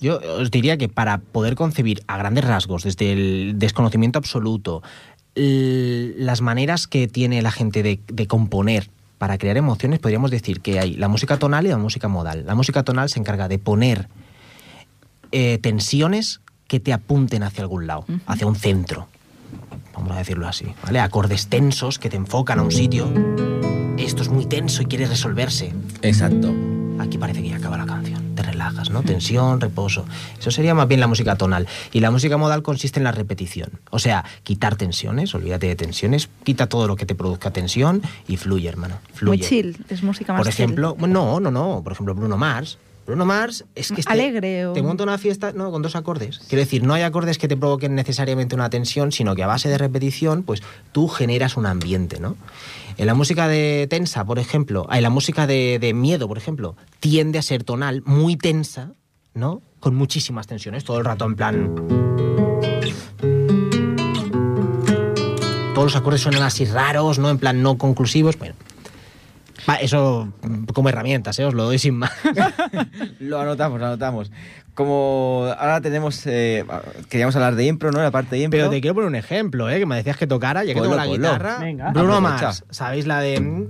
Yo 0.00 0.18
os 0.38 0.50
diría 0.50 0.76
que 0.76 0.88
para 0.88 1.18
poder 1.18 1.54
concebir 1.54 2.02
a 2.06 2.16
grandes 2.16 2.44
rasgos, 2.44 2.84
desde 2.84 3.12
el 3.12 3.58
desconocimiento 3.58 4.18
absoluto, 4.18 4.82
las 5.34 6.40
maneras 6.40 6.86
que 6.86 7.06
tiene 7.06 7.42
la 7.42 7.50
gente 7.50 7.82
de, 7.82 8.00
de 8.06 8.26
componer 8.26 8.88
para 9.18 9.36
crear 9.36 9.58
emociones, 9.58 9.98
podríamos 9.98 10.30
decir 10.30 10.62
que 10.62 10.80
hay 10.80 10.94
la 10.94 11.06
música 11.06 11.36
tonal 11.36 11.66
y 11.66 11.68
la 11.68 11.76
música 11.76 12.08
modal. 12.08 12.44
La 12.46 12.54
música 12.54 12.82
tonal 12.82 13.10
se 13.10 13.20
encarga 13.20 13.48
de 13.48 13.58
poner 13.58 14.08
eh, 15.32 15.58
tensiones 15.58 16.40
que 16.66 16.80
te 16.80 16.92
apunten 16.92 17.42
hacia 17.42 17.62
algún 17.62 17.86
lado, 17.86 18.06
hacia 18.26 18.46
un 18.46 18.56
centro. 18.56 19.08
Vamos 19.92 20.12
a 20.12 20.16
decirlo 20.16 20.48
así, 20.48 20.66
¿vale? 20.82 21.00
Acordes 21.00 21.48
tensos 21.48 21.98
que 21.98 22.08
te 22.08 22.16
enfocan 22.16 22.60
a 22.60 22.62
un 22.62 22.72
sitio. 22.72 23.12
Esto 23.98 24.22
es 24.22 24.30
muy 24.30 24.46
tenso 24.46 24.82
y 24.82 24.86
quiere 24.86 25.06
resolverse. 25.06 25.74
Exacto. 26.00 26.54
Aquí 26.98 27.18
parece 27.18 27.42
que 27.42 27.50
ya 27.50 27.56
acaba 27.56 27.76
la 27.76 27.86
canción. 27.86 28.19
Relajas, 28.70 28.90
¿no? 28.90 29.02
Tensión, 29.02 29.60
reposo. 29.60 30.04
Eso 30.38 30.50
sería 30.50 30.74
más 30.74 30.86
bien 30.88 31.00
la 31.00 31.06
música 31.06 31.36
tonal. 31.36 31.66
Y 31.92 32.00
la 32.00 32.10
música 32.10 32.36
modal 32.36 32.62
consiste 32.62 33.00
en 33.00 33.04
la 33.04 33.12
repetición. 33.12 33.70
O 33.90 33.98
sea, 33.98 34.24
quitar 34.42 34.76
tensiones, 34.76 35.34
olvídate 35.34 35.66
de 35.66 35.76
tensiones, 35.76 36.28
quita 36.44 36.68
todo 36.68 36.86
lo 36.86 36.96
que 36.96 37.06
te 37.06 37.14
produzca 37.14 37.50
tensión 37.50 38.02
y 38.28 38.36
fluye, 38.36 38.68
hermano. 38.68 38.98
Fluye. 39.14 39.38
Muy 39.38 39.46
chill, 39.46 39.84
es 39.88 40.02
música 40.02 40.32
más 40.32 40.42
Por 40.42 40.52
chill. 40.52 40.64
ejemplo, 40.64 40.96
no, 40.98 41.40
no, 41.40 41.50
no. 41.50 41.80
Por 41.82 41.92
ejemplo, 41.92 42.14
Bruno 42.14 42.36
Mars. 42.36 42.78
Bruno 43.10 43.24
Mars 43.26 43.64
es 43.74 43.88
que 43.90 44.02
este- 44.02 44.12
Alegre 44.12 44.66
o- 44.66 44.72
te 44.72 44.82
monta 44.82 45.02
una 45.02 45.18
fiesta 45.18 45.50
no, 45.52 45.72
con 45.72 45.82
dos 45.82 45.96
acordes. 45.96 46.38
Quiero 46.48 46.60
decir, 46.60 46.84
no 46.84 46.94
hay 46.94 47.02
acordes 47.02 47.38
que 47.38 47.48
te 47.48 47.56
provoquen 47.56 47.96
necesariamente 47.96 48.54
una 48.54 48.70
tensión, 48.70 49.10
sino 49.10 49.34
que 49.34 49.42
a 49.42 49.48
base 49.48 49.68
de 49.68 49.78
repetición, 49.78 50.44
pues 50.44 50.62
tú 50.92 51.08
generas 51.08 51.56
un 51.56 51.66
ambiente, 51.66 52.20
¿no? 52.20 52.36
En 52.98 53.06
la 53.06 53.14
música 53.14 53.48
de 53.48 53.88
tensa, 53.90 54.24
por 54.24 54.38
ejemplo, 54.38 54.86
en 54.92 55.02
la 55.02 55.10
música 55.10 55.48
de, 55.48 55.78
de 55.80 55.92
miedo, 55.92 56.28
por 56.28 56.38
ejemplo, 56.38 56.76
tiende 57.00 57.40
a 57.40 57.42
ser 57.42 57.64
tonal, 57.64 58.02
muy 58.06 58.36
tensa, 58.36 58.92
¿no? 59.34 59.60
Con 59.80 59.96
muchísimas 59.96 60.46
tensiones, 60.46 60.84
todo 60.84 60.98
el 60.98 61.04
rato 61.04 61.24
en 61.24 61.34
plan. 61.34 61.74
Todos 65.74 65.84
los 65.94 65.96
acordes 65.96 66.20
suenan 66.20 66.42
así 66.42 66.64
raros, 66.64 67.18
¿no? 67.18 67.28
En 67.30 67.38
plan 67.38 67.60
no 67.60 67.76
conclusivos. 67.76 68.38
Bueno. 68.38 68.54
Eso 69.80 70.32
mm, 70.42 70.64
como 70.66 70.88
herramientas, 70.88 71.38
¿eh? 71.38 71.44
os 71.44 71.54
lo 71.54 71.64
doy 71.64 71.78
sin 71.78 71.96
más. 71.96 72.10
Lo 73.20 73.40
anotamos, 73.40 73.78
lo 73.80 73.86
anotamos. 73.86 74.30
Como 74.74 75.46
ahora 75.58 75.80
tenemos, 75.80 76.26
eh, 76.26 76.64
queríamos 77.08 77.34
hablar 77.36 77.54
de 77.54 77.66
impro, 77.66 77.90
¿no? 77.92 78.00
La 78.00 78.10
parte 78.10 78.36
de 78.36 78.42
impro. 78.42 78.58
Pero 78.58 78.70
te 78.70 78.80
quiero 78.80 78.94
poner 78.94 79.08
un 79.08 79.16
ejemplo, 79.16 79.68
¿eh? 79.68 79.78
que 79.78 79.86
me 79.86 79.96
decías 79.96 80.16
que 80.16 80.26
tocara, 80.26 80.64
ya 80.64 80.72
que 80.74 80.80
Ponlo, 80.80 80.90
tengo 80.96 80.96
la 80.96 81.04
ponlo. 81.10 81.28
guitarra. 81.28 81.58
Venga. 81.58 81.90
Bruno. 81.90 82.20
Mars, 82.20 82.64
¿sabéis 82.70 83.06
la 83.06 83.20
de... 83.20 83.66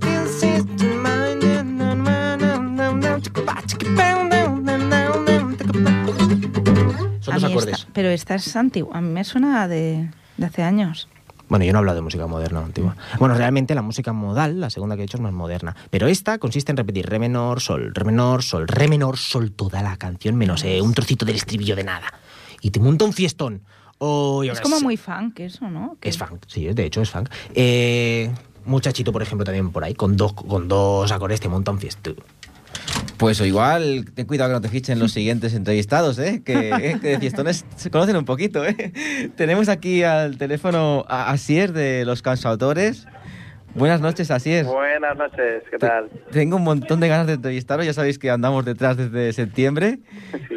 Son 7.19 7.35
mí 7.35 7.45
acordes. 7.51 7.75
esta- 7.79 7.87
pero 7.93 8.09
esta 8.09 8.35
es 8.35 8.55
antigua. 8.55 8.97
A 8.97 9.01
mí 9.01 9.09
me 9.09 9.23
suena 9.23 9.67
de, 9.67 10.09
de 10.37 10.45
hace 10.45 10.63
años. 10.63 11.07
Bueno, 11.51 11.65
yo 11.65 11.73
no 11.73 11.79
he 11.79 11.81
hablado 11.81 11.97
de 11.97 12.01
música 12.01 12.27
moderna 12.27 12.61
o 12.61 12.63
antigua. 12.63 12.95
Bueno, 13.19 13.35
realmente 13.35 13.75
la 13.75 13.81
música 13.81 14.13
modal, 14.13 14.61
la 14.61 14.69
segunda 14.69 14.95
que 14.95 15.01
he 15.01 15.03
hecho, 15.03 15.17
es 15.17 15.21
más 15.21 15.33
moderna. 15.33 15.75
Pero 15.89 16.07
esta 16.07 16.37
consiste 16.37 16.71
en 16.71 16.77
repetir 16.77 17.07
re 17.07 17.19
menor, 17.19 17.59
sol, 17.59 17.91
re 17.93 18.05
menor, 18.05 18.41
sol, 18.41 18.69
re 18.69 18.87
menor, 18.87 19.17
sol, 19.17 19.51
toda 19.51 19.83
la 19.83 19.97
canción, 19.97 20.37
menos 20.37 20.63
eh, 20.63 20.81
un 20.81 20.93
trocito 20.93 21.25
del 21.25 21.35
estribillo 21.35 21.75
de 21.75 21.83
nada. 21.83 22.07
Y 22.61 22.71
te 22.71 22.79
monta 22.79 23.03
un 23.03 23.11
fiestón. 23.11 23.63
O 23.97 24.45
yo 24.45 24.53
Es 24.53 24.61
como 24.61 24.77
sé. 24.77 24.83
muy 24.85 24.95
funk 24.95 25.41
eso, 25.41 25.69
¿no? 25.69 25.97
Es 26.01 26.17
funk, 26.17 26.41
sí, 26.47 26.67
de 26.67 26.85
hecho 26.85 27.01
es 27.01 27.09
funk. 27.09 27.27
Eh, 27.53 28.31
muchachito, 28.63 29.11
por 29.11 29.21
ejemplo, 29.21 29.43
también 29.43 29.73
por 29.73 29.83
ahí, 29.83 29.93
con 29.93 30.15
dos, 30.15 30.31
con 30.31 30.69
dos 30.69 31.11
acordes 31.11 31.41
te 31.41 31.49
monta 31.49 31.71
un 31.71 31.79
fiestón. 31.79 32.15
Pues 33.21 33.39
o 33.39 33.45
igual, 33.45 34.05
ten 34.15 34.25
cuidado 34.25 34.49
que 34.49 34.53
no 34.55 34.61
te 34.61 34.69
fichen 34.69 34.97
los 34.97 35.11
siguientes 35.11 35.53
entrevistados, 35.53 36.17
¿eh? 36.17 36.41
Que, 36.43 36.71
eh, 36.71 36.97
que 36.99 37.09
de 37.09 37.19
fiestones 37.19 37.67
se 37.75 37.91
conocen 37.91 38.15
un 38.15 38.25
poquito, 38.25 38.65
¿eh? 38.65 38.93
Tenemos 39.35 39.69
aquí 39.69 40.01
al 40.01 40.39
teléfono 40.39 41.05
a 41.07 41.29
Asier 41.29 41.71
de 41.71 42.03
Los 42.03 42.23
Cansautores. 42.23 43.05
Buenas 43.75 44.01
noches, 44.01 44.31
Asier. 44.31 44.65
Buenas 44.65 45.15
noches, 45.15 45.61
¿qué 45.69 45.77
tal? 45.77 46.09
Tengo 46.31 46.55
un 46.55 46.63
montón 46.63 46.99
de 46.99 47.09
ganas 47.09 47.27
de 47.27 47.33
entrevistaros, 47.33 47.85
ya 47.85 47.93
sabéis 47.93 48.17
que 48.17 48.31
andamos 48.31 48.65
detrás 48.65 48.97
desde 48.97 49.33
septiembre 49.33 49.99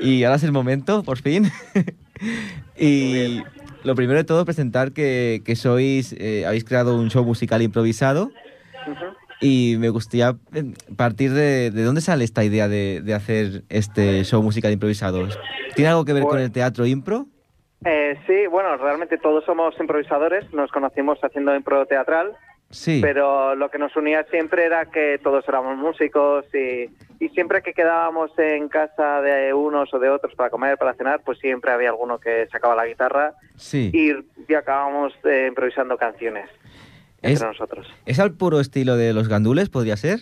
y 0.01 0.25
ahora 0.25 0.37
es 0.37 0.45
el 0.45 0.53
momento, 0.53 1.03
por 1.03 1.19
fin. 1.19 1.51
y 2.79 3.43
lo 3.83 3.95
primero 3.95 4.17
de 4.17 4.25
todo, 4.25 4.43
presentar 4.47 4.93
que, 4.93 5.43
que 5.45 5.55
sois, 5.55 6.15
eh, 6.19 6.47
habéis 6.47 6.65
creado 6.65 6.97
un 6.97 7.11
show 7.11 7.27
musical 7.27 7.61
improvisado 7.61 8.31
y 9.45 9.77
me 9.79 9.91
gustaría 9.91 10.35
eh, 10.55 10.73
partir 10.97 11.33
de, 11.33 11.71
de 11.71 11.83
dónde 11.83 12.01
sale 12.01 12.25
esta 12.25 12.43
idea 12.45 12.67
de, 12.67 13.03
de 13.05 13.13
hacer 13.15 13.63
este 13.69 14.25
show 14.25 14.43
musical 14.43 14.73
improvisado. 14.73 15.29
¿Tiene 15.75 15.91
algo 15.91 16.05
que 16.07 16.15
ver 16.15 16.23
con 16.23 16.31
Bueno. 16.33 16.45
el 16.47 16.53
teatro 16.53 16.87
impro? 16.87 17.27
Eh, 17.85 18.17
sí, 18.27 18.47
bueno, 18.51 18.77
realmente 18.79 19.19
todos 19.19 19.45
somos 19.45 19.75
improvisadores, 19.79 20.51
nos 20.55 20.71
conocimos 20.73 21.19
haciendo 21.23 21.55
impro 21.55 21.85
teatral, 21.85 22.33
Sí. 22.71 23.01
pero 23.03 23.55
lo 23.55 23.69
que 23.71 23.79
nos 23.79 23.95
unía 23.95 24.25
siempre 24.31 24.65
era 24.65 24.87
que 24.87 25.21
todos 25.23 25.45
éramos 25.47 25.77
músicos 25.77 26.47
y, 26.55 26.89
y 27.23 27.29
siempre 27.29 27.63
que 27.63 27.75
quedábamos 27.75 28.31
en 28.39 28.69
casa 28.69 29.21
de 29.21 29.53
unos 29.53 29.93
o 29.93 29.99
de 29.99 30.09
otros 30.09 30.35
para 30.35 30.49
comer, 30.49 30.79
para 30.79 30.95
cenar, 30.95 31.21
pues 31.25 31.39
siempre 31.39 31.71
había 31.71 31.91
alguno 31.91 32.19
que 32.19 32.49
sacaba 32.51 32.75
la 32.75 32.87
guitarra 32.87 33.35
sí. 33.57 33.91
y, 33.93 34.13
y 34.51 34.55
acabábamos 34.55 35.13
eh, 35.25 35.47
improvisando 35.49 35.97
canciones 35.99 36.49
Es, 37.25 37.33
entre 37.41 37.49
nosotros. 37.49 37.87
¿Es 38.07 38.21
al 38.21 38.33
puro 38.33 38.61
estilo 38.61 38.97
de 38.97 39.13
los 39.13 39.29
gandules, 39.29 39.69
podría 39.69 39.97
ser? 39.97 40.21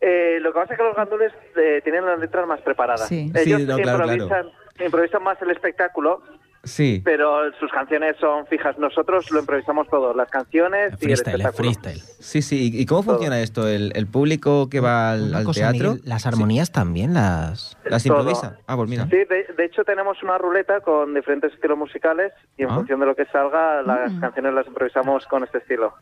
Eh, 0.00 0.38
lo 0.40 0.52
que 0.52 0.60
pasa 0.60 0.74
es 0.74 0.78
que 0.78 0.84
los 0.84 0.96
gandules 0.96 1.32
eh, 1.56 1.80
tienen 1.82 2.04
las 2.04 2.18
letras 2.18 2.46
más 2.46 2.60
preparadas. 2.60 3.08
Sí. 3.08 3.32
Ellos 3.34 3.60
Sí, 3.60 3.66
no, 3.66 3.76
claro, 3.76 4.04
improvisan, 4.04 4.50
improvisan 4.84 5.22
más 5.22 5.40
el 5.40 5.50
espectáculo, 5.50 6.22
Sí. 6.64 7.02
pero 7.04 7.52
sus 7.60 7.70
canciones 7.70 8.16
son 8.18 8.46
fijas. 8.46 8.78
Nosotros 8.78 9.30
lo 9.30 9.40
improvisamos 9.40 9.86
todo, 9.88 10.14
las 10.14 10.28
canciones 10.30 10.90
y 10.90 10.94
el 10.94 10.98
Freestyle, 10.98 11.40
eh, 11.40 11.44
espectáculo. 11.44 11.52
freestyle. 11.72 12.00
Sí, 12.20 12.42
sí. 12.42 12.70
¿Y 12.74 12.80
y 12.82 12.86
cómo 12.86 13.02
Todo. 13.02 13.14
funciona 13.14 13.40
esto? 13.40 13.68
¿El, 13.68 13.92
el 13.94 14.06
público 14.06 14.68
que 14.70 14.80
va 14.80 15.12
al, 15.12 15.28
Una 15.28 15.38
al 15.38 15.44
cosa, 15.44 15.60
teatro 15.72 15.92
Miguel, 15.92 16.08
las 16.08 16.26
armonías 16.26 16.72
también 16.72 17.14
las... 17.14 17.76
las 17.84 18.02
Todo. 18.04 18.18
improvisa? 18.18 18.58
Ah, 18.66 18.76
pues 18.76 18.88
mira. 18.88 19.04
Sí, 19.04 19.16
de, 19.16 19.46
de 19.56 19.64
hecho 19.64 19.84
tenemos 19.84 20.22
una 20.22 20.38
ruleta 20.38 20.80
con 20.80 21.14
diferentes 21.14 21.52
estilos 21.52 21.78
musicales 21.78 22.32
y 22.56 22.62
en 22.62 22.70
Ah. 22.70 22.74
función 22.76 23.00
de 23.00 23.06
lo 23.06 23.14
que 23.14 23.26
salga, 23.26 23.82
las 23.82 24.12
Mm. 24.12 24.20
canciones 24.20 24.54
las 24.54 24.66
improvisamos 24.66 25.26
con 25.26 25.44
este 25.44 25.58
estilo. 25.58 25.94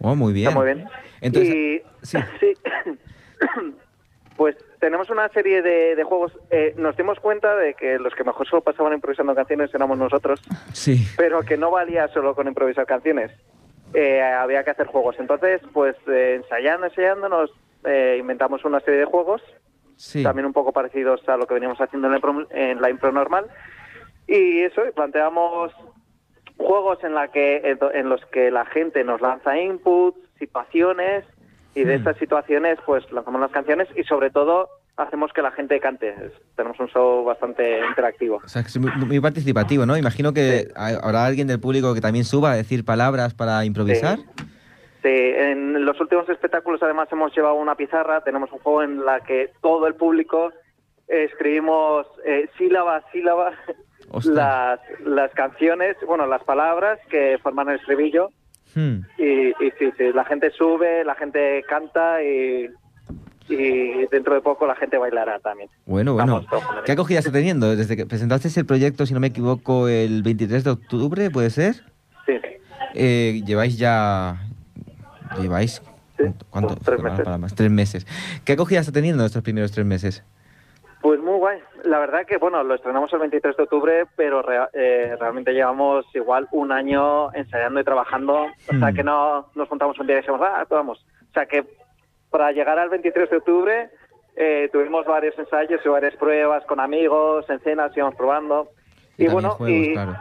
Oh, 0.00 0.14
muy 0.14 0.32
bien. 0.32 0.48
Está 0.48 0.58
muy 0.58 0.66
bien. 0.74 0.88
Entonces, 1.20 1.54
y 1.54 1.82
sí. 2.02 2.18
sí. 2.40 2.54
pues 4.36 4.56
tenemos 4.80 5.10
una 5.10 5.28
serie 5.28 5.62
de, 5.62 5.94
de 5.94 6.02
juegos. 6.04 6.32
Eh, 6.50 6.74
nos 6.76 6.96
dimos 6.96 7.20
cuenta 7.20 7.54
de 7.56 7.74
que 7.74 7.98
los 7.98 8.14
que 8.14 8.24
mejor 8.24 8.48
solo 8.48 8.62
pasaban 8.62 8.92
improvisando 8.94 9.34
canciones 9.34 9.72
éramos 9.74 9.98
nosotros, 9.98 10.40
Sí. 10.72 11.06
pero 11.16 11.42
que 11.42 11.56
no 11.56 11.70
valía 11.70 12.08
solo 12.08 12.34
con 12.34 12.48
improvisar 12.48 12.86
canciones. 12.86 13.30
Eh, 13.94 14.22
había 14.22 14.64
que 14.64 14.70
hacer 14.70 14.86
juegos. 14.86 15.16
Entonces, 15.18 15.60
pues 15.72 15.96
eh, 16.08 16.36
ensayando, 16.36 16.86
ensayando, 16.86 17.28
nos 17.28 17.50
eh, 17.84 18.16
inventamos 18.20 18.64
una 18.64 18.80
serie 18.80 19.00
de 19.00 19.06
juegos 19.06 19.42
Sí. 19.96 20.22
también 20.22 20.46
un 20.46 20.52
poco 20.54 20.72
parecidos 20.72 21.28
a 21.28 21.36
lo 21.36 21.46
que 21.46 21.54
veníamos 21.54 21.78
haciendo 21.80 22.06
en 22.08 22.12
la 22.12 22.16
impro, 22.18 22.46
en 22.50 22.80
la 22.80 22.88
impro 22.90 23.12
normal. 23.12 23.46
Y 24.26 24.60
eso, 24.60 24.86
y 24.86 24.92
planteamos 24.92 25.72
juegos 26.56 27.02
en, 27.04 27.14
la 27.14 27.28
que, 27.28 27.76
en 27.94 28.08
los 28.08 28.24
que 28.26 28.50
la 28.50 28.64
gente 28.64 29.02
nos 29.04 29.20
lanza 29.20 29.58
inputs, 29.58 30.18
situaciones, 30.38 31.24
y 31.74 31.84
de 31.84 31.94
Hmm. 31.94 31.98
estas 31.98 32.16
situaciones 32.18 32.78
pues 32.86 33.10
lanzamos 33.12 33.40
las 33.40 33.50
canciones 33.50 33.88
y 33.96 34.02
sobre 34.04 34.30
todo 34.30 34.68
hacemos 34.96 35.32
que 35.32 35.40
la 35.40 35.50
gente 35.52 35.80
cante. 35.80 36.14
Tenemos 36.56 36.78
un 36.78 36.88
show 36.88 37.24
bastante 37.24 37.80
interactivo. 37.88 38.40
O 38.44 38.48
sea, 38.48 38.62
es 38.62 38.78
muy, 38.78 38.90
muy 39.06 39.20
participativo, 39.20 39.86
¿no? 39.86 39.96
Imagino 39.96 40.32
que 40.34 40.64
Sí. 40.66 40.72
habrá 40.76 41.24
alguien 41.24 41.46
del 41.46 41.58
público 41.60 41.94
que 41.94 42.00
también 42.02 42.24
suba 42.24 42.52
a 42.52 42.56
decir 42.56 42.84
palabras 42.84 43.32
para 43.34 43.64
improvisar. 43.64 44.18
Sí, 45.02 45.08
en 45.08 45.86
los 45.86 45.98
últimos 46.00 46.28
espectáculos 46.28 46.82
además 46.82 47.08
hemos 47.12 47.34
llevado 47.34 47.54
una 47.54 47.74
pizarra, 47.76 48.20
tenemos 48.22 48.52
un 48.52 48.58
juego 48.58 48.82
en 48.82 49.02
la 49.06 49.20
que 49.20 49.50
todo 49.62 49.86
el 49.86 49.94
público 49.94 50.52
eh, 51.08 51.24
escribimos 51.30 52.06
eh, 52.26 52.50
sílaba 52.58 52.96
a 52.96 53.10
sílaba 53.10 53.52
las, 54.24 54.80
las 55.04 55.30
canciones, 55.32 55.96
bueno, 56.06 56.26
las 56.26 56.42
palabras 56.44 56.98
que 57.08 57.38
forman 57.42 57.70
el 57.70 57.76
estribillo 57.76 58.28
Hmm. 58.74 59.00
y, 59.18 59.48
y 59.48 59.70
sí, 59.78 59.90
sí, 59.98 60.12
la 60.14 60.24
gente 60.24 60.50
sube, 60.50 61.04
la 61.04 61.14
gente 61.14 61.62
canta 61.68 62.22
y, 62.22 62.68
y 63.48 64.06
dentro 64.10 64.34
de 64.34 64.40
poco 64.40 64.66
la 64.66 64.76
gente 64.76 64.96
bailará 64.98 65.38
también. 65.40 65.68
Bueno, 65.86 66.14
bueno. 66.14 66.44
Vamos. 66.50 66.62
¿Qué 66.84 66.92
acogida 66.92 67.18
está 67.18 67.32
teniendo? 67.32 67.74
Desde 67.74 67.96
que 67.96 68.06
presentaste 68.06 68.48
el 68.60 68.66
proyecto, 68.66 69.06
si 69.06 69.14
no 69.14 69.20
me 69.20 69.28
equivoco, 69.28 69.88
el 69.88 70.22
23 70.22 70.64
de 70.64 70.70
octubre, 70.70 71.30
¿puede 71.30 71.50
ser? 71.50 71.74
Sí, 72.26 72.34
Eh, 72.94 73.42
lleváis 73.44 73.76
ya... 73.78 74.40
¿Lleváis? 75.40 75.82
Sí, 76.18 76.24
¿Cuánto? 76.50 76.76
tres 76.76 77.00
meses. 77.00 77.26
tres 77.54 77.70
meses. 77.70 78.06
¿Qué 78.44 78.52
acogida 78.52 78.80
está 78.80 78.92
teniendo 78.92 79.24
estos 79.24 79.42
primeros 79.42 79.72
tres 79.72 79.86
meses? 79.86 80.22
Pues 81.00 81.18
muy 81.20 81.36
guay. 81.38 81.58
La 81.84 81.98
verdad 81.98 82.26
que, 82.26 82.36
bueno, 82.36 82.62
lo 82.62 82.74
estrenamos 82.74 83.12
el 83.12 83.20
23 83.20 83.56
de 83.56 83.62
octubre, 83.62 84.04
pero 84.16 84.42
rea- 84.42 84.68
eh, 84.74 85.16
realmente 85.18 85.52
llevamos 85.52 86.04
igual 86.14 86.46
un 86.52 86.72
año 86.72 87.32
ensayando 87.34 87.80
y 87.80 87.84
trabajando. 87.84 88.42
O 88.44 88.78
sea, 88.78 88.90
Mm. 88.90 88.94
que 88.94 89.02
no 89.04 89.46
nos 89.54 89.68
juntamos 89.68 89.98
un 89.98 90.06
día 90.06 90.16
y 90.16 90.20
dijimos, 90.20 90.40
ah, 90.44 90.66
vamos. 90.68 91.04
O 91.28 91.32
sea, 91.32 91.46
que 91.46 91.64
para 92.30 92.52
llegar 92.52 92.78
al 92.78 92.88
23 92.90 93.30
de 93.30 93.36
octubre 93.38 93.90
eh, 94.36 94.68
tuvimos 94.72 95.04
varios 95.06 95.36
ensayos 95.38 95.80
y 95.84 95.88
varias 95.88 96.14
pruebas 96.16 96.64
con 96.64 96.80
amigos, 96.80 97.48
en 97.50 97.58
cenas, 97.60 97.94
íbamos 97.96 98.14
probando. 98.14 98.68
Y, 99.18 99.28
bueno, 99.28 99.50
juegos, 99.50 99.76
y, 99.76 99.92
claro. 99.92 100.16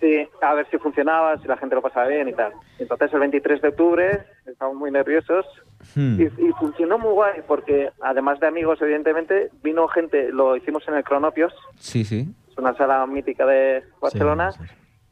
Sí, 0.00 0.28
a 0.42 0.52
ver 0.54 0.66
si 0.70 0.76
funcionaba, 0.78 1.38
si 1.38 1.48
la 1.48 1.56
gente 1.56 1.74
lo 1.74 1.80
pasaba 1.82 2.06
bien 2.08 2.28
y 2.28 2.34
tal. 2.34 2.52
Entonces 2.78 3.12
el 3.14 3.20
23 3.20 3.62
de 3.62 3.68
octubre 3.68 4.20
estábamos 4.46 4.78
muy 4.78 4.90
nerviosos 4.90 5.46
Hmm. 5.94 6.20
y, 6.20 6.24
y 6.24 6.52
funcionó 6.58 6.98
muy 6.98 7.12
guay 7.12 7.42
porque 7.46 7.90
además 8.00 8.40
de 8.40 8.46
amigos 8.48 8.80
evidentemente 8.82 9.50
vino 9.62 9.86
gente, 9.88 10.32
lo 10.32 10.56
hicimos 10.56 10.82
en 10.88 10.94
el 10.94 11.04
Cronopios, 11.04 11.54
Sí, 11.78 12.02
sí. 12.04 12.26
es 12.50 12.58
una 12.58 12.74
sala 12.74 13.06
mítica 13.06 13.46
de 13.46 13.84
Barcelona 14.00 14.50
Sí, 14.52 14.58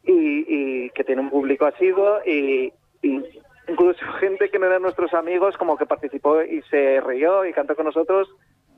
sí. 0.04 0.12
y, 0.12 0.44
y 0.86 0.90
que 0.90 1.04
tiene 1.04 1.20
un 1.20 1.30
público 1.30 1.66
asiduo 1.66 2.18
y, 2.26 2.72
y 3.02 3.22
incluso 3.68 4.00
gente 4.20 4.48
que 4.50 4.58
no 4.58 4.66
eran 4.66 4.82
nuestros 4.82 5.12
amigos 5.14 5.56
como 5.58 5.76
que 5.76 5.86
participó 5.86 6.42
y 6.42 6.60
se 6.62 7.00
rió 7.02 7.44
y 7.44 7.52
cantó 7.52 7.76
con 7.76 7.84
nosotros 7.86 8.28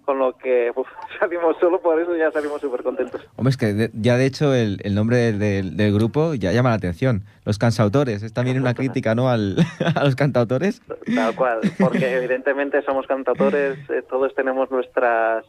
con 0.06 0.18
lo 0.18 0.32
que 0.38 0.72
uf, 0.76 0.86
salimos 1.20 1.56
solo 1.60 1.78
por 1.82 2.00
eso 2.00 2.16
ya 2.16 2.30
salimos 2.30 2.62
súper 2.62 2.82
contentos. 2.82 3.20
Hombre, 3.36 3.50
es 3.50 3.56
que 3.58 3.74
de- 3.74 3.90
ya 3.92 4.16
de 4.16 4.24
hecho 4.24 4.54
el, 4.54 4.78
el 4.84 4.94
nombre 4.94 5.18
del, 5.18 5.38
del- 5.38 5.76
del 5.76 5.92
grupo 5.92 6.32
ya 6.34 6.52
llama 6.52 6.70
la 6.70 6.76
atención. 6.76 7.24
Los 7.44 7.58
cansautores. 7.58 8.22
Es 8.22 8.32
también 8.32 8.58
una 8.60 8.72
crítica, 8.74 9.14
¿no? 9.14 9.28
Al, 9.28 9.56
a 9.94 10.02
los 10.04 10.16
cantautores. 10.16 10.80
Tal 11.14 11.34
cual, 11.36 11.60
porque 11.78 12.10
evidentemente 12.16 12.80
somos 12.82 13.06
cantautores, 13.06 13.78
eh, 13.90 14.02
todos 14.08 14.34
tenemos 14.34 14.70
nuestras 14.70 15.44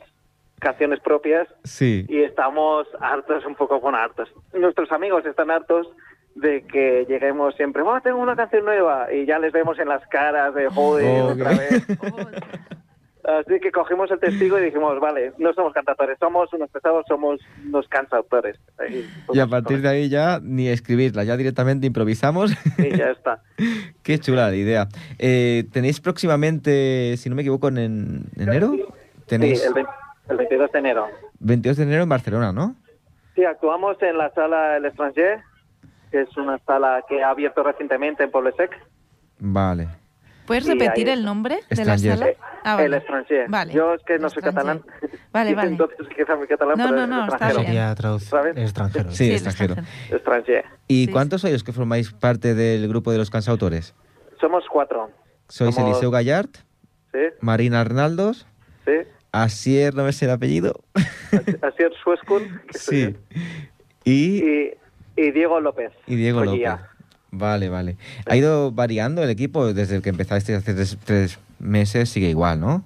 canciones 0.59 0.99
propias 1.01 1.47
Sí. 1.63 2.05
y 2.09 2.23
estamos 2.23 2.87
hartos, 2.99 3.45
un 3.45 3.55
poco 3.55 3.79
con 3.79 3.93
hartos. 3.95 4.27
Nuestros 4.53 4.91
amigos 4.91 5.23
están 5.25 5.51
hartos 5.51 5.87
de 6.33 6.63
que 6.67 7.05
lleguemos 7.07 7.55
siempre, 7.55 7.81
oh, 7.83 7.99
tengo 8.01 8.19
una 8.19 8.35
canción 8.35 8.65
nueva, 8.65 9.11
y 9.13 9.25
ya 9.25 9.39
les 9.39 9.51
vemos 9.51 9.77
en 9.79 9.87
las 9.87 10.05
caras 10.07 10.53
de 10.53 10.67
joder 10.69 11.21
Oh, 11.21 11.27
otra 11.33 11.49
qué- 11.51 11.57
vez. 11.57 11.87
Así 13.27 13.59
que 13.59 13.71
cogimos 13.73 14.09
el 14.09 14.19
testigo 14.21 14.57
y 14.57 14.63
dijimos, 14.63 14.97
vale, 15.01 15.33
no 15.37 15.51
somos 15.53 15.73
cantautores, 15.73 16.17
somos 16.17 16.51
unos 16.53 16.69
pesados, 16.69 17.05
somos 17.09 17.41
unos 17.65 17.85
cantautores. 17.89 18.57
Ahí, 18.79 19.05
Y 19.33 19.39
a 19.41 19.47
partir 19.47 19.81
de 19.81 19.89
ahí 19.89 20.07
ya 20.07 20.39
ni 20.41 20.69
escribirla, 20.69 21.25
ya 21.25 21.35
directamente 21.35 21.85
improvisamos. 21.87 22.51
Y 22.77 22.95
ya 22.97 23.11
está. 23.11 23.41
Qué 24.03 24.17
chula 24.19 24.49
la 24.49 24.55
idea. 24.55 24.87
Eh, 25.19 25.65
¿Tenéis 25.73 25.99
próximamente, 25.99 27.15
si 27.17 27.29
no 27.29 27.35
me 27.35 27.41
equivoco, 27.41 27.67
en, 27.67 27.77
en 27.77 28.23
enero? 28.37 28.71
Tenéis 29.25 29.59
Sí, 29.59 29.67
el, 29.67 29.73
vein- 29.73 29.87
el 30.29 30.37
22 30.37 30.71
de 30.71 30.79
enero. 30.79 31.07
22 31.39 31.77
de 31.77 31.83
enero 31.83 32.03
en 32.03 32.09
Barcelona, 32.09 32.53
¿no? 32.53 32.75
Sí, 33.35 33.43
actuamos 33.43 34.01
en 34.03 34.17
la 34.17 34.31
sala 34.33 34.77
El 34.77 34.85
Estranger, 34.85 35.41
que 36.11 36.21
es 36.21 36.37
una 36.37 36.59
sala 36.59 37.03
que 37.09 37.21
ha 37.21 37.31
abierto 37.31 37.61
recientemente 37.61 38.23
en 38.23 38.31
Poblesec. 38.31 38.71
Vale. 39.39 39.89
¿Puedes 40.47 40.65
repetir 40.65 41.09
el 41.09 41.23
nombre 41.23 41.55
de 41.69 41.85
la 41.85 41.93
Extranjero. 41.95 42.17
sala? 42.17 42.31
Ah, 42.63 42.83
El. 42.83 42.93
Estranger. 42.93 43.49
Vale. 43.49 43.73
Yo 43.73 43.93
es 43.93 44.01
que 44.03 44.17
no 44.17 44.29
soy 44.29 44.41
catalán. 44.41 44.81
Vale, 45.31 45.53
vale. 45.55 45.71
Entonces 45.71 45.97
quizá 46.15 46.35
mi 46.35 46.47
catalán, 46.47 46.77
No, 46.77 46.85
pero 46.89 47.05
no, 47.05 47.07
no, 47.07 47.23
está 47.25 47.35
extranjero. 47.35 47.63
Sería 47.65 47.95
traducir 47.95 48.37
extranjero. 48.55 49.11
Sí, 49.11 49.31
extranjero. 49.31 49.75
Estranger. 50.09 50.65
¿Y 50.87 51.05
Sí, 51.05 51.11
cuántos 51.11 51.41
sois 51.41 51.53
los 51.53 51.63
que 51.63 51.73
formáis 51.73 52.11
parte 52.11 52.55
del 52.55 52.87
grupo 52.87 53.11
de 53.11 53.17
los 53.19 53.29
cansautores? 53.29 53.93
Somos 54.41 54.63
cuatro. 54.71 55.11
Sois 55.49 55.75
Somos- 55.75 55.91
Eliseo 55.91 56.09
Gallard, 56.11 56.49
¿Sí? 57.13 57.19
Marina 57.41 57.81
Arnaldos, 57.81 58.47
¿Sí? 58.85 58.93
Asier, 59.31 59.93
no 59.95 60.03
me 60.03 60.13
sé 60.13 60.25
el 60.25 60.31
apellido. 60.31 60.81
Así 60.95 61.83
es 61.83 61.91
Suescun. 62.03 62.61
que 62.71 62.77
soy 62.77 63.15
sí. 63.15 63.17
Y. 64.03 64.43
Y, 64.43 64.73
y 65.17 65.31
Diego 65.31 65.59
López. 65.59 65.91
y 66.07 66.15
Diego. 66.15 66.43
López. 66.43 66.61
Vale, 67.37 67.69
vale. 67.69 67.97
¿Ha 68.25 68.35
ido 68.35 68.71
variando 68.71 69.23
el 69.23 69.29
equipo 69.29 69.71
desde 69.73 70.01
que 70.01 70.09
empezaste 70.09 70.55
hace 70.55 70.73
tres, 70.73 70.97
tres 71.05 71.39
meses? 71.59 72.09
Sigue 72.09 72.29
igual, 72.29 72.59
¿no? 72.59 72.83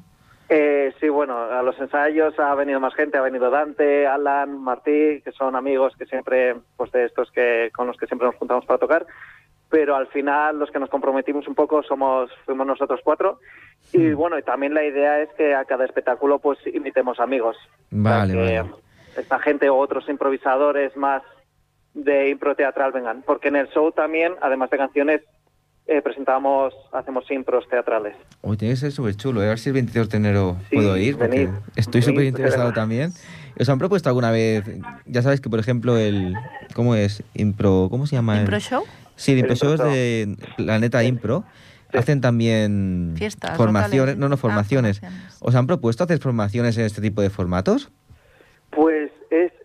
Eh, 0.50 0.94
sí, 1.00 1.08
bueno, 1.08 1.38
a 1.38 1.62
los 1.64 1.80
ensayos 1.80 2.38
ha 2.38 2.54
venido 2.56 2.80
más 2.82 2.94
gente, 2.94 3.18
ha 3.18 3.22
venido 3.22 3.50
Dante, 3.50 4.06
Alan, 4.06 4.62
Martí, 4.62 5.22
que 5.24 5.32
son 5.32 5.56
amigos 5.56 5.94
que 5.98 6.06
siempre, 6.06 6.56
pues 6.76 6.92
de 6.92 7.06
estos 7.06 7.32
que 7.32 7.72
con 7.74 7.88
los 7.88 7.96
que 7.96 8.06
siempre 8.06 8.28
nos 8.28 8.36
juntamos 8.36 8.66
para 8.66 8.78
tocar, 8.78 9.06
pero 9.70 9.96
al 9.96 10.08
final 10.08 10.60
los 10.60 10.70
que 10.70 10.80
nos 10.80 10.90
comprometimos 10.90 11.48
un 11.48 11.56
poco 11.56 11.82
somos 11.84 12.30
fuimos 12.46 12.68
nosotros 12.68 13.00
cuatro 13.02 13.40
y 13.94 14.12
bueno, 14.12 14.38
y 14.38 14.44
también 14.44 14.74
la 14.74 14.84
idea 14.84 15.22
es 15.22 15.30
que 15.38 15.56
a 15.56 15.64
cada 15.64 15.86
espectáculo 15.86 16.40
pues 16.40 16.60
invitemos 16.68 17.22
amigos. 17.22 17.56
O 17.86 18.02
sea, 18.04 18.18
Vale, 18.20 18.34
que 18.34 18.40
vale. 18.60 18.70
esta 19.16 19.40
gente 19.40 19.70
o 19.70 19.78
otros 19.78 20.10
improvisadores 20.10 20.98
más 20.98 21.24
de 21.94 22.30
impro 22.30 22.56
teatral 22.56 22.92
vengan, 22.92 23.24
porque 23.26 23.50
en 23.50 23.56
el 23.58 23.68
show 23.70 23.92
también, 23.92 24.34
además 24.42 24.70
de 24.70 24.78
canciones, 24.78 25.22
eh, 25.88 26.02
presentamos, 26.02 26.74
hacemos 26.94 27.30
impros 27.32 27.68
teatrales. 27.68 28.16
Hoy 28.42 28.56
tiene 28.56 28.74
que 28.76 28.80
ser 28.80 28.92
súper 28.92 29.16
chulo. 29.16 29.42
A 29.42 29.46
ver 29.46 29.60
si 29.60 29.70
el 29.70 29.74
22 29.74 30.10
de 30.10 30.18
enero 30.18 30.58
Sí, 30.70 30.76
puedo 30.76 30.96
ir, 30.96 31.18
porque 31.18 31.30
venid, 31.38 31.50
estoy 31.76 32.02
súper 32.02 32.26
interesado 32.26 32.72
también. 32.72 33.12
¿Os 33.60 33.68
han 33.68 33.78
propuesto 33.80 34.08
alguna 34.08 34.32
vez? 34.32 34.64
Ya 35.06 35.22
sabes 35.22 35.42
que, 35.42 35.50
por 35.50 35.60
ejemplo, 35.60 35.98
el... 35.98 36.36
¿Cómo 36.74 36.96
es? 36.96 37.24
Impro... 37.34 37.88
¿Cómo 37.90 38.08
se 38.08 38.16
llama? 38.16 38.40
¿Impro 38.40 38.60
show? 38.60 38.84
Sí, 39.16 39.34
el 39.34 39.40
Impro 39.40 39.56
Show 39.56 39.74
es 39.74 39.80
de 39.84 40.36
Planeta 40.56 41.04
Impro. 41.04 41.44
Sí. 41.92 41.98
Hacen 41.98 42.22
también 42.22 43.14
Fiestas, 43.18 43.58
formaciones, 43.58 44.16
locales. 44.16 44.18
no, 44.18 44.30
no, 44.30 44.36
Ah, 44.36 44.38
formaciones. 44.38 45.00
formaciones. 45.02 45.42
¿Os 45.42 45.56
han 45.56 45.68
propuesto 45.68 46.06
hacer 46.06 46.20
formaciones 46.20 46.78
en 46.78 46.86
este 46.86 47.02
tipo 47.02 47.22
de 47.22 47.30
formatos? 47.30 47.92
Pues 48.70 49.12
es, 49.12 49.12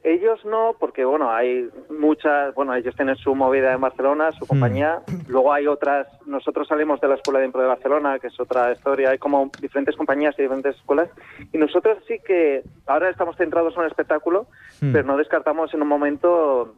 ellos 0.09 0.45
no, 0.45 0.77
porque 0.79 1.05
bueno, 1.05 1.31
hay 1.33 1.69
muchas, 1.91 2.55
bueno, 2.55 2.75
ellos 2.75 2.95
tienen 2.95 3.17
su 3.17 3.35
movida 3.35 3.73
en 3.73 3.81
Barcelona, 3.81 4.31
su 4.33 4.47
compañía, 4.47 5.01
luego 5.27 5.53
hay 5.53 5.67
otras, 5.67 6.07
nosotros 6.27 6.69
salimos 6.69 7.01
de 7.01 7.09
la 7.09 7.17
Escuela 7.17 7.41
de 7.41 7.47
Impro 7.47 7.61
de 7.61 7.69
Barcelona, 7.69 8.19
que 8.21 8.29
es 8.29 8.39
otra 8.39 8.73
historia, 8.73 9.11
hay 9.11 9.19
como 9.19 9.51
diferentes 9.61 9.97
compañías 9.97 10.35
y 10.39 10.43
diferentes 10.43 10.77
escuelas, 10.77 11.09
y 11.53 11.59
nosotros 11.59 11.99
sí 12.07 12.19
que 12.25 12.63
ahora 12.87 13.11
estamos 13.11 13.37
centrados 13.37 13.75
en 13.77 13.83
el 13.83 13.89
espectáculo, 13.89 14.47
Hmm. 14.81 14.93
pero 14.93 15.05
no 15.07 15.17
descartamos 15.17 15.73
en 15.75 15.83
un 15.83 15.89
momento 15.89 16.75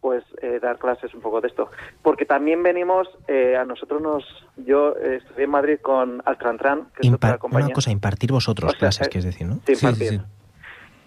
pues 0.00 0.22
eh, 0.40 0.58
dar 0.62 0.78
clases 0.78 1.12
un 1.14 1.20
poco 1.20 1.40
de 1.42 1.48
esto, 1.48 1.70
porque 2.02 2.24
también 2.24 2.62
venimos, 2.62 3.06
eh, 3.28 3.56
a 3.56 3.64
nosotros 3.66 4.00
nos, 4.00 4.24
yo 4.56 4.94
eh, 4.96 5.16
estudié 5.16 5.44
en 5.44 5.50
Madrid 5.50 5.78
con 5.82 6.22
Altrantran, 6.24 6.88
que 6.94 7.06
es 7.06 7.12
otra 7.12 7.36
compañía. 7.38 7.66
una 7.66 7.74
cosa, 7.74 7.90
impartir 7.90 8.32
vosotros 8.32 8.68
O 8.68 8.70
sea, 8.72 8.78
clases, 8.78 9.06
eh, 9.08 9.10
que 9.10 9.18
es 9.18 9.24
decir, 9.24 9.46
¿no? 9.46 9.56
Sí, 9.66 9.72
impartir. 9.74 10.08
sí. 10.08 10.20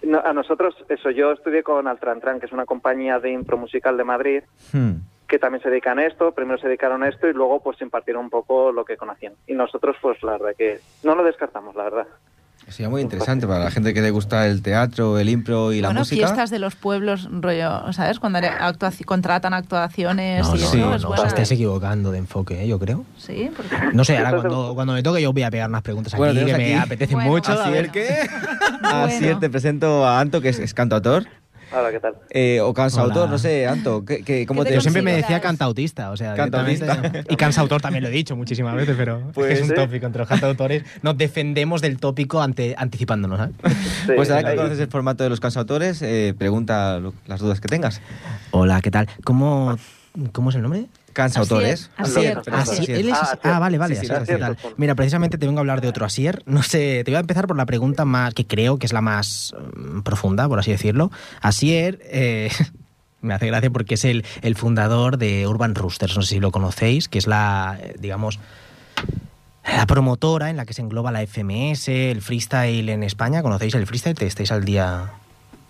No, 0.06 0.20
a 0.24 0.32
nosotros, 0.32 0.74
eso, 0.88 1.10
yo 1.10 1.32
estudié 1.32 1.62
con 1.62 1.86
Altrantran, 1.86 2.40
que 2.40 2.46
es 2.46 2.52
una 2.52 2.66
compañía 2.66 3.18
de 3.18 3.30
impro 3.30 3.56
musical 3.56 3.96
de 3.96 4.04
Madrid, 4.04 4.42
Hmm. 4.72 4.96
que 5.26 5.38
también 5.38 5.62
se 5.62 5.70
dedican 5.70 5.98
a 5.98 6.06
esto, 6.06 6.32
primero 6.32 6.58
se 6.58 6.66
dedicaron 6.68 7.02
a 7.02 7.08
esto 7.08 7.26
y 7.26 7.32
luego 7.32 7.60
pues 7.60 7.80
impartieron 7.80 8.24
un 8.24 8.30
poco 8.30 8.72
lo 8.72 8.84
que 8.84 8.96
conocían. 8.96 9.32
Y 9.46 9.54
nosotros 9.54 9.96
pues 10.00 10.22
la 10.22 10.32
verdad 10.32 10.54
que 10.56 10.80
no 11.02 11.14
lo 11.14 11.24
descartamos, 11.24 11.74
la 11.74 11.84
verdad. 11.84 12.06
Sería 12.68 12.88
muy 12.88 13.02
interesante 13.02 13.46
para 13.46 13.62
la 13.64 13.70
gente 13.70 13.92
que 13.92 14.00
le 14.00 14.10
gusta 14.10 14.46
el 14.46 14.62
teatro, 14.62 15.18
el 15.18 15.28
impro 15.28 15.72
y 15.74 15.82
la 15.82 15.88
bueno, 15.88 16.00
música. 16.00 16.26
fiestas 16.26 16.48
de 16.50 16.58
los 16.58 16.74
pueblos, 16.74 17.28
rollo, 17.30 17.92
¿sabes? 17.92 18.18
Cuando 18.18 18.38
actuaci- 18.38 19.04
contratan 19.04 19.52
actuaciones 19.52 20.46
No, 20.48 20.56
y 20.56 20.58
no, 20.60 20.64
eso 20.64 20.76
no, 20.78 20.94
es 20.94 21.02
no, 21.02 21.08
buena. 21.08 21.22
os 21.24 21.28
estáis 21.28 21.50
equivocando 21.52 22.10
de 22.10 22.18
enfoque, 22.18 22.64
¿eh? 22.64 22.66
yo 22.66 22.78
creo. 22.78 23.04
Sí, 23.18 23.50
porque... 23.54 23.76
No 23.92 24.02
sé, 24.02 24.16
ahora 24.16 24.40
cuando, 24.40 24.74
cuando 24.74 24.94
me 24.94 25.02
toque 25.02 25.20
yo 25.20 25.32
voy 25.34 25.42
a 25.42 25.50
pegar 25.50 25.68
unas 25.68 25.82
preguntas 25.82 26.14
Bueno, 26.16 26.30
aquí 26.32 26.40
que 26.40 26.44
tenemos 26.52 26.68
me 26.68 26.74
aquí- 26.76 26.86
apetecen 26.86 27.16
Bueno, 27.16 27.30
mucho. 27.32 27.52
a 27.52 27.62
Así 27.62 27.70
ver. 27.70 27.84
es 27.84 27.92
que... 27.92 28.08
Así 28.82 29.28
es, 29.28 29.38
te 29.40 29.50
presento 29.50 30.06
a 30.06 30.18
Anto, 30.20 30.40
que 30.40 30.48
es, 30.48 30.58
es 30.58 30.72
cantautor. 30.72 31.26
Ahora, 31.72 31.90
¿qué 31.90 32.00
tal? 32.00 32.14
Eh, 32.30 32.60
o 32.60 32.72
cansautor, 32.74 33.22
Hola. 33.24 33.30
no 33.32 33.38
sé, 33.38 33.66
Anto, 33.66 34.04
¿qué, 34.04 34.22
qué- 34.22 34.46
cómo 34.46 34.60
¿Qué 34.60 34.64
te 34.66 34.70
te 34.70 34.74
Yo 34.76 34.80
siempre 34.80 35.02
me 35.02 35.14
decía 35.14 35.40
cantautista, 35.40 36.10
o 36.10 36.16
sea, 36.16 36.34
Cantautista. 36.34 37.02
Y 37.28 37.36
cansautor 37.36 37.80
también 37.80 38.02
lo 38.04 38.08
he 38.10 38.12
dicho 38.12 38.36
muchísimas 38.36 38.74
veces, 38.76 38.94
pero 38.96 39.30
Pues, 39.34 39.52
es 39.52 39.62
un 39.62 39.68
sí. 39.68 39.74
tópico. 39.74 40.06
Entre 40.06 40.20
los 40.20 40.28
cantautores 40.28 40.84
nos 41.02 41.16
defendemos 41.16 41.80
del 41.80 41.98
tópico 41.98 42.40
ante, 42.42 42.74
anticipándonos, 42.78 43.38
¿sabes? 43.38 43.54
Sí, 44.06 44.12
Pues 44.16 44.30
ahora 44.30 44.42
que 44.44 44.48
ahí. 44.50 44.56
conoces 44.56 44.78
el 44.78 44.88
formato 44.88 45.24
de 45.24 45.30
los 45.30 45.40
cansautores, 45.40 46.00
eh, 46.02 46.34
pregunta 46.36 46.98
lo- 47.00 47.14
las 47.26 47.40
dudas 47.40 47.60
que 47.60 47.68
tengas. 47.68 48.00
Hola, 48.50 48.80
¿qué 48.80 48.90
tal? 48.90 49.08
¿Cómo, 49.24 49.76
¿Cómo 50.32 50.50
es 50.50 50.56
el 50.56 50.62
nombre? 50.62 50.86
Cansautores. 51.12 51.90
Asier, 51.96 52.38
Asier, 52.38 52.54
Asier. 52.54 52.80
Asier. 52.82 52.98
él 52.98 53.08
es- 53.08 53.14
Ah, 53.20 53.38
ah, 53.42 53.58
vale, 53.58 53.78
vale. 53.78 53.96
Sí, 53.96 54.06
sí, 54.06 54.12
Asier, 54.12 54.22
Asier, 54.42 54.56
tal. 54.56 54.74
Mira, 54.76 54.94
precisamente 54.94 55.38
te 55.38 55.46
vengo 55.46 55.58
a 55.58 55.62
hablar 55.62 55.80
de 55.80 55.88
otro 55.88 56.04
Asier. 56.06 56.42
No 56.46 56.62
sé, 56.62 57.02
te 57.04 57.10
voy 57.10 57.16
a 57.16 57.20
empezar 57.20 57.46
por 57.48 57.56
la 57.56 57.66
pregunta 57.66 58.04
más 58.04 58.32
que 58.34 58.46
creo 58.46 58.78
que 58.78 58.86
es 58.86 58.92
la 58.92 59.00
más 59.00 59.54
mm, 59.76 60.00
profunda, 60.02 60.48
por 60.48 60.58
así 60.58 60.70
decirlo. 60.70 61.10
Asier 61.40 61.98
eh, 62.04 62.50
me 63.22 63.34
hace 63.34 63.46
gracia 63.48 63.70
porque 63.70 63.94
es 63.94 64.04
el, 64.04 64.24
el 64.42 64.54
fundador 64.54 65.18
de 65.18 65.46
Urban 65.48 65.74
Roosters, 65.74 66.16
no 66.16 66.22
sé 66.22 66.34
si 66.34 66.40
lo 66.40 66.52
conocéis, 66.52 67.08
que 67.08 67.18
es 67.18 67.26
la, 67.26 67.76
eh, 67.80 67.96
digamos, 67.98 68.38
la 69.66 69.86
promotora 69.86 70.50
en 70.50 70.56
la 70.56 70.64
que 70.64 70.74
se 70.74 70.82
engloba 70.82 71.10
la 71.10 71.22
FMS, 71.26 71.88
el 71.88 72.20
freestyle 72.22 72.88
en 72.88 73.02
España. 73.02 73.42
¿Conocéis 73.42 73.74
el 73.74 73.86
freestyle? 73.86 74.16
¿Te 74.16 74.26
estáis 74.26 74.52
al 74.52 74.64
día? 74.64 75.10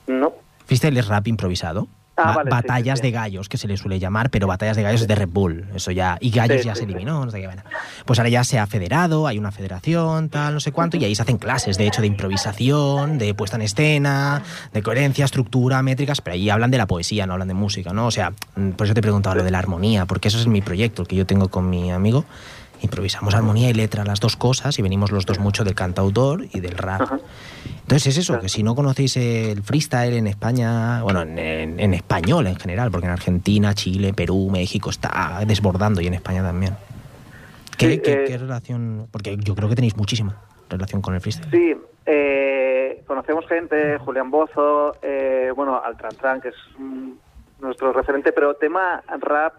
No. 0.06 0.32
Freestyle 0.66 0.96
es 0.98 1.06
rap 1.06 1.28
improvisado. 1.28 1.88
Ah, 2.16 2.26
Ba- 2.28 2.34
vale, 2.34 2.50
sí, 2.50 2.54
batallas 2.56 2.98
sí, 3.00 3.02
sí. 3.02 3.08
de 3.08 3.12
gallos, 3.12 3.48
que 3.48 3.56
se 3.58 3.66
le 3.66 3.76
suele 3.76 3.98
llamar, 3.98 4.30
pero 4.30 4.46
batallas 4.46 4.76
de 4.76 4.82
gallos 4.84 5.00
es 5.02 5.08
de 5.08 5.14
Red 5.16 5.28
Bull. 5.28 5.64
Eso 5.74 5.90
ya. 5.90 6.16
Y 6.20 6.30
gallos 6.30 6.60
Sí, 6.60 6.66
ya 6.66 6.74
se 6.76 6.84
eliminó, 6.84 7.24
no 7.24 7.30
sé 7.32 7.40
qué. 7.40 7.46
bueno. 7.46 7.62
Pues 8.06 8.18
ahora 8.20 8.28
ya 8.28 8.44
se 8.44 8.58
ha 8.58 8.66
federado, 8.68 9.26
hay 9.26 9.38
una 9.38 9.50
federación, 9.50 10.28
tal, 10.28 10.54
no 10.54 10.60
sé 10.60 10.70
cuánto, 10.70 10.96
y 10.96 11.04
ahí 11.04 11.14
se 11.14 11.22
hacen 11.22 11.38
clases, 11.38 11.76
de 11.76 11.86
hecho, 11.88 12.00
de 12.02 12.06
improvisación, 12.06 13.18
de 13.18 13.34
puesta 13.34 13.56
en 13.56 13.62
escena, 13.62 14.42
de 14.72 14.82
coherencia, 14.82 15.24
estructura, 15.24 15.82
métricas, 15.82 16.20
pero 16.20 16.34
ahí 16.34 16.50
hablan 16.50 16.70
de 16.70 16.78
la 16.78 16.86
poesía, 16.86 17.26
no 17.26 17.32
hablan 17.32 17.48
de 17.48 17.54
música, 17.54 17.92
¿no? 17.92 18.06
O 18.06 18.10
sea, 18.10 18.32
mm, 18.56 18.70
por 18.70 18.86
eso 18.86 18.94
te 18.94 19.02
preguntaba 19.02 19.34
lo 19.34 19.42
de 19.44 19.50
la 19.50 19.58
armonía, 19.58 20.06
porque 20.06 20.28
eso 20.28 20.38
es 20.38 20.46
mi 20.46 20.60
proyecto, 20.62 21.02
el 21.02 21.08
que 21.08 21.16
yo 21.16 21.26
tengo 21.26 21.48
con 21.48 21.68
mi 21.68 21.90
amigo. 21.90 22.24
Improvisamos 22.84 23.34
armonía 23.34 23.70
y 23.70 23.74
letra, 23.74 24.04
las 24.04 24.20
dos 24.20 24.36
cosas, 24.36 24.78
y 24.78 24.82
venimos 24.82 25.10
los 25.10 25.26
dos 25.26 25.38
mucho 25.38 25.64
del 25.64 25.74
cantautor 25.74 26.44
y 26.52 26.60
del 26.60 26.76
rap. 26.76 27.00
Ajá. 27.02 27.18
Entonces 27.82 28.06
es 28.08 28.18
eso, 28.18 28.38
que 28.40 28.48
si 28.48 28.62
no 28.62 28.74
conocéis 28.74 29.16
el 29.16 29.62
freestyle 29.62 30.14
en 30.14 30.26
España, 30.26 31.02
bueno, 31.02 31.22
en, 31.22 31.38
en- 31.38 31.80
en 31.80 31.94
español 31.94 32.46
en 32.46 32.56
general, 32.56 32.90
porque 32.90 33.06
en 33.06 33.12
Argentina, 33.12 33.74
Chile, 33.74 34.12
Perú, 34.14 34.48
México 34.50 34.90
está 34.90 35.40
desbordando 35.46 36.00
y 36.00 36.06
en 36.06 36.14
España 36.14 36.42
también. 36.42 36.74
¿Qué, 37.76 37.90
Sí, 37.90 37.98
qué- 38.00 38.12
eh, 38.12 38.24
qué 38.26 38.38
relación? 38.38 39.08
Porque 39.10 39.36
yo 39.38 39.54
creo 39.54 39.68
que 39.68 39.74
tenéis 39.74 39.96
muchísima 39.96 40.36
relación 40.70 41.02
con 41.02 41.14
el 41.14 41.20
freestyle. 41.20 41.50
Sí, 41.50 41.74
eh, 42.06 43.02
conocemos 43.06 43.46
gente, 43.46 43.98
Julián 43.98 44.30
Bozo, 44.30 44.96
eh, 45.02 45.50
bueno, 45.56 45.80
Altran 45.82 46.40
que 46.40 46.48
es 46.48 46.54
mm, 46.78 47.10
nuestro 47.60 47.92
referente, 47.92 48.32
pero 48.32 48.54
tema 48.54 49.02
rap 49.20 49.54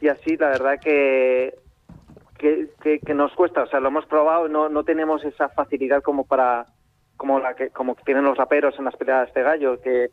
y 0.00 0.08
así, 0.08 0.36
la 0.36 0.48
verdad 0.48 0.74
que, 0.82 1.54
que, 2.44 2.68
que- 2.82 2.98
que 3.00 3.14
nos 3.14 3.32
cuesta, 3.32 3.62
o 3.62 3.66
sea, 3.66 3.80
lo 3.80 3.88
hemos 3.88 4.04
probado, 4.06 4.48
no, 4.48 4.68
no 4.68 4.84
tenemos 4.84 5.24
esa 5.24 5.48
facilidad 5.48 6.02
como 6.02 6.24
para 6.24 6.66
como 7.16 7.38
la 7.40 7.54
que 7.54 7.70
como 7.70 7.94
tienen 8.04 8.24
los 8.24 8.36
raperos 8.36 8.74
en 8.78 8.84
las 8.84 8.96
peleas 8.96 9.32
de 9.32 9.42
gallo, 9.42 9.80
que 9.80 10.08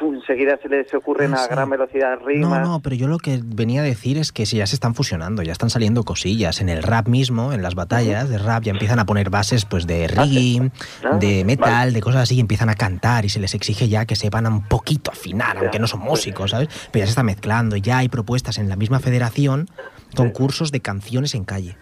enseguida 0.00 0.58
se 0.62 0.68
les 0.68 0.92
ocurren 0.94 1.34
Ah, 1.34 1.36
a 1.36 1.44
sí. 1.44 1.48
gran 1.50 1.68
velocidad 1.68 2.18
No, 2.20 2.26
rimas. 2.26 2.66
no, 2.66 2.80
pero 2.80 2.96
yo 2.96 3.06
lo 3.06 3.18
que 3.18 3.38
venía 3.44 3.82
a 3.82 3.84
decir 3.84 4.16
es 4.16 4.32
que 4.32 4.46
si 4.46 4.56
ya 4.56 4.66
se 4.66 4.74
están 4.74 4.94
fusionando, 4.94 5.42
ya 5.42 5.52
están 5.52 5.68
saliendo 5.68 6.04
cosillas. 6.04 6.60
En 6.62 6.68
el 6.70 6.82
rap 6.82 7.06
mismo, 7.06 7.52
en 7.52 7.62
las 7.62 7.74
batallas 7.74 8.28
de 8.30 8.38
rap, 8.38 8.62
ya 8.62 8.72
empiezan 8.72 8.98
a 8.98 9.04
poner 9.04 9.28
bases 9.28 9.66
pues 9.66 9.86
de 9.86 10.08
reggae, 10.08 10.70
Ah, 11.04 11.16
de 11.18 11.44
metal, 11.44 11.68
vale. 11.70 11.92
de 11.92 12.00
cosas 12.00 12.22
así, 12.22 12.36
y 12.36 12.40
empiezan 12.40 12.70
a 12.70 12.76
cantar 12.76 13.26
y 13.26 13.28
se 13.28 13.40
les 13.40 13.54
exige 13.54 13.88
ya 13.88 14.06
que 14.06 14.16
sepan 14.16 14.46
un 14.46 14.62
poquito 14.66 15.10
afinar, 15.10 15.58
aunque 15.58 15.78
no 15.78 15.86
son 15.86 16.00
músicos, 16.00 16.52
¿sabes? 16.52 16.68
Pero 16.90 17.00
ya 17.02 17.06
se 17.06 17.10
está 17.10 17.22
mezclando, 17.22 17.76
ya 17.76 17.98
hay 17.98 18.08
propuestas 18.08 18.56
en 18.56 18.70
la 18.70 18.76
misma 18.76 19.00
federación, 19.00 19.68
concursos 20.16 20.72
de 20.72 20.80
canciones 20.80 21.34
en 21.34 21.44
calle. 21.44 21.76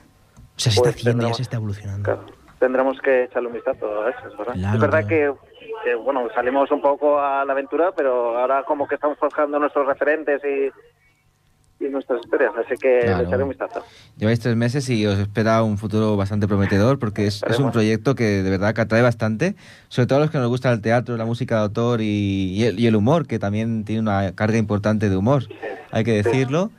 O 0.57 0.61
sea, 0.61 0.73
se 0.73 0.81
Pues 0.81 0.91
está 0.91 1.01
haciendo, 1.01 1.11
ya 1.11 1.13
tendremos- 1.29 1.37
se 1.37 1.43
está 1.43 1.57
evolucionando. 1.57 2.03
Claro, 2.05 2.27
tendremos 2.59 3.01
que 3.01 3.25
echarle 3.25 3.49
un 3.49 3.55
vistazo 3.55 4.03
a 4.03 4.11
eso, 4.11 4.29
es 4.31 4.37
verdad. 4.39 4.55
Claro, 4.55 4.75
es 4.75 4.81
verdad 4.81 5.07
claro. 5.07 5.39
que, 5.39 5.59
que, 5.85 5.95
bueno, 5.95 6.29
salimos 6.35 6.71
un 6.73 6.81
poco 6.81 7.21
a 7.21 7.45
la 7.45 7.53
aventura, 7.53 7.93
pero 7.97 8.39
ahora 8.39 8.63
como 8.65 8.87
que 8.89 8.97
estamos 8.97 9.17
forjando 9.19 9.59
nuestros 9.59 9.87
referentes 9.87 10.41
y, 10.45 11.85
y 11.85 11.89
nuestras 11.91 12.19
historias, 12.25 12.51
así 12.57 12.75
que 12.77 13.03
Claro. 13.05 13.25
echaré 13.29 13.43
un 13.45 13.51
vistazo. 13.51 13.85
Lleváis 14.17 14.41
tres 14.41 14.57
meses 14.57 14.91
y 14.91 15.07
os 15.07 15.17
espera 15.17 15.63
un 15.63 15.79
futuro 15.79 16.17
bastante 16.17 16.49
prometedor 16.49 16.99
porque 16.99 17.29
es, 17.29 17.41
es 17.49 17.61
un 17.61 17.71
proyecto 17.71 18.17
que 18.17 18.43
de 18.43 18.51
verdad 18.51 18.75
que 18.75 18.81
atrae 18.81 19.01
bastante, 19.03 19.55
sobre 19.87 20.07
todo 20.09 20.19
a 20.19 20.23
los 20.23 20.31
que 20.33 20.39
nos 20.39 20.49
gusta 20.49 20.73
el 20.73 20.81
teatro, 20.81 21.17
la 21.17 21.25
música 21.25 21.55
de 21.55 21.61
autor 21.63 22.01
y, 22.01 22.53
y 22.53 22.65
el, 22.65 22.81
y 22.81 22.89
el 22.89 22.97
humor, 22.97 23.29
que 23.29 23.39
también 23.39 23.85
tiene 23.85 24.01
una 24.03 24.33
carga 24.35 24.59
importante 24.59 25.09
de 25.09 25.17
humor, 25.17 25.45
hay 25.93 26.03
que 26.03 26.21
decirlo. 26.21 26.73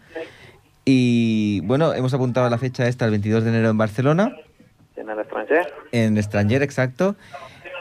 Y 0.91 1.61
bueno, 1.61 1.93
hemos 1.93 2.11
apuntado 2.15 2.49
la 2.49 2.57
fecha 2.57 2.87
esta, 2.87 3.05
el 3.05 3.11
22 3.11 3.43
de 3.43 3.51
enero 3.51 3.69
en 3.69 3.77
Barcelona, 3.77 4.35
En 4.95 5.07
el 5.07 5.19
extranjero. 5.19 5.69
en 5.91 6.21
Stranger, 6.23 6.63
exacto. 6.63 7.15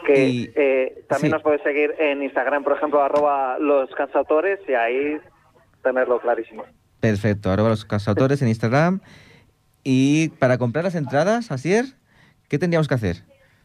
Que 0.05 0.27
Y- 0.29 0.51
eh, 0.55 1.03
también 1.09 1.31
sí. 1.31 1.33
nos 1.33 1.41
podéis 1.41 1.63
seguir 1.63 1.95
en 1.97 2.21
Instagram, 2.21 2.63
por 2.63 2.77
ejemplo, 2.77 3.01
arroba 3.01 3.57
los 3.57 3.89
cansautores 3.95 4.59
y 4.67 4.73
ahí 4.73 5.17
tenerlo 5.81 6.19
clarísimo. 6.21 6.65
Perfecto, 6.99 7.49
ahora 7.49 7.63
los 7.63 7.83
cansautores 7.83 8.43
en 8.43 8.47
Instagram. 8.49 8.99
Y 9.83 10.29
para 10.39 10.59
comprar 10.59 10.83
las 10.83 10.93
entradas, 10.95 11.51
Asier, 11.51 11.85
¿qué 12.47 12.59
tendríamos 12.59 12.87
que 12.87 12.93
hacer? 12.93 13.15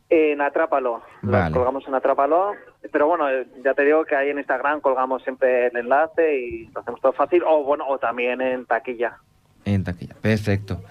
En 0.08 0.40
Atrápalo, 0.40 1.02
Vale. 1.22 1.44
las 1.44 1.50
colgamos 1.52 1.86
en 1.86 1.94
Atrápalo, 1.94 2.52
pero 2.92 3.08
bueno, 3.08 3.28
eh, 3.28 3.46
ya 3.62 3.74
te 3.74 3.82
digo 3.84 4.04
que 4.06 4.14
ahí 4.16 4.30
en 4.30 4.38
Instagram 4.38 4.80
colgamos 4.80 5.22
siempre 5.22 5.66
el 5.66 5.76
enlace 5.76 6.38
y 6.38 6.66
lo 6.68 6.80
hacemos 6.80 7.00
todo 7.02 7.12
fácil, 7.12 7.42
o 7.46 7.62
bueno, 7.64 7.84
o 7.88 7.98
también 7.98 8.40
en 8.40 8.64
taquilla. 8.64 9.18
En 9.64 9.84
taquilla, 9.84 10.14
perfecto. 10.20 10.82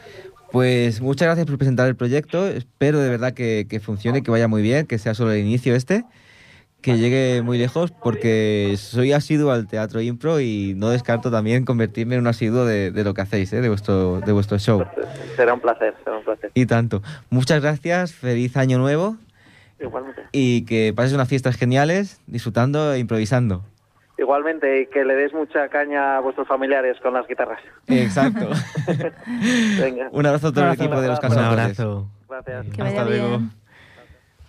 Pues 0.51 1.01
muchas 1.01 1.25
gracias 1.25 1.47
por 1.47 1.57
presentar 1.57 1.87
el 1.87 1.95
proyecto. 1.95 2.47
Espero 2.47 2.99
de 2.99 3.09
verdad 3.09 3.33
que, 3.33 3.65
que 3.69 3.79
funcione, 3.79 4.21
que 4.21 4.29
vaya 4.31 4.47
muy 4.47 4.61
bien, 4.61 4.85
que 4.85 4.99
sea 4.99 5.15
solo 5.15 5.31
el 5.31 5.39
inicio 5.39 5.75
este, 5.75 6.05
que 6.81 6.97
llegue 6.97 7.41
muy 7.41 7.57
lejos, 7.57 7.91
porque 7.91 8.75
soy 8.77 9.13
asiduo 9.13 9.51
al 9.51 9.67
teatro 9.67 10.01
impro 10.01 10.41
y 10.41 10.73
no 10.75 10.89
descarto 10.89 11.31
también 11.31 11.65
convertirme 11.65 12.15
en 12.15 12.21
un 12.21 12.27
asiduo 12.27 12.65
de, 12.65 12.91
de 12.91 13.03
lo 13.03 13.13
que 13.13 13.21
hacéis, 13.21 13.51
¿eh? 13.53 13.61
de, 13.61 13.69
vuestro, 13.69 14.19
de 14.19 14.31
vuestro 14.31 14.59
show. 14.59 14.85
Será 15.35 15.53
un 15.53 15.59
placer, 15.61 15.95
será 16.03 16.17
un 16.17 16.23
placer. 16.23 16.51
Y 16.53 16.65
tanto. 16.65 17.01
Muchas 17.29 17.61
gracias, 17.61 18.13
feliz 18.13 18.55
año 18.57 18.77
nuevo 18.77 19.17
Igualmente. 19.79 20.23
y 20.33 20.65
que 20.65 20.93
pases 20.93 21.13
unas 21.13 21.29
fiestas 21.29 21.55
geniales 21.55 22.19
disfrutando 22.27 22.93
e 22.93 22.99
improvisando. 22.99 23.63
Igualmente, 24.17 24.81
y 24.81 24.87
que 24.87 25.03
le 25.03 25.15
des 25.15 25.33
mucha 25.33 25.67
caña 25.69 26.17
a 26.17 26.19
vuestros 26.19 26.47
familiares 26.47 26.97
con 27.01 27.13
las 27.13 27.27
guitarras. 27.27 27.59
Exacto. 27.87 28.47
Venga, 29.79 30.09
un 30.11 30.25
abrazo 30.25 30.49
a 30.49 30.51
todo 30.53 30.65
el 30.67 30.73
equipo 30.73 31.01
de 31.01 31.07
los 31.07 31.17
abrazo. 31.17 31.27
Un 31.27 31.35
cansautores. 31.35 31.79
abrazo. 31.79 32.09
gracias. 32.29 32.75
Que 32.75 32.81
vaya 32.83 32.99
Hasta 32.99 33.09
luego. 33.09 33.37
bien. 33.39 33.51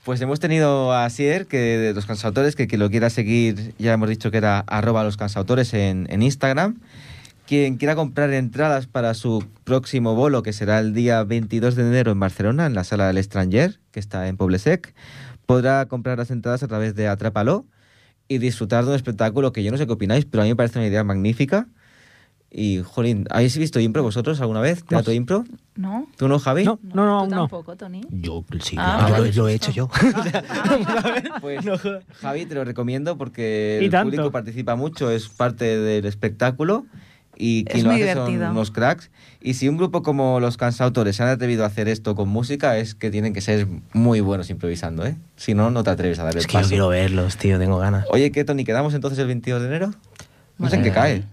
Pues 0.04 0.20
hemos 0.20 0.38
tenido 0.38 0.92
a 0.92 1.08
Sier, 1.08 1.46
que 1.46 1.56
de 1.56 1.94
los 1.94 2.04
cansautores, 2.04 2.56
que 2.56 2.66
quien 2.66 2.80
lo 2.80 2.90
quiera 2.90 3.08
seguir, 3.08 3.74
ya 3.78 3.94
hemos 3.94 4.10
dicho 4.10 4.30
que 4.30 4.36
era 4.36 4.60
arroba 4.66 5.02
los 5.02 5.16
cansautores 5.16 5.72
en, 5.72 6.06
en 6.10 6.22
Instagram. 6.22 6.78
Quien 7.46 7.76
quiera 7.78 7.94
comprar 7.94 8.30
entradas 8.34 8.86
para 8.86 9.14
su 9.14 9.46
próximo 9.64 10.14
bolo, 10.14 10.42
que 10.42 10.52
será 10.52 10.78
el 10.78 10.92
día 10.92 11.24
22 11.24 11.74
de 11.74 11.86
enero 11.86 12.12
en 12.12 12.20
Barcelona, 12.20 12.66
en 12.66 12.74
la 12.74 12.84
sala 12.84 13.06
del 13.06 13.16
Estranger, 13.16 13.78
que 13.92 14.00
está 14.00 14.28
en 14.28 14.36
Poblesec, 14.36 14.94
podrá 15.46 15.86
comprar 15.86 16.18
las 16.18 16.30
entradas 16.30 16.62
a 16.62 16.68
través 16.68 16.94
de 16.94 17.08
Atrápalo 17.08 17.64
y 18.28 18.38
disfrutar 18.38 18.84
de 18.84 18.90
un 18.90 18.96
espectáculo 18.96 19.52
que 19.52 19.62
yo 19.62 19.70
no 19.70 19.76
sé 19.78 19.86
qué 19.86 19.92
opináis, 19.92 20.24
pero 20.24 20.42
a 20.42 20.44
mí 20.44 20.50
me 20.50 20.56
parece 20.56 20.78
una 20.78 20.88
idea 20.88 21.04
magnífica. 21.04 21.68
Y, 22.56 22.82
jolín, 22.84 23.26
¿habéis 23.30 23.58
visto 23.58 23.80
impro 23.80 24.04
vosotros 24.04 24.40
alguna 24.40 24.60
vez? 24.60 24.84
¿Teatro 24.84 25.12
impro? 25.12 25.44
¿No? 25.74 26.06
¿Tú 26.16 26.28
no, 26.28 26.38
Javi? 26.38 26.62
No, 26.64 26.78
no, 26.84 27.04
no, 27.04 27.24
¿Tú 27.24 27.30
no. 27.30 27.36
tampoco, 27.42 27.74
Tony? 27.76 28.02
Yo 28.10 28.44
sí, 28.60 28.76
Ah, 28.78 29.06
yo, 29.08 29.14
vale. 29.14 29.32
lo 29.32 29.48
he 29.48 29.54
hecho 29.54 29.72
yo. 29.72 29.90
Pues 31.40 31.64
Javi, 32.20 32.46
te 32.46 32.54
lo 32.54 32.64
recomiendo 32.64 33.18
porque 33.18 33.78
el 33.78 33.90
tanto. 33.90 34.08
público 34.10 34.30
participa 34.30 34.76
mucho, 34.76 35.10
es 35.10 35.28
parte 35.28 35.64
del 35.78 36.04
espectáculo 36.06 36.86
y 37.36 37.64
quien 37.64 37.78
Es 37.78 37.84
lo 37.84 37.92
muy 37.92 38.02
hace 38.02 38.14
son 38.14 38.26
divertido. 38.26 38.50
unos 38.52 38.70
cracks. 38.70 39.10
Y 39.40 39.54
si 39.54 39.68
un 39.68 39.76
grupo 39.76 40.02
como 40.02 40.40
los 40.40 40.56
cansautores 40.56 41.16
se 41.16 41.22
han 41.22 41.28
atrevido 41.28 41.64
a 41.64 41.66
hacer 41.66 41.88
esto 41.88 42.14
con 42.14 42.28
música, 42.28 42.78
es 42.78 42.94
que 42.94 43.10
tienen 43.10 43.32
que 43.32 43.40
ser 43.40 43.66
muy 43.92 44.20
buenos 44.20 44.48
improvisando, 44.50 45.06
¿eh? 45.06 45.16
Si 45.36 45.54
no, 45.54 45.70
no 45.70 45.82
te 45.84 45.90
atreves 45.90 46.18
a 46.18 46.24
dar 46.24 46.32
el 46.32 46.38
es 46.40 46.46
que 46.46 46.52
yo 46.54 46.58
paso. 46.60 46.68
quiero 46.70 46.88
verlos, 46.88 47.36
tío, 47.36 47.58
tengo 47.58 47.78
ganas. 47.78 48.06
Oye, 48.10 48.30
¿qué, 48.32 48.44
Tony? 48.44 48.64
¿Quedamos 48.64 48.94
entonces 48.94 49.18
el 49.18 49.26
22 49.26 49.60
de 49.62 49.68
enero? 49.68 49.90
No 50.58 50.70
sé 50.70 50.76
en 50.76 50.82
qué 50.82 50.92
cae. 50.92 51.24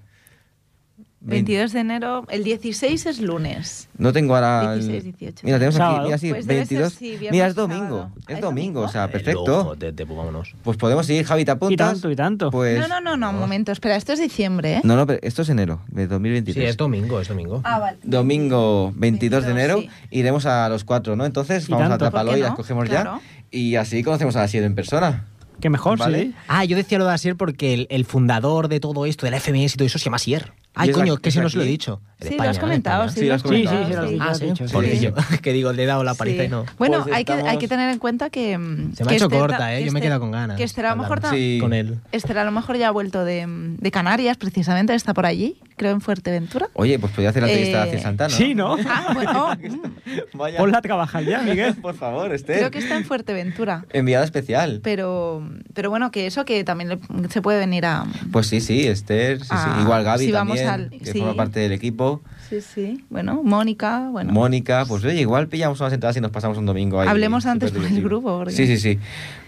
22 1.23 1.71
de 1.73 1.79
enero, 1.81 2.25
el 2.29 2.43
16 2.43 3.05
es 3.05 3.19
lunes. 3.19 3.87
No 3.97 4.11
tengo 4.11 4.35
ahora... 4.35 4.73
el- 4.73 4.79
16, 4.87 5.03
18. 5.03 5.41
Mira, 5.43 5.57
tenemos 5.59 5.75
aquí, 5.75 5.83
Sábado. 5.83 6.05
mira, 6.05 6.17
sí, 6.17 6.29
Pues 6.31 6.47
debe 6.47 6.65
ser, 6.65 6.77
22. 6.79 6.93
sí, 6.93 7.09
viernes, 7.11 7.31
mira, 7.31 7.47
es 7.47 7.55
domingo. 7.55 8.09
Es 8.27 8.35
¿Es 8.35 8.41
domingo, 8.41 8.81
o 8.81 8.87
sea, 8.87 9.05
De 9.07 9.13
perfecto. 9.13 9.75
de- 9.75 9.91
de- 9.91 10.03
vámonos. 10.05 10.55
Pues 10.63 10.77
podemos 10.77 11.07
ir, 11.11 11.23
Javi, 11.23 11.45
¿te 11.45 11.51
apuntas? 11.51 11.89
Y 11.89 11.93
tanto, 11.93 12.11
y 12.11 12.15
tanto. 12.15 12.49
Pues... 12.51 12.79
No, 12.79 12.87
no, 12.87 12.99
no, 13.01 13.17
no, 13.17 13.29
un 13.29 13.39
momento, 13.39 13.71
espera, 13.71 13.95
esto 13.95 14.13
es 14.13 14.19
diciembre, 14.19 14.77
¿eh? 14.77 14.81
No, 14.83 14.95
no, 14.95 15.05
pero 15.05 15.19
esto 15.21 15.43
es 15.43 15.49
enero 15.49 15.81
de 15.89 16.03
Sí, 16.03 16.07
2023. 16.09 16.69
es 16.71 16.77
domingo, 16.77 17.21
es 17.21 17.27
domingo. 17.27 17.61
Ah, 17.63 17.77
vale. 17.79 17.97
Domingo 18.03 18.91
22 18.95 19.43
de 19.45 19.53
22, 19.53 19.77
enero 19.77 19.79
sí. 19.81 20.07
iremos 20.17 20.45
a 20.47 20.69
los 20.69 20.83
cuatro, 20.83 21.15
¿no? 21.15 21.25
Entonces 21.25 21.67
vamos 21.69 21.83
tanto. 21.89 21.95
a 21.95 22.09
Trapalo 22.09 22.29
¿Por 22.29 22.33
qué 22.35 22.39
y 22.39 22.41
las 22.43 22.51
no? 22.51 22.55
cogemos 22.57 22.89
Claro. 22.89 23.21
ya. 23.51 23.57
Y 23.57 23.75
así 23.75 24.01
conocemos 24.03 24.35
a 24.35 24.39
la 24.39 24.47
Sier 24.47 24.63
en 24.63 24.73
persona. 24.75 25.25
Que 25.59 25.69
mejor, 25.69 25.99
Vale. 25.99 26.23
sí. 26.23 26.33
Ah, 26.47 26.65
yo 26.65 26.75
decía 26.75 26.97
lo 26.97 27.05
de 27.05 27.13
Asier 27.13 27.35
porque 27.35 27.75
el, 27.75 27.87
el 27.91 28.05
fundador 28.05 28.67
de 28.67 28.79
todo 28.79 29.05
esto, 29.05 29.27
de 29.27 29.31
la 29.31 29.39
FMS 29.39 29.75
y 29.75 29.77
todo 29.77 29.85
eso, 29.85 29.99
se 29.99 30.05
llama 30.05 30.15
Asier. 30.15 30.53
Ay, 30.73 30.89
es 30.89 30.95
coño, 30.95 31.17
que 31.17 31.31
si 31.31 31.39
es 31.39 31.43
no 31.43 31.49
se 31.49 31.57
lo 31.57 31.63
he 31.63 31.67
dicho. 31.67 32.01
Sí, 32.21 32.27
España, 32.29 32.43
lo 32.45 32.49
has 32.51 32.57
en 32.57 32.61
comentado, 32.61 33.09
sí, 33.09 33.19
Sí, 33.21 33.25
lo 33.25 33.33
has 33.35 33.41
Sí, 33.41 33.47
sí, 33.47 33.53
comentado. 33.65 33.87
sí, 33.87 33.93
lo 33.93 33.99
has 33.99 34.07
Sí. 34.07 34.13
dicho, 34.13 34.23
Ah, 34.29 34.35
sí, 34.35 34.45
dicho, 34.45 34.67
sí. 34.67 34.73
porque 34.73 34.95
Sí. 34.95 34.99
yo, 35.05 35.13
que 35.41 35.53
digo, 35.53 35.73
le 35.73 35.83
he 35.83 35.85
dado 35.87 36.03
la 36.03 36.13
paliza 36.13 36.41
Sí. 36.43 36.45
y 36.45 36.49
no. 36.49 36.65
Bueno, 36.77 37.03
Pues 37.03 37.15
hay, 37.15 37.25
que, 37.25 37.33
hay 37.33 37.57
que 37.57 37.67
tener 37.67 37.89
en 37.89 37.97
cuenta 37.99 38.29
que... 38.29 38.51
Se 38.95 39.03
me 39.03 39.11
ha 39.11 39.15
hecho 39.15 39.29
corta, 39.29 39.57
ta- 39.57 39.75
¿eh? 39.75 39.79
que 39.79 39.85
Yo 39.87 39.91
me 39.91 39.99
he 39.99 40.01
quedado 40.03 40.19
con 40.21 40.31
ganas. 40.31 40.55
Que 40.55 40.63
Esther 40.63 40.85
a 40.85 40.91
lo 40.95 41.01
mejor 41.01 41.19
Sí. 41.31 41.57
Con 41.59 41.73
él. 41.73 41.97
Esther 42.11 42.37
a 42.37 42.43
lo 42.45 42.51
mejor 42.51 42.77
ya 42.77 42.87
ha 42.89 42.91
vuelto 42.91 43.25
de, 43.25 43.45
de 43.47 43.91
Canarias, 43.91 44.37
precisamente, 44.37 44.93
está 44.93 45.13
por 45.15 45.25
allí, 45.25 45.57
creo 45.77 45.91
en 45.91 45.99
Fuerteventura. 46.01 46.69
Oye, 46.73 46.99
pues 46.99 47.11
podría 47.11 47.31
hacer 47.31 47.41
la 47.41 47.49
entrevista 47.49 47.79
Eh, 47.79 47.87
hacia 47.89 47.99
Santana. 48.01 48.29
Sí, 48.33 48.53
¿no? 48.55 48.77
Ah, 48.87 49.11
bueno, 49.13 49.49
Vaya. 50.33 50.57
Ponla 50.59 50.77
a 50.77 50.81
trabajar 50.81 51.23
ya, 51.25 51.41
Miguel. 51.41 51.73
Por 51.81 51.95
favor, 51.95 52.31
Esther. 52.33 52.57
creo 52.59 52.71
que 52.71 52.77
está 52.79 52.95
en 52.97 53.03
Fuerteventura. 53.05 53.85
Enviada 53.91 54.23
especial. 54.23 54.79
Pero, 54.83 55.43
pero 55.73 55.89
bueno, 55.89 56.11
que 56.11 56.27
eso 56.27 56.45
que 56.45 56.63
también 56.63 56.99
se 57.29 57.41
puede 57.41 57.57
venir 57.59 57.85
a... 57.85 58.05
Pues 58.31 58.47
sí, 58.47 58.61
sí, 58.61 58.87
Esther. 58.87 59.39
Sí, 59.39 59.45
sí. 59.45 59.49
Ah, 59.51 59.79
Igual 59.81 60.03
Gaby 60.03 60.25
sí, 60.25 60.31
vamos 60.31 60.60
también, 60.63 60.89
al- 60.93 60.93
que 61.01 61.13
sí. 61.13 61.19
forma 61.19 61.35
parte 61.35 61.59
del 61.59 61.71
equipo. 61.73 62.23
Sí, 62.51 62.59
sí. 62.61 63.03
Bueno, 63.09 63.41
Mónica, 63.43 64.09
bueno. 64.11 64.33
Mónica, 64.33 64.83
pues 64.85 65.03
oye, 65.05 65.21
igual 65.21 65.47
pillamos 65.47 65.79
unas 65.79 65.93
entradas 65.93 66.17
y 66.17 66.21
nos 66.21 66.31
pasamos 66.31 66.57
un 66.57 66.65
domingo 66.65 66.99
ahí. 66.99 67.07
Hablemos 67.07 67.45
antes 67.45 67.71
por 67.71 67.83
el 67.85 68.01
grupo, 68.03 68.39
porque- 68.39 68.51
Sí, 68.53 68.67
sí, 68.67 68.77
sí. 68.77 68.99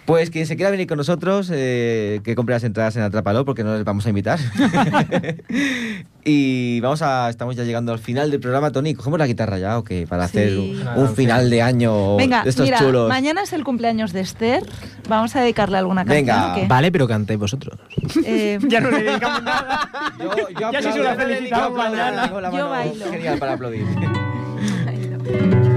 Pues 0.06 0.30
quien 0.30 0.46
se 0.48 0.56
quiera 0.58 0.70
venir 0.72 0.86
con 0.88 0.98
nosotros, 0.98 1.50
eh, 1.54 2.20
que 2.26 2.36
compre 2.36 2.56
las 2.56 2.64
entradas 2.66 2.96
en 2.98 3.04
Atrápalo, 3.04 3.46
porque 3.46 3.64
no 3.64 3.74
les 3.76 3.84
vamos 3.86 4.06
a 4.06 4.10
invitar. 4.10 4.38
y 6.26 6.80
vamos 6.82 7.02
a, 7.02 7.30
estamos 7.30 7.56
ya 7.56 7.64
llegando 7.64 7.92
al 7.94 8.00
final 8.00 8.32
del 8.32 8.40
programa, 8.40 8.72
Tony. 8.72 8.94
¿Cogemos 8.96 9.20
la 9.20 9.28
guitarra 9.28 9.60
ya 9.60 9.78
o 9.78 9.84
qué? 9.84 10.06
Para 10.08 10.28
Sí. 10.28 10.38
hacer 10.40 10.58
un, 10.58 10.88
un 10.98 11.16
final 11.16 11.50
de 11.50 11.62
año 11.62 12.16
Venga, 12.18 12.44
de 12.44 12.50
estos 12.50 12.66
mira, 12.66 12.80
chulos. 12.80 13.08
mañana 13.10 13.44
es 13.44 13.54
el 13.54 13.64
cumpleaños 13.64 14.12
de 14.14 14.22
Esther. 14.22 14.64
Vamos 15.08 15.36
a 15.36 15.42
dedicarle 15.42 15.78
alguna 15.78 16.04
canción. 16.06 16.26
Venga. 16.26 16.52
¿o 16.52 16.56
qué? 16.56 16.68
Vale, 16.68 16.92
pero 16.92 17.08
cantéis 17.08 17.40
vosotros. 17.40 17.80
Eh, 18.26 18.60
Ya 18.68 18.80
no 18.82 18.92
le 18.92 19.04
dedicamos 19.04 19.44
nada. 19.44 19.90
Yo, 20.20 20.32
yo 20.60 20.72
Ya 20.72 20.82
se 20.82 20.90
aplaudo, 20.90 21.16
felicitar 21.16 21.62
aplaudo, 21.64 21.78
mañana. 21.96 22.30
con 22.32 22.42
la 22.44 22.52
Yo 22.52 22.58
bailo. 23.00 23.12
Genial 23.12 23.40
para 23.40 23.54
aplaudir. 23.54 23.86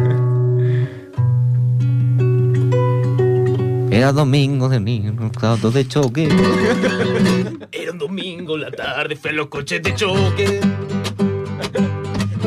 Era 3.90 4.12
domingo 4.12 4.68
de 4.68 4.78
niño, 4.80 5.14
estado 5.32 5.70
de 5.70 5.88
choque. 5.88 6.28
Era 7.72 7.92
un 7.92 7.98
domingo 7.98 8.56
en 8.56 8.60
la 8.62 8.70
tarde, 8.70 9.16
fue 9.16 9.32
los 9.32 9.46
coches 9.46 9.82
de 9.82 9.94
choque. 9.94 10.60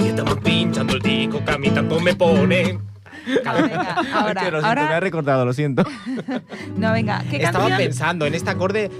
Y 0.01 0.07
estaban 0.07 0.39
pinchando 0.41 0.93
el 0.93 1.01
disco 1.01 1.43
que 1.43 1.51
a 1.51 1.57
mí 1.57 1.69
tanto 1.71 1.99
me 1.99 2.13
pone. 2.13 2.73
no, 2.73 3.53
venga, 3.53 3.95
ahora, 4.13 4.41
Es 4.41 4.45
que 4.45 4.51
lo 4.51 4.61
siento, 4.61 4.61
me 4.61 4.69
he 4.81 4.83
ahora, 4.83 4.99
recordado, 4.99 5.45
lo 5.45 5.53
siento. 5.53 5.83
no, 6.77 6.91
venga, 6.91 7.23
¿qué 7.29 7.37
Estaba 7.37 7.67
canción? 7.67 7.77
pensando 7.77 8.25
en 8.27 8.35
este 8.35 8.49
acorde. 8.51 8.91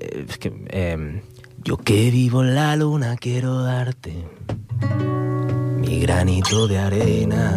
eh, 0.00 0.26
es 0.28 0.38
que, 0.38 0.52
em, 0.68 1.20
yo 1.64 1.76
que 1.76 2.10
vivo 2.10 2.42
en 2.42 2.54
la 2.54 2.76
luna 2.76 3.16
quiero 3.16 3.62
darte 3.62 4.26
mi 5.78 6.00
granito 6.00 6.66
de 6.68 6.78
arena. 6.78 7.52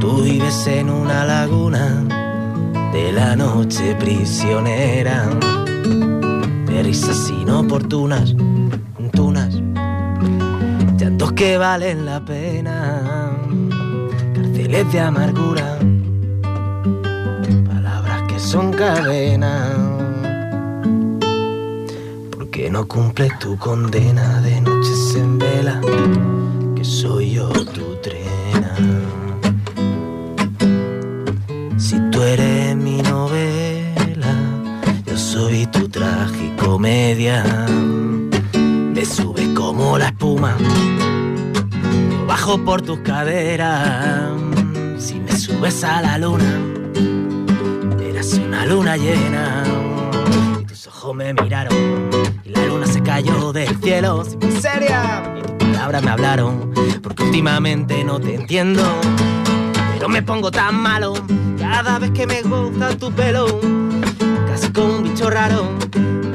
Tú 0.00 0.22
vives 0.22 0.66
en 0.66 0.90
una 0.90 1.24
laguna 1.24 2.04
de 2.92 3.12
la 3.12 3.36
noche 3.36 3.94
prisionera, 3.96 5.28
de 6.66 6.82
risas 6.82 7.30
inoportunas, 7.30 8.34
tunas, 9.12 9.54
llantos 10.98 11.32
que 11.32 11.58
valen 11.58 12.06
la 12.06 12.24
pena, 12.24 13.32
cárceles 14.34 14.92
de 14.92 15.00
amargura 15.00 15.78
palabras 17.66 18.22
que 18.28 18.38
son 18.38 18.72
cadenas. 18.72 19.81
No 22.72 22.88
cumples 22.88 23.38
tu 23.38 23.58
condena 23.58 24.40
de 24.40 24.58
noches 24.62 25.14
en 25.14 25.38
vela, 25.38 25.78
que 26.74 26.82
soy 26.82 27.32
yo 27.32 27.50
tu 27.50 27.96
trena. 27.96 28.74
Si 31.76 32.00
tú 32.10 32.22
eres 32.22 32.74
mi 32.74 33.02
novela, 33.02 34.34
yo 35.04 35.18
soy 35.18 35.66
tu 35.66 35.86
tragicomedia. 35.90 37.44
Me 38.54 39.04
subes 39.04 39.48
como 39.48 39.98
la 39.98 40.06
espuma, 40.06 40.56
bajo 42.26 42.56
por 42.64 42.80
tus 42.80 43.00
caderas. 43.00 44.30
Si 44.96 45.20
me 45.20 45.36
subes 45.36 45.84
a 45.84 46.00
la 46.00 46.16
luna, 46.16 46.58
Eras 48.00 48.32
una 48.32 48.64
luna 48.64 48.96
llena 48.96 49.62
y 50.58 50.64
tus 50.64 50.86
ojos 50.86 51.14
me 51.14 51.34
miraron 51.34 51.91
cayó 53.22 53.52
del 53.52 53.76
cielo 53.82 54.24
sin 54.24 54.38
miseria 54.38 55.22
y 55.38 55.42
tus 55.42 55.68
palabras 55.68 56.02
me 56.02 56.10
hablaron 56.10 56.72
porque 57.02 57.22
últimamente 57.22 58.02
no 58.04 58.20
te 58.20 58.34
entiendo 58.34 58.82
pero 59.94 60.08
me 60.08 60.22
pongo 60.22 60.50
tan 60.50 60.74
malo 60.74 61.14
cada 61.58 61.98
vez 61.98 62.10
que 62.10 62.26
me 62.26 62.42
gusta 62.42 62.96
tu 62.96 63.12
pelo 63.12 63.60
casi 64.48 64.72
como 64.72 64.96
un 64.96 65.04
bicho 65.04 65.30
raro 65.30 65.68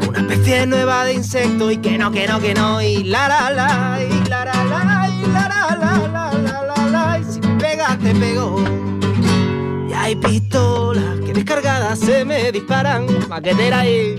una 0.08 0.20
especie 0.20 0.66
nueva 0.66 1.06
de 1.06 1.14
insecto 1.16 1.70
y 1.72 1.78
que 1.78 1.98
no, 1.98 2.12
que 2.12 2.28
no, 2.28 2.40
que 2.40 2.54
no 2.54 2.82
y 2.82 3.04
la 3.04 3.28
la 3.28 3.52
la 3.52 4.00
y 4.02 4.30
la 4.30 4.46
la 4.46 4.64
la 4.64 5.10
y 5.10 5.22
la 5.32 5.50
la 5.50 5.78
la 5.78 6.08
la 6.08 6.34
la 6.34 6.64
la 6.64 6.88
la 6.88 7.20
y 7.20 7.24
si 7.26 7.40
pegas 7.60 7.98
te 8.00 8.14
pego 8.16 8.64
y 9.90 9.94
hay 9.94 10.16
pistolas 10.16 11.20
que 11.26 11.34
descargadas 11.34 12.00
se 12.00 12.24
me 12.24 12.52
disparan. 12.52 13.06
Maquetera 13.28 13.86
y 13.88 14.18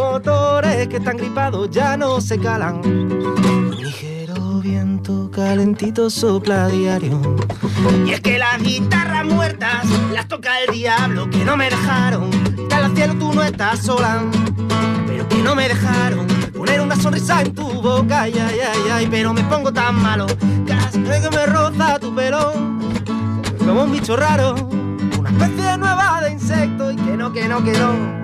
motores 0.00 0.88
que 0.88 0.96
están 0.96 1.16
gripados 1.18 1.70
ya 1.70 1.96
no 1.96 2.20
se 2.20 2.38
calan. 2.38 2.80
Ligero 3.70 4.60
viento 4.60 5.30
calentito 5.30 6.08
sopla 6.08 6.68
diario. 6.68 7.20
Y 8.06 8.12
es 8.12 8.20
que 8.20 8.38
las 8.38 8.62
guitarras 8.62 9.26
muertas 9.26 9.84
las 10.12 10.26
toca 10.26 10.60
el 10.62 10.72
diablo 10.74 11.28
que 11.28 11.44
no 11.44 11.56
me 11.56 11.68
dejaron. 11.68 12.30
Tal 12.68 12.84
al 12.84 12.96
cielo 12.96 13.14
tú 13.18 13.32
no 13.32 13.42
estás 13.42 13.80
sola, 13.80 14.22
pero 15.06 15.28
que 15.28 15.42
no 15.42 15.54
me 15.54 15.68
dejaron 15.68 16.26
poner 16.56 16.80
una 16.80 16.96
sonrisa 16.96 17.42
en 17.42 17.54
tu 17.54 17.66
boca. 17.82 18.22
Ay, 18.22 18.32
ay, 18.34 18.58
ay, 18.72 18.90
ay, 18.92 19.08
pero 19.10 19.34
me 19.34 19.44
pongo 19.44 19.70
tan 19.72 19.94
malo. 19.96 20.26
Casi 20.66 21.02
que 21.02 21.30
me 21.30 21.46
roza 21.46 21.98
tu 21.98 22.14
pelo 22.14 22.52
como 23.58 23.84
un 23.84 23.92
bicho 23.92 24.16
raro, 24.16 24.54
una 25.18 25.30
especie 25.30 25.76
nueva 25.76 26.20
de 26.22 26.32
insecto 26.32 26.90
y 26.90 26.96
que 26.96 27.16
no, 27.16 27.32
que 27.32 27.46
no, 27.46 27.62
que 27.62 27.72
no. 27.72 28.19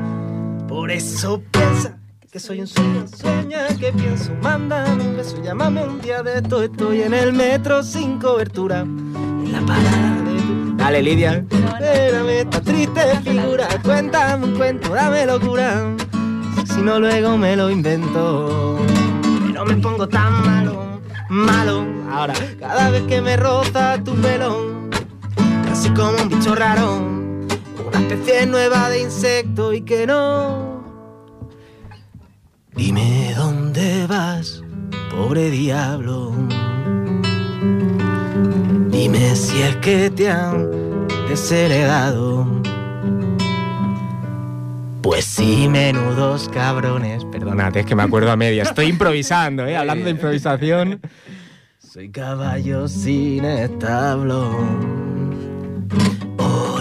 Por 0.77 0.91
eso 0.91 1.43
piensa 1.53 1.97
que 2.31 2.39
soy 2.39 2.61
un 2.61 2.66
sueño, 2.66 3.07
sueña 3.09 3.66
que 3.81 3.91
pienso, 3.95 4.31
mándame 4.43 5.09
un 5.09 5.16
beso, 5.16 5.43
llámame 5.43 5.83
un 5.83 6.03
día 6.03 6.22
de 6.22 6.37
esto, 6.37 6.62
estoy 6.62 7.01
en 7.01 7.14
el 7.14 7.33
metro 7.33 7.83
sin 7.83 8.18
cobertura, 8.18 8.81
en 8.81 9.53
la 9.53 9.62
parada 9.62 10.20
de 10.22 10.39
tu... 10.39 10.77
Dale 10.77 11.03
Lidia, 11.03 11.47
espérame 11.51 12.41
esta 12.41 12.61
triste 12.61 13.01
figura, 13.24 13.66
cuéntame 13.83 14.45
un 14.45 14.57
cuento, 14.59 14.91
dame 14.91 15.24
locura, 15.24 15.97
si 16.66 16.83
no 16.83 17.01
luego 17.01 17.39
me 17.39 17.57
lo 17.57 17.70
invento, 17.70 18.79
pero 19.47 19.64
me 19.64 19.77
pongo 19.77 20.07
tan 20.07 20.45
malo, 20.45 21.01
malo, 21.31 21.87
ahora 22.11 22.35
cada 22.61 22.91
vez 22.91 23.03
que 23.05 23.22
me 23.22 23.39
roza 23.39 23.97
tu 24.05 24.14
pelo 24.16 24.91
casi 25.64 25.89
como 25.95 26.22
un 26.22 26.29
bicho 26.29 26.55
raro, 26.55 27.16
especie 28.01 28.47
nueva 28.47 28.89
de 28.91 29.03
insecto 29.03 29.73
y 29.73 29.83
que 29.83 30.07
no. 30.07 30.85
Dime 32.75 33.33
dónde 33.37 34.07
vas, 34.07 34.63
pobre 35.11 35.51
diablo. 35.51 36.33
Dime 38.91 39.37
si 39.37 39.63
es 39.63 39.77
que 39.77 40.11
te 40.11 40.31
han 40.31 41.07
desheredado. 41.29 42.47
Pues 45.03 45.25
sí, 45.25 45.69
menudos 45.69 46.49
cabrones. 46.49 47.25
Perdónate, 47.27 47.81
es 47.81 47.87
que 47.87 47.95
me 47.95 48.03
acuerdo 48.03 48.31
a 48.31 48.37
media. 48.37 48.65
Estoy 48.65 48.87
improvisando, 48.87 49.65
¿eh? 49.65 49.77
Hablando 49.77 50.05
de 50.05 50.11
improvisación. 50.11 51.01
Soy 51.79 52.11
caballo 52.11 52.89
sin 52.89 53.45
establo. 53.45 55.06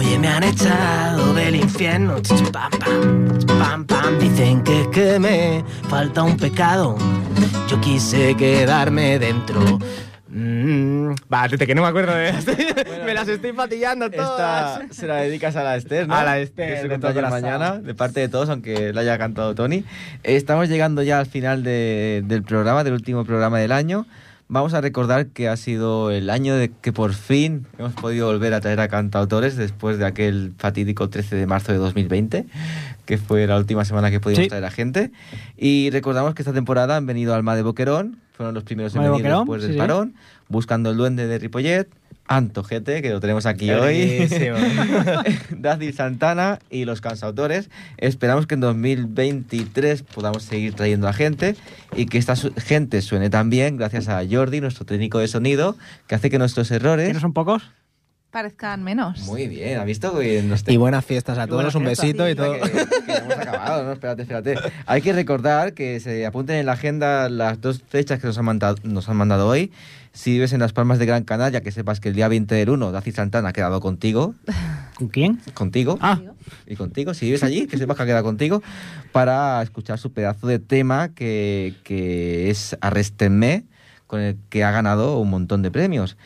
Oye, 0.06 0.18
me 0.20 0.28
han 0.28 0.44
echado 0.44 1.34
del 1.34 1.56
infierno. 1.56 2.14
Pam, 2.52 2.70
pam, 2.78 3.46
pam, 3.58 3.84
pam. 3.86 4.18
Dicen 4.20 4.62
que 4.62 4.82
es 4.82 4.88
que 4.88 5.18
me 5.18 5.64
falta 5.88 6.22
un 6.22 6.36
pecado. 6.36 6.96
Yo 7.68 7.80
quise 7.80 8.36
quedarme 8.36 9.18
dentro. 9.18 9.60
Mm, 10.28 11.10
va, 11.32 11.48
que 11.48 11.74
no 11.74 11.82
me 11.82 11.88
acuerdo 11.88 12.14
de 12.14 12.32
Me 13.04 13.14
las 13.14 13.26
estoy 13.26 13.52
fatillando 13.52 14.08
todas. 14.10 14.80
Esta 14.82 14.94
se 14.94 15.06
la 15.08 15.16
dedicas 15.16 15.56
a 15.56 15.64
la 15.64 15.76
Esther, 15.76 16.06
¿no? 16.06 16.14
A 16.14 16.22
la 16.24 16.38
Esther, 16.38 16.68
Que 16.68 16.82
se 16.82 16.88
de 16.88 16.98
corazón. 17.00 17.30
mañana, 17.42 17.78
de 17.78 17.94
parte 17.94 18.20
de 18.20 18.28
todos, 18.28 18.48
aunque 18.48 18.92
la 18.92 19.00
haya 19.00 19.18
cantado 19.18 19.54
Tony. 19.56 19.82
Estamos 20.22 20.68
llegando 20.68 21.02
ya 21.02 21.18
al 21.18 21.26
final 21.26 21.64
de- 21.64 22.22
del 22.26 22.42
programa, 22.44 22.84
del 22.84 22.92
último 22.92 23.24
programa 23.24 23.58
del 23.58 23.72
año. 23.72 24.06
Vamos 24.48 24.74
a 24.74 24.80
recordar 24.80 25.26
que 25.26 25.48
ha 25.48 25.56
sido 25.56 26.12
el 26.12 26.30
año 26.30 26.54
de 26.54 26.70
que 26.70 26.92
por 26.92 27.14
fin 27.14 27.66
hemos 27.78 27.94
podido 27.94 28.28
volver 28.28 28.54
a 28.54 28.60
traer 28.60 28.78
a 28.78 28.86
cantautores 28.86 29.56
después 29.56 29.98
de 29.98 30.06
aquel 30.06 30.52
fatídico 30.56 31.08
13 31.10 31.34
de 31.34 31.46
marzo 31.48 31.72
de 31.72 31.78
2020, 31.78 32.46
que 33.06 33.18
fue 33.18 33.44
la 33.48 33.56
última 33.56 33.84
semana 33.84 34.08
que 34.12 34.20
pudimos 34.20 34.44
Sí. 34.44 34.48
traer 34.48 34.64
a 34.64 34.70
gente. 34.70 35.10
Y 35.56 35.90
recordamos 35.90 36.34
que 36.34 36.42
esta 36.42 36.52
temporada 36.52 36.96
han 36.96 37.06
venido 37.06 37.34
Alma 37.34 37.56
de 37.56 37.62
Boquerón, 37.62 38.20
fueron 38.36 38.54
los 38.54 38.62
primeros 38.62 38.94
en 38.94 39.02
venir 39.02 39.24
después 39.24 39.62
sí, 39.62 39.66
del 39.68 39.74
sí. 39.76 39.78
parón, 39.80 40.14
Buscando 40.48 40.90
el 40.90 40.96
Duende 40.96 41.26
de 41.26 41.38
Ripollet, 41.40 41.88
Anto 42.28 42.64
Gete, 42.64 43.02
que 43.02 43.10
lo 43.10 43.20
tenemos 43.20 43.46
aquí 43.46 43.70
hoy, 43.70 44.26
Buenísimo. 44.28 44.56
Dácil 45.50 45.94
Santana 45.94 46.58
y 46.70 46.84
los 46.84 47.00
cansautores. 47.00 47.70
Esperamos 47.98 48.46
que 48.46 48.54
en 48.54 48.60
2023 48.60 50.02
podamos 50.02 50.42
seguir 50.42 50.74
trayendo 50.74 51.06
a 51.08 51.12
gente 51.12 51.54
y 51.96 52.06
que 52.06 52.18
esta 52.18 52.34
su- 52.36 52.52
gente 52.56 53.00
suene 53.02 53.30
tan 53.30 53.48
bien 53.50 53.76
gracias 53.76 54.08
a 54.08 54.22
Jordi, 54.28 54.60
nuestro 54.60 54.84
técnico 54.84 55.18
de 55.18 55.28
sonido, 55.28 55.76
que 56.08 56.14
hace 56.16 56.30
que 56.30 56.38
nuestros 56.38 56.70
errores 56.70 57.06
¿Que 57.08 57.14
no 57.14 57.20
son 57.20 57.32
pocos? 57.32 57.62
Parezcan 58.36 58.84
menos. 58.84 59.22
Muy 59.22 59.48
bien, 59.48 59.78
¿ha 59.78 59.84
visto? 59.84 60.18
Que 60.18 60.42
nos 60.42 60.62
Y 60.68 60.76
buenas 60.76 61.06
fiestas 61.06 61.38
a 61.38 61.44
Y 61.44 61.48
todos, 61.48 61.74
un 61.74 61.84
besito 61.84 62.28
y 62.28 62.34
todo. 62.34 62.52
Que, 62.52 62.70
que 63.06 63.12
hemos 63.14 63.32
acabado, 63.32 63.82
¿no? 63.82 63.92
Espérate, 63.92 64.22
espérate. 64.22 64.56
Hay 64.84 65.00
que 65.00 65.14
recordar 65.14 65.72
que 65.72 66.00
se 66.00 66.26
apunten 66.26 66.56
en 66.56 66.66
la 66.66 66.72
agenda 66.72 67.30
las 67.30 67.62
dos 67.62 67.82
fechas 67.88 68.20
que 68.20 68.26
nos 68.26 68.36
han 68.36 68.44
mandado, 68.44 68.76
nos 68.82 69.08
han 69.08 69.16
mandado 69.16 69.48
hoy. 69.48 69.72
Si 70.12 70.32
vives 70.32 70.52
en 70.52 70.60
Las 70.60 70.74
Palmas 70.74 70.98
de 70.98 71.06
Gran 71.06 71.24
Canaria, 71.24 71.62
que 71.62 71.72
sepas 71.72 71.98
que 71.98 72.10
el 72.10 72.14
día 72.14 72.28
20 72.28 72.54
del 72.54 72.68
1, 72.68 72.92
Daci 72.92 73.10
Santana 73.10 73.48
ha 73.48 73.52
quedado 73.54 73.80
contigo. 73.80 74.34
¿Con 74.96 75.08
quién? 75.08 75.40
Contigo. 75.54 75.96
Ah, 76.02 76.20
Y 76.66 76.76
contigo, 76.76 77.14
si 77.14 77.24
vives 77.24 77.42
allí, 77.42 77.66
que 77.66 77.78
sepas 77.78 77.96
que 77.96 78.02
ha 78.02 78.06
quedado 78.06 78.24
contigo, 78.24 78.62
para 79.12 79.62
escuchar 79.62 79.98
su 79.98 80.12
pedazo 80.12 80.46
de 80.46 80.58
tema 80.58 81.08
que, 81.14 81.74
que 81.84 82.50
es 82.50 82.76
Arrestenme, 82.82 83.64
con 84.06 84.20
el 84.20 84.36
que 84.50 84.62
ha 84.62 84.70
ganado 84.70 85.18
un 85.18 85.30
montón 85.30 85.62
de 85.62 85.70
premios. 85.70 86.16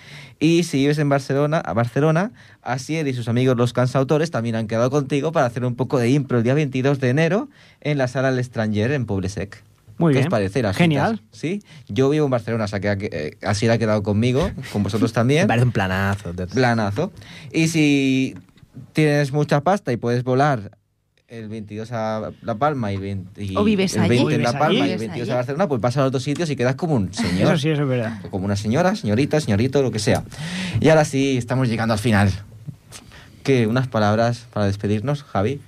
Y 0.41 0.65
si 0.65 0.79
vives 0.79 0.99
en 0.99 1.09
Barcelona, 1.11 1.59
a 1.59 1.75
Barcelona, 1.75 2.33
Asier 2.63 3.07
y 3.07 3.13
sus 3.13 3.29
amigos 3.29 3.57
los 3.59 3.73
cansautores 3.75 4.31
también 4.31 4.57
han 4.57 4.67
quedado 4.67 4.91
contigo 4.91 5.33
para 5.33 5.47
hacer 5.47 5.65
un 5.67 5.77
poco 5.77 5.99
de 5.99 6.09
impro 6.11 6.39
el 6.39 6.45
día 6.45 6.55
22 6.55 6.99
de 6.99 7.11
enero 7.11 7.49
en 7.83 7.99
la 7.99 8.09
sala 8.09 8.31
El 8.31 8.39
Estranger 8.39 8.93
en 8.93 9.05
Poble 9.05 9.29
Sec. 9.29 9.63
Muy 9.99 10.15
¿Qué 10.15 10.21
bien. 10.21 10.29
os 10.29 10.31
parece? 10.31 10.63
las 10.63 10.77
Genial. 10.79 11.19
citas? 11.19 11.39
¿Sí? 11.39 11.63
Yo 11.89 12.09
vivo 12.09 12.25
en 12.25 12.31
Barcelona, 12.31 12.65
o 12.65 12.69
sea 12.69 12.81
que 12.81 13.11
eh, 13.13 13.37
Asier 13.47 13.71
ha 13.71 13.77
quedado 13.77 14.03
conmigo, 14.03 14.51
con 14.73 14.83
vosotros 14.83 15.13
también. 15.13 15.43
Me 15.43 15.49
parece 15.49 15.67
un 15.67 15.73
planazo. 15.73 16.33
Planazo. 16.55 17.13
Y 17.53 17.69
si 17.69 18.35
tienes 18.95 19.33
mucha 19.33 19.61
pasta 19.61 19.93
y 19.93 19.99
puedes 19.99 20.25
volar 20.25 20.71
el 21.31 21.49
22 21.49 21.93
a 21.93 22.33
La 22.43 22.57
Palma 22.57 22.93
y, 22.93 22.97
el 22.97 23.01
20 23.01 23.45
y 23.45 23.57
O 23.57 23.63
vives 23.65 23.95
el 23.95 24.03
allí. 24.03 24.17
20 24.17 24.35
en 24.35 24.43
La 24.43 24.51
¿Vives 24.51 24.61
Palma 24.61 24.75
y 24.75 24.83
allí? 24.83 24.93
el 24.93 24.99
22 24.99 25.15
¿Vives 25.15 25.31
a 25.31 25.35
Barcelona, 25.37 25.69
pues 25.69 25.81
vas 25.81 25.97
a 25.97 26.03
los 26.03 26.13
dos 26.13 26.23
sitios 26.23 26.51
y 26.51 26.57
quedas 26.57 26.75
como 26.75 26.97
un 26.97 27.15
señor. 27.15 27.55
eso 27.55 27.59
sí, 27.59 27.71
eso 27.71 27.83
es 27.83 27.89
verdad. 27.89 28.19
O 28.25 28.31
como 28.31 28.45
una 28.45 28.57
señora, 28.57 28.97
señorita, 28.97 29.41
señorito, 29.41 29.81
lo 29.83 29.93
que 29.93 30.01
sea. 30.01 30.25
Y 30.81 30.89
ahora 30.89 31.05
sí, 31.05 31.37
estamos 31.37 31.69
llegando 31.69 31.95
al 31.95 32.01
final. 32.01 32.33
¿Qué? 33.45 33.67
¿Unas 33.67 33.87
palabras 33.87 34.47
para 34.53 34.67
despedirnos, 34.67 35.23
Javi? 35.23 35.61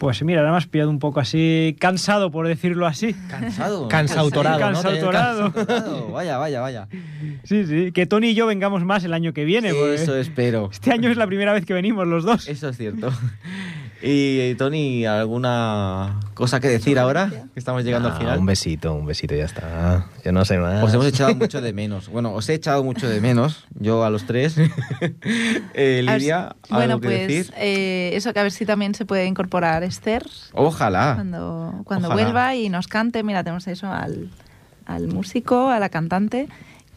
Pues 0.00 0.22
mira, 0.22 0.40
ahora 0.40 0.52
me 0.52 0.56
has 0.56 0.66
pillado 0.66 0.88
un 0.88 0.98
poco 0.98 1.20
así, 1.20 1.76
cansado 1.78 2.30
por 2.30 2.48
decirlo 2.48 2.86
así. 2.86 3.14
Cansado. 3.28 3.86
Cansautorado, 3.88 4.58
¿no? 4.58 4.64
Cansautorado. 4.64 5.52
Cansautorado. 5.52 6.10
Vaya, 6.10 6.38
vaya, 6.38 6.60
vaya. 6.62 6.88
Sí, 7.44 7.66
sí, 7.66 7.92
que 7.92 8.06
Tony 8.06 8.28
y 8.28 8.34
yo 8.34 8.46
vengamos 8.46 8.82
más 8.82 9.04
el 9.04 9.12
año 9.12 9.34
que 9.34 9.44
viene. 9.44 9.74
porque 9.74 9.96
Eso 9.96 10.16
espero. 10.16 10.70
Este 10.72 10.90
año 10.90 11.10
es 11.10 11.18
la 11.18 11.26
primera 11.26 11.52
vez 11.52 11.66
que 11.66 11.74
venimos 11.74 12.06
los 12.06 12.24
dos. 12.24 12.48
Eso 12.48 12.70
es 12.70 12.78
cierto. 12.78 13.12
Y 14.02 14.54
Tony, 14.54 15.04
¿alguna 15.04 16.20
cosa 16.32 16.58
que 16.58 16.68
decir 16.68 16.98
ahora? 16.98 17.28
Que 17.52 17.58
estamos 17.58 17.84
llegando 17.84 18.08
Ah, 18.08 18.12
al 18.12 18.18
final. 18.18 18.38
Un 18.38 18.46
besito, 18.46 18.94
un 18.94 19.04
besito, 19.04 19.34
ya 19.34 19.44
está. 19.44 20.06
Yo 20.24 20.32
no 20.32 20.44
sé 20.46 20.56
más. 20.58 20.82
Os 20.82 20.94
hemos 20.94 21.04
echado 21.06 21.34
mucho 21.34 21.60
de 21.60 21.72
menos. 21.74 22.08
Bueno, 22.08 22.32
os 22.32 22.48
he 22.48 22.54
echado 22.54 22.82
mucho 22.82 23.08
de 23.08 23.20
menos, 23.20 23.66
yo 23.78 24.02
a 24.04 24.10
los 24.10 24.24
tres. 24.24 24.56
Eh, 25.74 26.02
si- 26.04 26.06
Lidia, 26.18 26.40
¿algo 26.48 26.56
bueno, 26.70 27.00
que 27.00 27.08
pues 27.08 27.28
decir? 27.28 27.54
eh, 27.56 28.10
eso 28.14 28.32
que 28.32 28.40
a 28.40 28.42
ver 28.42 28.52
si 28.52 28.66
también 28.66 28.94
se 28.94 29.04
puede 29.04 29.26
incorporar 29.26 29.82
Esther 29.84 30.26
Ojalá. 30.52 31.12
cuando, 31.14 31.82
cuando 31.84 32.08
Ojalá. 32.08 32.22
vuelva 32.24 32.54
y 32.56 32.68
nos 32.68 32.88
cante. 32.88 33.22
Mira, 33.22 33.44
tenemos 33.44 33.66
eso 33.68 33.86
al, 33.88 34.30
al 34.86 35.08
músico, 35.08 35.68
a 35.68 35.78
la 35.78 35.88
cantante. 35.88 36.48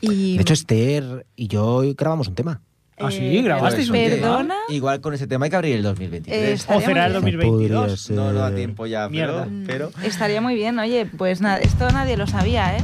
Y, 0.02 0.36
De 0.38 0.42
hecho, 0.42 0.54
Esther 0.54 1.26
y 1.36 1.48
yo 1.48 1.82
grabamos 1.98 2.28
un 2.28 2.36
tema. 2.36 2.62
Ah, 3.00 3.10
sí, 3.12 3.38
eh, 3.38 3.42
grabasteis 3.42 3.90
un 3.90 3.96
tema. 3.96 4.16
Perdona. 4.16 4.56
Igual 4.70 5.02
con 5.02 5.14
ese 5.14 5.26
tema 5.28 5.46
hay 5.46 5.50
que 5.50 5.56
abrir 5.56 5.76
el 5.78 5.84
2023. 5.84 6.62
Eh, 6.62 6.66
O 6.76 6.80
será 6.82 7.08
el 7.08 7.14
muy 7.22 7.32
bien. 7.32 7.40
2022. 7.42 8.10
no, 8.12 8.32
no 8.32 8.40
da 8.40 8.54
tiempo 8.56 8.86
ya, 8.86 9.10
Mierda. 9.10 9.46
pero... 9.66 9.90
pero... 9.90 9.92
Mm, 9.98 10.06
Estaría 10.06 10.42
muy 10.42 10.56
bien, 10.56 10.78
oye, 10.80 11.06
pues 11.06 11.42
nada, 11.42 11.58
esto 11.58 11.90
nadie 11.90 12.18
lo 12.18 12.28
sabía, 12.28 12.78
¿eh? 12.78 12.82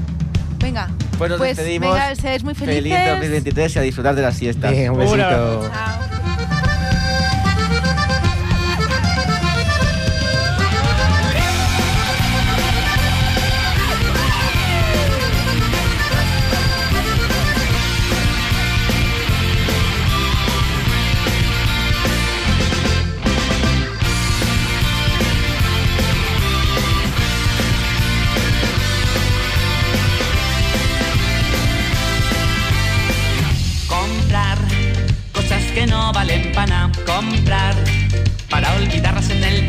Venga, 0.61 0.89
Pues 1.17 1.29
nos 1.31 1.39
despedimos. 1.39 1.93
venga, 1.93 2.15
seáis 2.15 2.43
muy 2.43 2.53
felices. 2.55 2.83
Feliz 2.83 2.93
2023 3.11 3.75
y 3.75 3.79
a 3.79 3.81
disfrutar 3.83 4.15
de 4.15 4.21
la 4.23 4.31
siesta. 4.31 4.69
Un 4.69 4.97
besito. 4.97 5.17
Chao. 5.17 6.18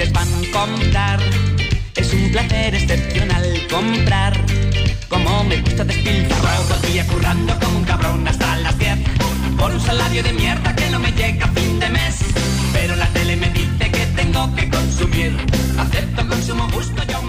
te 0.01 0.07
pan 0.13 0.29
comprar. 0.51 1.21
Es 1.95 2.13
un 2.15 2.31
placer 2.33 2.75
excepcional 2.75 3.45
comprar. 3.71 4.33
Como 5.09 5.45
me 5.45 5.57
gusta 5.61 5.85
despilfarrar. 5.85 6.59
Todo 6.69 6.75
el 6.77 6.93
día 6.93 7.07
currando 7.07 7.53
como 7.61 7.79
un 7.79 7.85
cabrón 7.85 8.27
hasta 8.27 8.57
las 8.57 8.79
10. 8.79 8.99
Por 9.59 9.71
un 9.73 9.81
salario 9.81 10.23
de 10.23 10.33
mierda 10.33 10.75
que 10.75 10.89
no 10.89 10.99
me 11.01 11.13
llega 11.13 11.45
a 11.45 11.49
fin 11.49 11.79
de 11.79 11.91
mes. 11.91 12.17
Pero 12.73 12.97
la 12.97 13.09
tele 13.09 13.37
me 13.37 13.51
dice 13.51 13.91
que 13.95 14.07
tengo 14.21 14.55
que 14.55 14.71
consumir. 14.71 15.37
Acepto 15.79 16.27
consumo 16.29 16.67
gusto 16.73 17.03
yo. 17.05 17.20